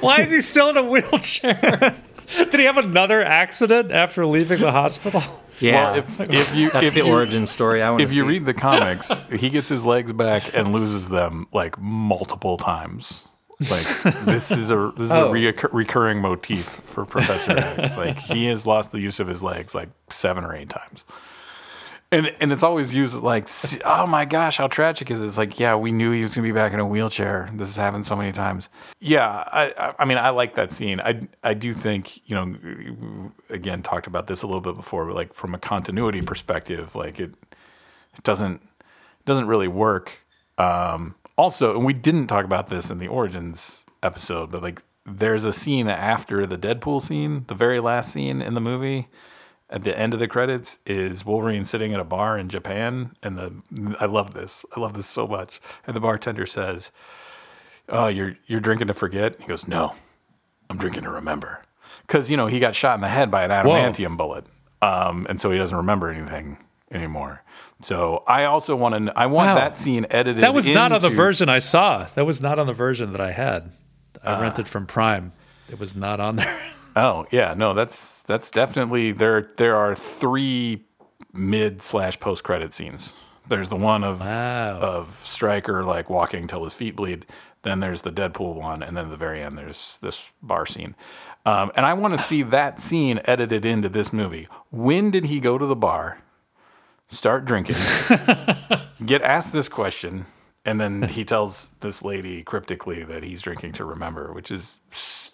Why 0.00 0.20
is 0.22 0.30
he 0.30 0.40
still 0.40 0.70
in 0.70 0.76
a 0.76 0.82
wheelchair? 0.82 1.96
Did 2.36 2.54
he 2.54 2.64
have 2.64 2.78
another 2.78 3.22
accident 3.22 3.92
after 3.92 4.24
leaving 4.26 4.60
the 4.60 4.72
hospital? 4.72 5.22
Yeah, 5.60 5.92
Well, 5.92 5.94
if 5.98 6.20
if 6.30 6.54
you 6.54 6.70
that's 6.70 6.86
if 6.86 6.94
the 6.94 7.00
you, 7.04 7.06
origin 7.12 7.46
story. 7.46 7.82
I 7.82 7.90
want 7.90 8.02
if 8.02 8.12
you 8.12 8.24
read 8.24 8.44
the 8.46 8.54
comics, 8.54 9.10
he 9.30 9.50
gets 9.50 9.68
his 9.68 9.84
legs 9.84 10.12
back 10.12 10.54
and 10.56 10.72
loses 10.72 11.08
them 11.10 11.46
like 11.52 11.78
multiple 11.80 12.56
times. 12.56 13.24
Like 13.70 13.86
this 14.24 14.50
is 14.50 14.70
a 14.72 14.92
this 14.96 15.04
is 15.06 15.10
a 15.12 15.26
Oh. 15.26 15.30
reoccur- 15.32 15.72
recurring 15.72 16.20
motif 16.20 16.64
for 16.66 17.04
Professor 17.04 17.52
X. 17.56 17.96
Like 17.96 18.18
he 18.18 18.46
has 18.46 18.66
lost 18.66 18.90
the 18.90 18.98
use 18.98 19.20
of 19.20 19.28
his 19.28 19.44
legs 19.44 19.74
like 19.76 19.90
seven 20.10 20.44
or 20.44 20.56
eight 20.56 20.70
times. 20.70 21.04
And 22.14 22.32
and 22.40 22.52
it's 22.52 22.62
always 22.62 22.94
used 22.94 23.14
like, 23.16 23.48
oh 23.84 24.06
my 24.06 24.24
gosh, 24.24 24.58
how 24.58 24.68
tragic 24.68 25.10
is 25.10 25.20
it? 25.20 25.26
It's 25.26 25.36
like, 25.38 25.58
yeah, 25.58 25.74
we 25.74 25.90
knew 25.90 26.12
he 26.12 26.22
was 26.22 26.32
gonna 26.34 26.46
be 26.46 26.52
back 26.52 26.72
in 26.72 26.78
a 26.78 26.86
wheelchair. 26.86 27.50
This 27.52 27.66
has 27.68 27.76
happened 27.76 28.06
so 28.06 28.14
many 28.14 28.30
times. 28.30 28.68
Yeah, 29.00 29.26
I 29.28 29.94
I- 29.98 30.04
mean, 30.04 30.18
I 30.18 30.30
like 30.30 30.54
that 30.54 30.72
scene. 30.72 31.00
I 31.00 31.26
I 31.42 31.54
do 31.54 31.74
think 31.74 32.20
you 32.28 32.36
know, 32.36 33.32
again, 33.50 33.82
talked 33.82 34.06
about 34.06 34.28
this 34.28 34.42
a 34.42 34.46
little 34.46 34.60
bit 34.60 34.76
before, 34.76 35.06
but 35.06 35.16
like 35.16 35.34
from 35.34 35.54
a 35.54 35.58
continuity 35.58 36.22
perspective, 36.22 36.94
like 36.94 37.18
it 37.18 37.34
it 38.16 38.22
doesn't 38.22 38.62
it 38.62 39.24
doesn't 39.26 39.48
really 39.48 39.68
work. 39.68 40.12
Um, 40.56 41.16
also, 41.36 41.74
and 41.74 41.84
we 41.84 41.94
didn't 41.94 42.28
talk 42.28 42.44
about 42.44 42.68
this 42.68 42.90
in 42.90 42.98
the 42.98 43.08
origins 43.08 43.84
episode, 44.04 44.50
but 44.52 44.62
like 44.62 44.82
there's 45.04 45.44
a 45.44 45.52
scene 45.52 45.88
after 45.88 46.46
the 46.46 46.56
Deadpool 46.56 47.02
scene, 47.02 47.44
the 47.48 47.54
very 47.56 47.80
last 47.80 48.12
scene 48.12 48.40
in 48.40 48.54
the 48.54 48.60
movie. 48.60 49.08
At 49.74 49.82
the 49.82 49.98
end 49.98 50.14
of 50.14 50.20
the 50.20 50.28
credits 50.28 50.78
is 50.86 51.24
Wolverine 51.26 51.64
sitting 51.64 51.92
at 51.92 51.98
a 51.98 52.04
bar 52.04 52.38
in 52.38 52.48
Japan, 52.48 53.16
and 53.24 53.36
the 53.36 53.96
I 53.98 54.04
love 54.06 54.32
this. 54.32 54.64
I 54.76 54.78
love 54.78 54.92
this 54.94 55.06
so 55.08 55.26
much. 55.26 55.60
And 55.84 55.96
the 55.96 56.00
bartender 56.00 56.46
says, 56.46 56.92
"Oh, 57.88 58.06
you're 58.06 58.36
you're 58.46 58.60
drinking 58.60 58.86
to 58.86 58.94
forget." 58.94 59.34
He 59.40 59.46
goes, 59.48 59.66
"No, 59.66 59.94
I'm 60.70 60.78
drinking 60.78 61.02
to 61.02 61.10
remember," 61.10 61.64
because 62.06 62.30
you 62.30 62.36
know 62.36 62.46
he 62.46 62.60
got 62.60 62.76
shot 62.76 62.94
in 62.94 63.00
the 63.00 63.08
head 63.08 63.32
by 63.32 63.42
an 63.42 63.50
adamantium 63.50 64.16
bullet, 64.16 64.44
um, 64.80 65.26
and 65.28 65.40
so 65.40 65.50
he 65.50 65.58
doesn't 65.58 65.76
remember 65.76 66.08
anything 66.08 66.56
anymore. 66.92 67.42
So 67.82 68.22
I 68.28 68.44
also 68.44 68.76
want 68.76 69.06
to. 69.08 69.12
I 69.18 69.26
want 69.26 69.48
Wow. 69.48 69.54
that 69.56 69.76
scene 69.76 70.06
edited. 70.08 70.44
That 70.44 70.54
was 70.54 70.68
not 70.68 70.92
on 70.92 71.00
the 71.00 71.10
version 71.10 71.48
I 71.48 71.58
saw. 71.58 72.06
That 72.14 72.26
was 72.26 72.40
not 72.40 72.60
on 72.60 72.68
the 72.68 72.72
version 72.72 73.10
that 73.10 73.20
I 73.20 73.32
had. 73.32 73.72
I 74.22 74.40
rented 74.40 74.68
from 74.68 74.86
Prime. 74.86 75.32
It 75.68 75.80
was 75.80 75.96
not 75.96 76.20
on 76.20 76.36
there. 76.36 76.60
Oh 76.96 77.26
yeah, 77.30 77.54
no, 77.54 77.74
that's 77.74 78.22
that's 78.22 78.50
definitely 78.50 79.12
there. 79.12 79.50
There 79.56 79.76
are 79.76 79.94
three 79.94 80.84
mid 81.32 81.82
slash 81.82 82.20
post 82.20 82.44
credit 82.44 82.72
scenes. 82.72 83.12
There's 83.48 83.68
the 83.68 83.76
one 83.76 84.04
of 84.04 84.20
Wow. 84.20 84.78
of 84.80 85.22
Stryker 85.26 85.82
like 85.84 86.08
walking 86.08 86.46
till 86.46 86.64
his 86.64 86.72
feet 86.74 86.96
bleed. 86.96 87.26
Then 87.62 87.80
there's 87.80 88.02
the 88.02 88.12
Deadpool 88.12 88.54
one, 88.54 88.82
and 88.82 88.96
then 88.96 89.06
at 89.06 89.10
the 89.10 89.16
very 89.16 89.42
end 89.42 89.56
there's 89.58 89.98
this 90.02 90.22
bar 90.42 90.66
scene. 90.66 90.94
Um, 91.46 91.72
and 91.74 91.84
I 91.84 91.92
want 91.94 92.12
to 92.12 92.18
see 92.18 92.42
that 92.42 92.80
scene 92.80 93.20
edited 93.24 93.64
into 93.64 93.88
this 93.88 94.12
movie. 94.12 94.48
When 94.70 95.10
did 95.10 95.24
he 95.26 95.40
go 95.40 95.58
to 95.58 95.66
the 95.66 95.76
bar, 95.76 96.22
start 97.08 97.44
drinking, 97.44 97.76
get 99.04 99.20
asked 99.22 99.52
this 99.52 99.68
question, 99.68 100.26
and 100.64 100.80
then 100.80 101.02
he 101.02 101.24
tells 101.24 101.68
this 101.80 102.02
lady 102.02 102.42
cryptically 102.42 103.02
that 103.04 103.22
he's 103.22 103.42
drinking 103.42 103.72
to 103.72 103.84
remember, 103.84 104.32
which 104.32 104.50
is 104.50 104.76
s- 104.90 105.30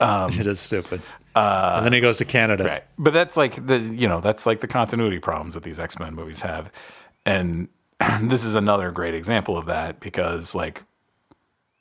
stupid. 0.00 0.46
it 0.46 0.50
is 0.50 0.60
stupid. 0.60 1.02
Uh, 1.34 1.74
and 1.76 1.86
then 1.86 1.92
he 1.92 2.00
goes 2.00 2.16
to 2.16 2.24
Canada. 2.24 2.64
Right. 2.64 2.84
But 2.98 3.12
that's 3.12 3.36
like 3.36 3.66
the 3.66 3.78
you 3.78 4.08
know, 4.08 4.20
that's 4.20 4.46
like 4.46 4.60
the 4.60 4.66
continuity 4.66 5.18
problems 5.18 5.54
that 5.54 5.62
these 5.62 5.78
X-Men 5.78 6.14
movies 6.14 6.40
have. 6.40 6.72
And 7.24 7.68
this 8.22 8.44
is 8.44 8.54
another 8.54 8.90
great 8.90 9.14
example 9.14 9.56
of 9.56 9.66
that 9.66 10.00
because 10.00 10.54
like 10.54 10.82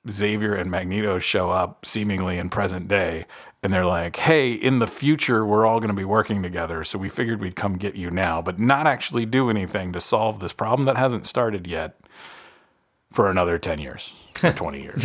Xavier 0.09 0.55
and 0.55 0.69
Magneto 0.69 1.19
show 1.19 1.49
up 1.49 1.85
seemingly 1.85 2.37
in 2.37 2.49
present 2.49 2.87
day 2.87 3.25
and 3.61 3.73
they're 3.73 3.85
like, 3.85 4.15
"Hey, 4.17 4.53
in 4.53 4.79
the 4.79 4.87
future 4.87 5.45
we're 5.45 5.65
all 5.65 5.79
going 5.79 5.89
to 5.89 5.95
be 5.95 6.05
working 6.05 6.41
together, 6.41 6.83
so 6.83 6.97
we 6.97 7.09
figured 7.09 7.41
we'd 7.41 7.55
come 7.55 7.77
get 7.77 7.95
you 7.95 8.09
now, 8.09 8.41
but 8.41 8.59
not 8.59 8.87
actually 8.87 9.25
do 9.25 9.49
anything 9.49 9.91
to 9.93 9.99
solve 9.99 10.39
this 10.39 10.53
problem 10.53 10.85
that 10.85 10.95
hasn't 10.97 11.27
started 11.27 11.67
yet." 11.67 11.99
For 13.11 13.29
another 13.29 13.57
10 13.57 13.79
years 13.79 14.13
or 14.43 14.51
20 14.53 14.81
years, 14.81 15.03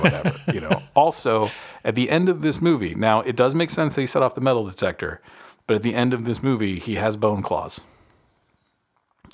whatever, 0.00 0.34
you 0.52 0.60
know. 0.60 0.82
Also, 0.94 1.50
at 1.84 1.94
the 1.94 2.10
end 2.10 2.28
of 2.28 2.42
this 2.42 2.60
movie, 2.60 2.94
now 2.94 3.20
it 3.20 3.36
does 3.36 3.54
make 3.54 3.70
sense 3.70 3.94
that 3.94 4.00
he 4.00 4.06
set 4.06 4.22
off 4.22 4.34
the 4.34 4.40
metal 4.40 4.66
detector, 4.66 5.20
but 5.66 5.76
at 5.76 5.82
the 5.82 5.94
end 5.94 6.12
of 6.12 6.24
this 6.24 6.42
movie, 6.42 6.78
he 6.78 6.96
has 6.96 7.16
bone 7.16 7.42
claws. 7.42 7.80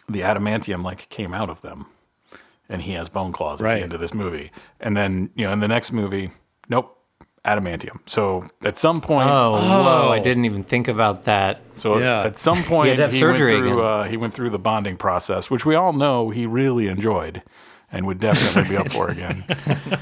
The 0.08 0.20
adamantium 0.20 0.82
like 0.84 1.08
came 1.08 1.32
out 1.32 1.48
of 1.48 1.62
them, 1.62 1.86
and 2.68 2.82
he 2.82 2.92
has 2.92 3.08
bone 3.08 3.32
claws 3.32 3.62
at 3.62 3.64
the 3.76 3.82
end 3.82 3.92
of 3.94 4.00
this 4.00 4.12
movie. 4.12 4.50
And 4.80 4.96
then, 4.96 5.30
you 5.34 5.46
know, 5.46 5.52
in 5.52 5.60
the 5.60 5.68
next 5.68 5.92
movie, 5.92 6.30
nope, 6.68 6.98
adamantium. 7.44 8.00
So 8.06 8.46
at 8.62 8.76
some 8.76 8.96
point, 9.00 9.30
Oh, 9.30 9.52
whoa! 9.52 10.10
I 10.10 10.18
Oh. 10.18 10.22
didn't 10.22 10.44
even 10.44 10.62
think 10.62 10.88
about 10.88 11.22
that. 11.22 11.62
so 11.72 11.98
Yeah. 11.98 12.22
at 12.22 12.38
some 12.38 12.62
point, 12.64 12.98
had 12.98 13.12
he 13.14 13.18
surgery 13.20 13.54
went 13.54 13.66
through. 13.68 13.82
Uh, 13.82 14.04
he 14.08 14.16
went 14.18 14.34
through 14.34 14.50
the 14.50 14.58
bonding 14.58 14.96
process, 14.98 15.50
which 15.50 15.64
we 15.64 15.74
all 15.74 15.92
know 15.94 16.28
he 16.30 16.44
really 16.44 16.86
enjoyed, 16.88 17.42
and 17.94 18.06
would 18.06 18.18
definitely 18.20 18.68
be 18.68 18.76
up 18.76 18.90
for 18.90 19.08
again. 19.08 19.44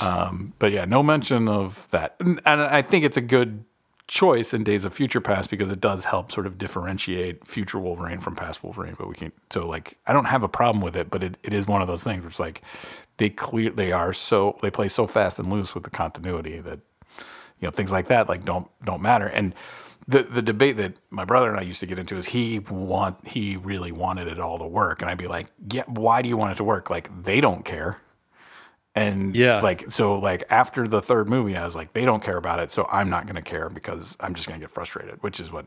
Um, 0.00 0.54
but 0.58 0.72
yeah, 0.72 0.86
no 0.86 1.02
mention 1.02 1.46
of 1.46 1.86
that, 1.90 2.16
and, 2.18 2.40
and 2.46 2.62
I 2.62 2.82
think 2.82 3.04
it's 3.04 3.16
a 3.16 3.20
good 3.20 3.64
choice 4.06 4.52
in 4.52 4.64
Days 4.64 4.84
of 4.84 4.92
Future 4.92 5.20
Past 5.20 5.50
because 5.50 5.70
it 5.70 5.80
does 5.80 6.06
help 6.06 6.32
sort 6.32 6.46
of 6.46 6.58
differentiate 6.58 7.46
future 7.46 7.78
Wolverine 7.78 8.18
from 8.18 8.34
past 8.34 8.64
Wolverine. 8.64 8.94
But 8.98 9.08
we 9.08 9.14
can't. 9.14 9.34
so 9.50 9.68
like 9.68 9.98
I 10.06 10.12
don't 10.12 10.24
have 10.24 10.42
a 10.42 10.48
problem 10.48 10.82
with 10.82 10.96
it, 10.96 11.10
but 11.10 11.22
it, 11.22 11.36
it 11.42 11.52
is 11.52 11.66
one 11.66 11.80
of 11.80 11.86
those 11.86 12.02
things 12.02 12.22
where 12.22 12.28
it's 12.28 12.40
like 12.40 12.62
they 13.18 13.30
clear 13.30 13.70
they 13.70 13.92
are 13.92 14.12
so 14.12 14.58
they 14.62 14.70
play 14.70 14.88
so 14.88 15.06
fast 15.06 15.38
and 15.38 15.50
loose 15.50 15.74
with 15.74 15.84
the 15.84 15.90
continuity 15.90 16.58
that 16.60 16.80
you 17.60 17.68
know 17.68 17.70
things 17.70 17.92
like 17.92 18.08
that 18.08 18.28
like 18.28 18.44
don't 18.44 18.68
don't 18.84 19.02
matter 19.02 19.26
and 19.26 19.54
the 20.06 20.22
the 20.22 20.42
debate 20.42 20.76
that 20.76 20.94
my 21.10 21.24
brother 21.24 21.48
and 21.48 21.58
I 21.58 21.62
used 21.62 21.80
to 21.80 21.86
get 21.86 21.98
into 21.98 22.16
is 22.16 22.26
he 22.26 22.58
want 22.58 23.26
he 23.26 23.56
really 23.56 23.92
wanted 23.92 24.28
it 24.28 24.38
all 24.38 24.58
to 24.58 24.66
work 24.66 25.00
and 25.02 25.10
I'd 25.10 25.18
be 25.18 25.26
like 25.26 25.46
yeah 25.72 25.84
why 25.86 26.20
do 26.22 26.28
you 26.28 26.36
want 26.36 26.52
it 26.52 26.56
to 26.56 26.64
work 26.64 26.90
like 26.90 27.08
they 27.22 27.40
don't 27.40 27.64
care 27.64 27.98
and 28.94 29.34
Yeah. 29.34 29.60
like 29.60 29.90
so 29.90 30.18
like 30.18 30.44
after 30.50 30.86
the 30.86 31.00
third 31.00 31.28
movie 31.28 31.56
I 31.56 31.64
was 31.64 31.74
like 31.74 31.92
they 31.94 32.04
don't 32.04 32.22
care 32.22 32.36
about 32.36 32.60
it 32.60 32.70
so 32.70 32.86
I'm 32.92 33.08
not 33.08 33.24
going 33.26 33.36
to 33.36 33.42
care 33.42 33.68
because 33.70 34.16
I'm 34.20 34.34
just 34.34 34.46
going 34.46 34.60
to 34.60 34.64
get 34.66 34.70
frustrated 34.72 35.22
which 35.22 35.40
is 35.40 35.50
what 35.50 35.64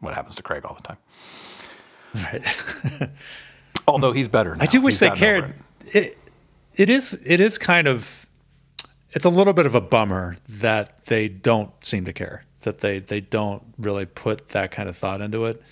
what 0.00 0.14
happens 0.14 0.36
to 0.36 0.42
Craig 0.42 0.64
all 0.64 0.74
the 0.74 0.82
time 0.82 0.98
Right. 2.14 3.10
although 3.88 4.12
he's 4.12 4.28
better 4.28 4.54
now. 4.54 4.62
I 4.64 4.66
do 4.66 4.80
wish 4.80 4.94
He's 4.94 5.00
they 5.00 5.10
cared. 5.10 5.54
It 5.92 6.18
it 6.74 6.88
is 6.88 7.18
it 7.24 7.40
is 7.40 7.58
kind 7.58 7.88
of 7.88 8.26
it's 9.10 9.24
a 9.24 9.30
little 9.30 9.52
bit 9.52 9.66
of 9.66 9.74
a 9.74 9.80
bummer 9.80 10.36
that 10.48 11.06
they 11.06 11.28
don't 11.28 11.70
seem 11.84 12.04
to 12.04 12.12
care. 12.12 12.44
That 12.62 12.80
they 12.80 12.98
they 12.98 13.20
don't 13.20 13.62
really 13.78 14.06
put 14.06 14.50
that 14.50 14.70
kind 14.70 14.88
of 14.88 14.96
thought 14.96 15.20
into 15.20 15.46
it, 15.46 15.62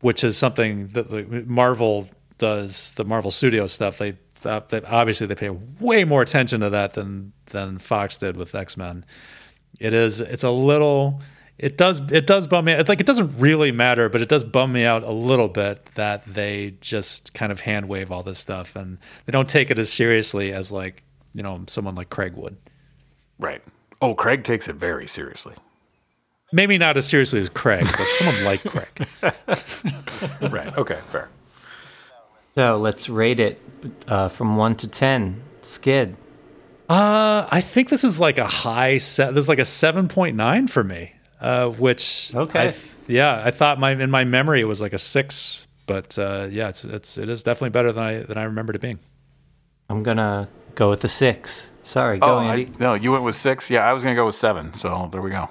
which 0.00 0.24
is 0.24 0.36
something 0.36 0.88
that 0.88 1.10
like, 1.10 1.46
Marvel 1.46 2.08
does. 2.38 2.92
The 2.94 3.04
Marvel 3.04 3.30
Studio 3.30 3.66
stuff. 3.66 3.98
They, 3.98 4.16
obviously 4.46 5.26
they 5.26 5.34
pay 5.34 5.50
way 5.80 6.04
more 6.04 6.22
attention 6.22 6.60
to 6.60 6.70
that 6.70 6.94
than 6.94 7.32
than 7.46 7.78
Fox 7.78 8.16
did 8.16 8.36
with 8.36 8.54
X 8.54 8.76
Men. 8.76 9.04
It 9.80 9.92
is 9.92 10.20
it's 10.20 10.44
a 10.44 10.50
little 10.50 11.20
it 11.58 11.76
does 11.76 12.00
it 12.10 12.26
does 12.26 12.46
bum 12.46 12.64
me 12.64 12.72
out. 12.72 12.88
like 12.88 13.00
it 13.00 13.06
doesn't 13.06 13.38
really 13.38 13.70
matter 13.70 14.08
but 14.08 14.20
it 14.20 14.28
does 14.28 14.44
bum 14.44 14.72
me 14.72 14.84
out 14.84 15.02
a 15.02 15.12
little 15.12 15.48
bit 15.48 15.88
that 15.94 16.24
they 16.24 16.74
just 16.80 17.32
kind 17.34 17.52
of 17.52 17.60
hand 17.60 17.88
wave 17.88 18.10
all 18.10 18.22
this 18.22 18.38
stuff 18.38 18.74
and 18.76 18.98
they 19.26 19.32
don't 19.32 19.48
take 19.48 19.70
it 19.70 19.78
as 19.78 19.92
seriously 19.92 20.52
as 20.52 20.72
like 20.72 21.02
you 21.32 21.42
know 21.42 21.62
someone 21.66 21.94
like 21.94 22.10
Craig 22.10 22.34
would 22.34 22.56
right 23.38 23.62
oh 24.02 24.14
Craig 24.14 24.42
takes 24.42 24.68
it 24.68 24.76
very 24.76 25.06
seriously 25.06 25.54
maybe 26.54 26.78
not 26.78 26.96
as 26.96 27.06
seriously 27.06 27.40
as 27.40 27.48
Craig 27.48 27.84
but 27.98 28.06
someone 28.18 28.44
like 28.44 28.62
Craig 28.64 29.08
right 30.52 30.76
okay 30.78 30.98
fair 31.10 31.28
So 32.54 32.76
let's 32.78 33.08
rate 33.08 33.40
it 33.40 33.60
uh, 34.06 34.28
from 34.28 34.56
one 34.56 34.76
to 34.76 34.86
ten. 34.88 35.42
Skid. 35.62 36.14
uh 36.88 37.46
I 37.50 37.60
think 37.60 37.88
this 37.88 38.04
is 38.04 38.20
like 38.20 38.38
a 38.38 38.46
high 38.46 38.98
set 38.98 39.34
this 39.34 39.44
is 39.44 39.48
like 39.48 39.58
a 39.58 39.62
7.9 39.62 40.70
for 40.70 40.84
me 40.84 41.12
uh 41.40 41.68
which 41.68 42.32
Okay. 42.34 42.68
I- 42.68 42.74
yeah 43.08 43.42
I 43.44 43.50
thought 43.50 43.78
my 43.80 43.90
in 43.92 44.10
my 44.10 44.24
memory 44.24 44.60
it 44.60 44.64
was 44.68 44.80
like 44.80 44.92
a 44.92 44.98
6 44.98 45.66
but 45.86 46.18
uh 46.18 46.46
yeah 46.50 46.68
it's 46.68 46.84
it's 46.84 47.18
it 47.18 47.28
is 47.28 47.42
definitely 47.42 47.70
better 47.70 47.92
than 47.92 48.04
I 48.04 48.12
than 48.22 48.36
I 48.38 48.44
remembered 48.44 48.76
it 48.76 48.82
being 48.82 48.98
I'm 49.90 50.02
gonna 50.02 50.48
go 50.74 50.88
with 50.90 51.00
the 51.02 51.08
six. 51.08 51.68
Sorry, 51.82 52.18
go 52.18 52.26
oh 52.26 52.38
I, 52.38 52.44
Andy. 52.56 52.72
no 52.78 52.94
you 52.94 53.12
went 53.12 53.24
with 53.24 53.36
six 53.36 53.68
yeah 53.70 53.82
I 53.88 53.92
was 53.92 54.02
going 54.02 54.14
to 54.14 54.20
go 54.20 54.26
with 54.26 54.34
seven 54.36 54.72
so 54.74 55.08
there 55.12 55.20
we 55.20 55.30
go 55.30 55.48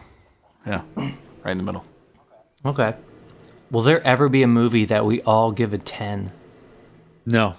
yeah 0.66 0.82
right 0.96 1.52
in 1.52 1.58
the 1.58 1.64
middle 1.64 1.86
Okay. 2.66 2.96
Will 3.72 3.82
there 3.82 4.02
ever 4.08 4.30
be 4.30 4.42
a 4.44 4.48
movie 4.48 4.86
that 4.86 5.06
we 5.06 5.20
all 5.22 5.52
give 5.52 5.74
a 5.74 5.78
ten? 5.78 6.32
no 7.26 7.56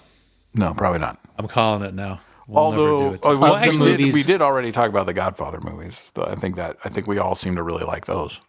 no 0.54 0.72
probably 0.74 0.98
not 1.00 1.18
I'm 1.38 1.48
calling 1.48 1.82
it 1.82 1.94
now. 1.94 2.20
We'll 2.46 2.58
Although 2.62 2.98
never 2.98 3.08
do 3.10 3.14
it. 3.14 3.20
oh, 3.24 3.30
we, 3.30 3.36
Well, 3.36 3.54
we 3.54 3.58
actually- 3.60 3.96
did, 3.96 4.14
we 4.14 4.22
did 4.22 4.40
already 4.42 4.70
talk 4.70 4.88
about 4.90 5.06
the 5.06 5.12
Godfather 5.14 5.60
movies. 5.60 6.10
though 6.14 6.24
I 6.24 6.34
think 6.36 6.56
that 6.56 6.76
I 6.84 6.88
think 6.90 7.06
we 7.06 7.18
all 7.18 7.34
seem 7.34 7.56
to 7.56 7.62
really 7.62 7.84
like 7.84 8.06
those. 8.06 8.40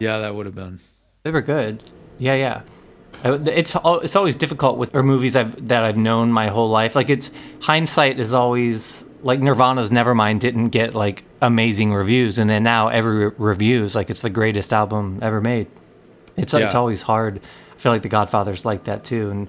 yeah, 0.00 0.18
that 0.18 0.34
would 0.34 0.46
have 0.46 0.54
been. 0.54 0.80
They 1.22 1.30
were 1.30 1.40
good. 1.42 1.82
Yeah, 2.18 2.34
yeah. 2.34 2.62
Uh, 3.24 3.38
It's 3.46 3.74
al- 3.76 4.00
it's 4.00 4.16
always 4.16 4.34
difficult 4.36 4.76
with 4.78 4.94
or 4.94 5.02
movies 5.02 5.34
I've 5.36 5.68
that 5.68 5.82
I've 5.84 5.96
known 5.96 6.30
my 6.32 6.48
whole 6.48 6.68
life. 6.68 6.94
Like 6.94 7.08
it's 7.08 7.30
hindsight 7.60 8.18
is 8.20 8.34
always 8.34 9.04
like 9.24 9.40
Nirvana's 9.40 9.90
Nevermind 9.90 10.38
didn't 10.38 10.68
get 10.68 10.94
like 10.94 11.24
amazing 11.42 11.92
reviews, 11.92 12.38
and 12.38 12.48
then 12.48 12.62
now 12.62 12.88
every 12.88 13.26
re- 13.26 13.34
review 13.38 13.82
is 13.84 13.94
like 13.94 14.10
it's 14.10 14.22
the 14.22 14.30
greatest 14.30 14.72
album 14.72 15.18
ever 15.22 15.40
made. 15.40 15.66
It's 16.36 16.54
it's 16.54 16.72
Yeah. 16.72 16.78
always 16.78 17.02
hard. 17.02 17.40
I 17.74 17.78
feel 17.80 17.90
like 17.92 18.02
The 18.02 18.08
Godfather's 18.08 18.64
like 18.64 18.84
that 18.84 19.04
too, 19.04 19.30
and 19.30 19.48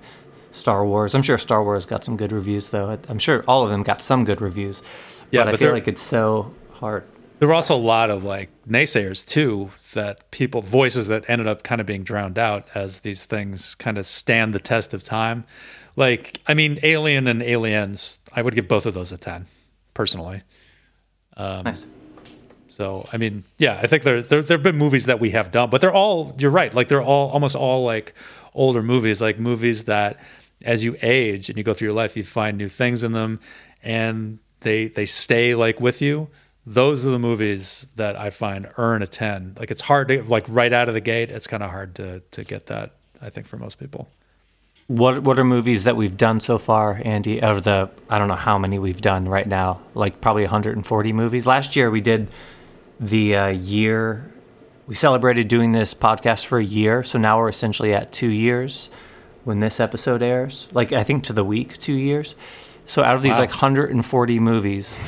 Star 0.51 0.85
Wars. 0.85 1.13
I'm 1.13 1.21
sure 1.21 1.38
Star 1.38 1.63
Wars 1.63 1.85
got 1.85 2.03
some 2.03 2.15
good 2.17 2.31
reviews 2.31 2.69
though. 2.71 2.97
I'm 3.09 3.19
sure 3.19 3.43
all 3.47 3.63
of 3.63 3.69
them 3.69 3.83
got 3.83 4.01
some 4.01 4.23
good 4.23 4.41
reviews. 4.41 4.81
Yeah, 5.31 5.43
but 5.45 5.53
I 5.53 5.57
feel 5.57 5.71
like 5.71 5.88
it's 5.88 6.01
so 6.01 6.53
hard. 6.73 7.03
There 7.39 7.49
were 7.49 7.53
also 7.55 7.75
a 7.75 7.77
lot 7.77 8.09
of 8.09 8.23
like 8.23 8.49
naysayers 8.69 9.25
too, 9.27 9.71
that 9.93 10.31
people 10.31 10.61
voices 10.61 11.07
that 11.07 11.25
ended 11.27 11.47
up 11.47 11.63
kind 11.63 11.81
of 11.81 11.88
being 11.88 12.03
drowned 12.03 12.39
out 12.39 12.67
as 12.73 13.01
these 13.01 13.25
things 13.25 13.75
kind 13.75 13.97
of 13.97 14.05
stand 14.05 14.53
the 14.53 14.59
test 14.59 14.93
of 14.93 15.03
time. 15.03 15.43
Like, 15.97 16.39
I 16.47 16.53
mean, 16.53 16.79
Alien 16.83 17.27
and 17.27 17.41
Aliens, 17.43 18.19
I 18.33 18.41
would 18.41 18.56
give 18.56 18.67
both 18.69 18.85
of 18.85 18.93
those 18.93 19.12
a 19.12 19.17
ten, 19.17 19.47
personally. 19.96 20.43
Um, 21.35 21.63
nice. 21.63 21.87
So, 22.69 23.08
I 23.12 23.17
mean, 23.17 23.46
yeah, 23.58 23.79
I 23.81 23.87
think 23.87 24.04
there 24.04 24.21
there 24.21 24.43
there've 24.43 24.62
been 24.62 24.77
movies 24.77 25.06
that 25.06 25.19
we 25.19 25.31
have 25.31 25.52
done, 25.52 25.71
but 25.71 25.81
they're 25.81 25.93
all 25.93 26.35
you're 26.37 26.52
right, 26.52 26.73
like 26.73 26.89
they're 26.89 27.02
all 27.02 27.29
almost 27.29 27.56
all 27.56 27.83
like 27.83 28.13
older 28.54 28.83
movies, 28.83 29.21
like 29.21 29.39
movies 29.39 29.85
that 29.85 30.19
as 30.62 30.83
you 30.83 30.98
age 31.02 31.50
and 31.50 31.58
you 31.58 31.63
go 31.63 31.73
through 31.73 31.87
your 31.87 31.96
life, 31.96 32.15
you 32.15 32.23
find 32.23 32.58
new 32.58 32.69
things 32.69 33.02
in 33.02 33.13
them 33.13 33.39
and 33.81 34.39
they 34.62 34.87
they 34.87 35.06
stay 35.06 35.56
like 35.56 35.79
with 35.79 36.02
you. 36.02 36.27
Those 36.65 37.06
are 37.06 37.12
the 37.12 37.19
movies 37.19 37.87
that 37.96 38.17
I 38.17 38.31
find 38.31 38.67
earn 38.77 39.04
a 39.04 39.08
10. 39.08 39.56
Like 39.60 39.71
it's 39.71 39.81
hard 39.81 40.08
to 40.10 40.23
like 40.23 40.46
right 40.50 40.73
out 40.73 40.87
of 40.87 40.96
the 40.96 41.02
gate, 41.02 41.31
it's 41.31 41.48
kind 41.48 41.63
of 41.63 41.69
hard 41.69 41.96
to 41.96 42.21
to 42.31 42.43
get 42.43 42.65
that 42.67 42.96
I 43.21 43.29
think 43.29 43.48
for 43.48 43.58
most 43.58 43.79
people. 43.79 44.10
What 44.88 45.23
what 45.23 45.40
are 45.40 45.44
movies 45.44 45.86
that 45.86 45.96
we've 45.96 46.15
done 46.15 46.40
so 46.40 46.60
far, 46.60 47.02
Andy? 47.04 47.42
Out 47.42 47.58
of 47.58 47.63
the 47.63 47.90
I 48.08 48.19
don't 48.19 48.27
know 48.27 48.36
how 48.36 48.60
many 48.60 48.77
we've 48.77 49.02
done 49.02 49.27
right 49.27 49.48
now, 49.48 49.81
like 49.96 50.21
probably 50.21 50.44
140 50.44 51.12
movies. 51.13 51.48
Last 51.48 51.75
year 51.75 51.90
we 51.90 52.02
did 52.02 52.29
the 53.00 53.36
uh, 53.36 53.48
year. 53.48 54.31
We 54.86 54.94
celebrated 54.94 55.48
doing 55.48 55.71
this 55.71 55.96
podcast 55.96 56.46
for 56.46 56.60
a 56.60 56.63
year, 56.63 57.02
so 57.02 57.17
now 57.17 57.40
we're 57.40 57.50
essentially 57.50 57.96
at 57.96 58.12
two 58.12 58.29
years 58.29 58.92
when 59.44 59.60
this 59.60 59.79
episode 59.79 60.21
airs. 60.21 60.67
Like 60.71 60.94
I 60.94 61.04
think 61.04 61.23
to 61.25 61.33
the 61.33 61.44
week, 61.44 61.79
two 61.79 61.94
years. 61.94 62.36
So 62.86 63.02
out 63.04 63.15
of 63.15 63.23
these 63.23 63.31
Wow. 63.33 63.40
like 63.40 63.50
140 63.50 64.40
movies, 64.40 65.00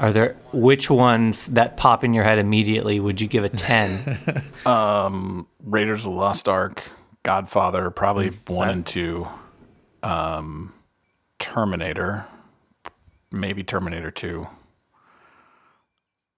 are 0.00 0.10
there 0.10 0.36
which 0.52 0.90
ones 0.90 1.46
that 1.46 1.76
pop 1.76 2.02
in 2.02 2.12
your 2.12 2.24
head 2.24 2.40
immediately 2.40 2.98
would 2.98 3.20
you 3.20 3.28
give 3.28 3.44
a 3.44 3.48
10? 3.48 4.42
um, 4.66 5.46
Raiders 5.64 6.00
of 6.04 6.10
the 6.10 6.18
Lost 6.18 6.48
Ark, 6.48 6.82
Godfather, 7.22 7.90
probably 7.90 8.30
Mm, 8.30 8.48
one 8.50 8.68
and 8.70 8.86
two, 8.86 9.28
um, 10.02 10.72
Terminator, 11.38 12.26
maybe 13.30 13.62
Terminator 13.62 14.10
two, 14.10 14.46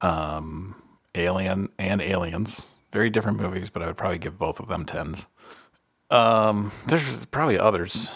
um, 0.01 0.75
Alien 1.15 1.69
and 1.79 2.01
Aliens. 2.03 2.63
Very 2.93 3.11
different 3.11 3.41
movies, 3.41 3.71
but 3.71 3.83
I 3.83 3.87
would 3.87 3.97
probably 3.97 4.19
give 4.19 4.39
both 4.39 4.61
of 4.61 4.69
them 4.69 4.85
tens. 4.85 5.27
Um, 6.11 6.73
there's 6.87 7.25
probably 7.27 7.59
others, 7.59 8.11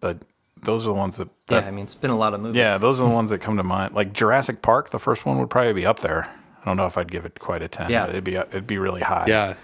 but 0.00 0.18
those 0.62 0.84
are 0.84 0.88
the 0.88 0.94
ones 0.94 1.16
that. 1.18 1.28
yeah, 1.50 1.58
I 1.58 1.70
mean 1.70 1.84
it's 1.84 1.94
been 1.94 2.10
a 2.10 2.16
lot 2.16 2.32
of 2.32 2.40
movies. 2.40 2.56
yeah, 2.56 2.78
those 2.78 3.00
are 3.00 3.08
the 3.08 3.14
ones 3.14 3.30
that 3.30 3.38
come 3.40 3.56
to 3.58 3.62
mind. 3.62 3.94
Like 3.94 4.12
Jurassic 4.14 4.62
Park, 4.62 4.90
the 4.90 4.98
first 4.98 5.26
one 5.26 5.38
would 5.40 5.50
probably 5.50 5.74
be 5.74 5.84
up 5.84 5.98
there. 6.00 6.30
I 6.62 6.64
don't 6.64 6.76
know 6.76 6.86
if 6.86 6.96
I'd 6.96 7.10
give 7.10 7.24
it 7.26 7.38
quite 7.38 7.60
a 7.62 7.68
ten. 7.68 7.90
Yeah. 7.90 8.02
but 8.06 8.10
it'd 8.10 8.24
be 8.24 8.36
it'd 8.36 8.66
be 8.66 8.78
really 8.78 9.02
high. 9.02 9.26
Yeah. 9.28 9.54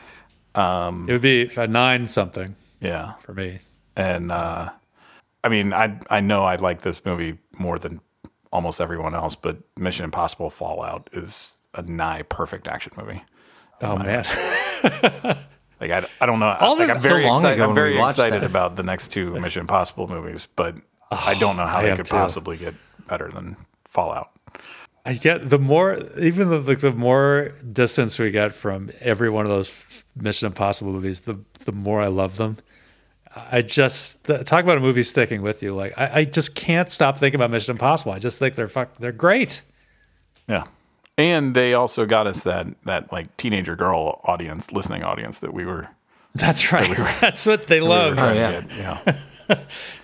Um, 0.56 1.06
it 1.08 1.12
would 1.12 1.22
be 1.22 1.50
a 1.56 1.66
nine 1.66 2.06
something 2.08 2.56
yeah. 2.80 3.14
for 3.14 3.34
me. 3.34 3.58
and 3.96 4.32
uh, 4.32 4.70
I 5.44 5.48
mean, 5.48 5.72
I 5.72 5.98
I 6.10 6.20
know 6.20 6.44
I 6.44 6.56
like 6.56 6.82
this 6.82 7.04
movie 7.04 7.38
more 7.58 7.78
than 7.78 8.00
almost 8.52 8.80
everyone 8.80 9.14
else, 9.14 9.34
but 9.36 9.58
Mission 9.76 10.04
Impossible 10.04 10.50
Fallout 10.50 11.08
is 11.12 11.52
a 11.74 11.82
nigh 11.82 12.22
perfect 12.22 12.66
action 12.68 12.92
movie. 12.96 13.22
Oh 13.82 13.96
man, 13.98 14.24
Like 15.80 15.90
I, 15.90 16.06
I 16.20 16.26
don't 16.26 16.40
know. 16.40 16.56
All 16.60 16.78
like, 16.78 16.88
I'm 16.88 17.00
so 17.02 17.08
very 17.08 17.24
long 17.24 17.42
excited. 17.42 17.54
ago 17.60 17.68
I'm 17.68 17.74
very 17.74 17.98
excited 18.00 18.40
that. 18.40 18.46
about 18.46 18.76
the 18.76 18.82
next 18.82 19.08
two 19.08 19.38
Mission 19.38 19.60
Impossible 19.60 20.08
movies, 20.08 20.48
but 20.56 20.74
I 21.10 21.34
don't 21.38 21.56
know 21.56 21.66
how 21.66 21.78
I 21.78 21.90
they 21.90 21.96
could 21.96 22.06
too. 22.06 22.14
possibly 22.16 22.56
get 22.56 22.74
better 23.06 23.28
than 23.30 23.56
Fallout. 23.90 24.30
I 25.04 25.14
get 25.14 25.50
the 25.50 25.58
more 25.58 25.98
even 26.18 26.48
the 26.48 26.60
like 26.60 26.80
the 26.80 26.92
more 26.92 27.52
distance 27.72 28.18
we 28.18 28.30
get 28.30 28.54
from 28.54 28.90
every 29.00 29.28
one 29.30 29.44
of 29.44 29.50
those 29.50 29.68
Mission 30.16 30.46
Impossible 30.46 30.92
movies, 30.92 31.22
the 31.22 31.38
the 31.64 31.72
more 31.72 32.00
I 32.00 32.08
love 32.08 32.36
them. 32.36 32.56
I 33.34 33.60
just 33.60 34.22
the, 34.24 34.42
talk 34.44 34.64
about 34.64 34.78
a 34.78 34.80
movie 34.80 35.02
sticking 35.02 35.42
with 35.42 35.62
you. 35.62 35.74
Like 35.74 35.96
I, 35.96 36.20
I 36.20 36.24
just 36.24 36.54
can't 36.54 36.88
stop 36.88 37.18
thinking 37.18 37.36
about 37.36 37.50
Mission 37.50 37.72
Impossible. 37.72 38.12
I 38.12 38.18
just 38.18 38.38
think 38.38 38.54
they're 38.54 38.68
fuck, 38.68 38.96
they're 38.98 39.12
great. 39.12 39.62
Yeah. 40.48 40.64
And 41.18 41.54
they 41.54 41.74
also 41.74 42.06
got 42.06 42.26
us 42.26 42.42
that 42.42 42.66
that 42.84 43.12
like 43.12 43.36
teenager 43.36 43.76
girl 43.76 44.20
audience, 44.24 44.72
listening 44.72 45.02
audience 45.02 45.38
that 45.40 45.52
we 45.52 45.64
were. 45.64 45.88
That's 46.34 46.72
right. 46.72 46.96
That's 47.20 47.46
what 47.46 47.66
they 47.66 47.80
love. 47.80 48.18
Oh, 48.18 48.32
yeah. 48.32 48.62
yeah. 48.76 49.16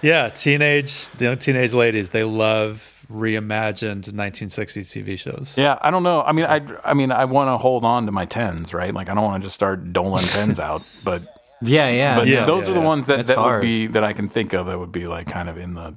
Yeah, 0.02 0.28
teenage 0.28 1.08
you 1.18 1.26
know, 1.26 1.34
teenage 1.34 1.72
ladies. 1.72 2.10
They 2.10 2.22
love 2.22 2.91
reimagined 3.12 4.04
1960s 4.12 4.88
TV 5.04 5.18
shows. 5.18 5.56
Yeah, 5.58 5.78
I 5.80 5.90
don't 5.90 6.02
know. 6.02 6.22
I 6.22 6.32
mean, 6.32 6.44
I 6.46 6.60
I 6.84 6.94
mean, 6.94 7.12
I 7.12 7.24
want 7.24 7.48
to 7.48 7.58
hold 7.58 7.84
on 7.84 8.06
to 8.06 8.12
my 8.12 8.24
tens, 8.24 8.72
right? 8.74 8.92
Like, 8.92 9.08
I 9.08 9.14
don't 9.14 9.24
want 9.24 9.42
to 9.42 9.46
just 9.46 9.54
start 9.54 9.92
doling 9.92 10.24
tens 10.24 10.58
out, 10.68 10.82
but 11.04 11.22
Yeah, 11.60 11.88
yeah. 11.90 12.18
but 12.18 12.28
Yeah, 12.28 12.44
those 12.44 12.64
yeah, 12.64 12.70
are 12.70 12.74
the 12.74 12.80
yeah. 12.80 12.86
ones 12.86 13.06
that 13.06 13.26
That's 13.26 13.38
that 13.38 13.44
would 13.44 13.60
be 13.62 13.86
that 13.88 14.04
I 14.04 14.12
can 14.12 14.28
think 14.28 14.52
of 14.52 14.66
that 14.66 14.78
would 14.78 14.92
be 14.92 15.06
like 15.06 15.28
kind 15.28 15.48
of 15.48 15.56
in 15.58 15.74
the 15.74 15.94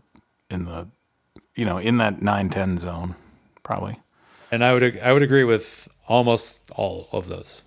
in 0.49 0.66
the 0.66 0.88
you 1.55 1.66
know 1.66 1.78
in 1.78 1.97
that 1.97 2.22
nine 2.22 2.49
ten 2.49 2.78
zone, 2.78 3.16
probably. 3.63 3.99
And 4.51 4.63
I 4.63 4.74
would 4.74 4.99
I 4.99 5.11
would 5.13 5.24
agree 5.24 5.43
with 5.43 5.88
almost 6.07 6.61
all 6.76 7.07
of 7.11 7.28
those. 7.28 7.63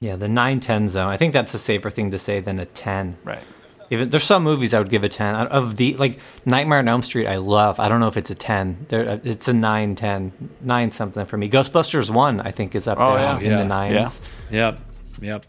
Yeah, 0.00 0.14
the 0.14 0.28
9 0.28 0.60
10 0.60 0.88
zone. 0.90 1.08
I 1.08 1.16
think 1.16 1.32
that's 1.32 1.52
a 1.54 1.58
safer 1.58 1.90
thing 1.90 2.12
to 2.12 2.20
say 2.20 2.38
than 2.38 2.60
a 2.60 2.66
10. 2.66 3.16
Right. 3.24 3.42
Even 3.90 4.10
there's 4.10 4.24
some 4.24 4.42
movies 4.42 4.74
I 4.74 4.78
would 4.78 4.90
give 4.90 5.02
a 5.04 5.08
10. 5.08 5.34
Of 5.34 5.76
the 5.76 5.94
like 5.96 6.18
Nightmare 6.44 6.78
on 6.78 6.88
Elm 6.88 7.02
Street 7.02 7.26
I 7.26 7.36
love. 7.36 7.80
I 7.80 7.88
don't 7.88 8.00
know 8.00 8.08
if 8.08 8.16
it's 8.16 8.30
a 8.30 8.34
10. 8.34 8.86
There 8.88 9.08
uh, 9.08 9.18
it's 9.24 9.48
a 9.48 9.52
9 9.52 9.94
10. 9.96 10.50
9 10.60 10.90
something 10.90 11.24
for 11.26 11.36
me. 11.36 11.48
Ghostbusters 11.48 12.10
1 12.10 12.40
I 12.42 12.50
think 12.50 12.74
is 12.74 12.86
up 12.86 12.98
Oh, 13.00 13.14
there 13.14 13.20
yeah. 13.22 13.38
in 13.38 13.50
Yeah. 13.50 13.56
the 13.56 13.64
9s. 14.04 14.20
Yep. 14.50 14.80
Yep. 15.22 15.44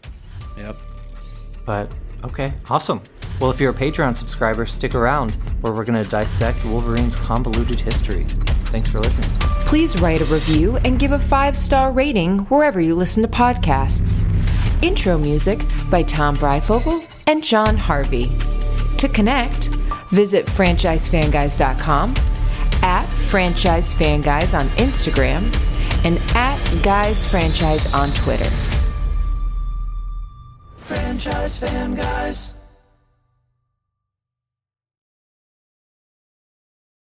Yep. 0.58 0.76
But 1.66 1.92
okay, 2.24 2.52
awesome. 2.68 3.02
Well, 3.40 3.50
if 3.50 3.60
you're 3.60 3.70
a 3.70 3.74
Patreon 3.74 4.16
subscriber, 4.16 4.66
stick 4.66 4.94
around 4.94 5.36
where 5.62 5.72
we're 5.72 5.84
going 5.84 6.02
to 6.02 6.08
dissect 6.10 6.62
Wolverine's 6.64 7.16
convoluted 7.16 7.80
history. 7.80 8.24
Thanks 8.66 8.88
for 8.90 9.00
listening. 9.00 9.30
Please 9.60 9.98
write 10.02 10.20
a 10.20 10.24
review 10.26 10.76
and 10.78 10.98
give 10.98 11.12
a 11.12 11.18
five 11.18 11.56
star 11.56 11.90
rating 11.92 12.40
wherever 12.46 12.80
you 12.80 12.94
listen 12.94 13.22
to 13.22 13.28
podcasts. 13.28 14.30
Intro 14.82 15.16
music 15.16 15.62
by 15.90 16.02
Tom 16.02 16.36
Breyfogle 16.36 17.06
and 17.26 17.42
John 17.44 17.76
Harvey. 17.76 18.32
To 18.98 19.08
connect, 19.08 19.76
visit 20.10 20.46
franchisefanguys.com, 20.46 22.10
at 22.82 23.06
franchisefanguys 23.08 24.58
on 24.58 24.68
Instagram, 24.70 25.54
and 26.04 26.18
at 26.34 26.58
Guys 26.82 27.26
Franchise 27.26 27.86
on 27.92 28.12
Twitter. 28.12 28.50
Franchise 30.78 31.58
fan 31.58 31.94
guys. 31.94 32.52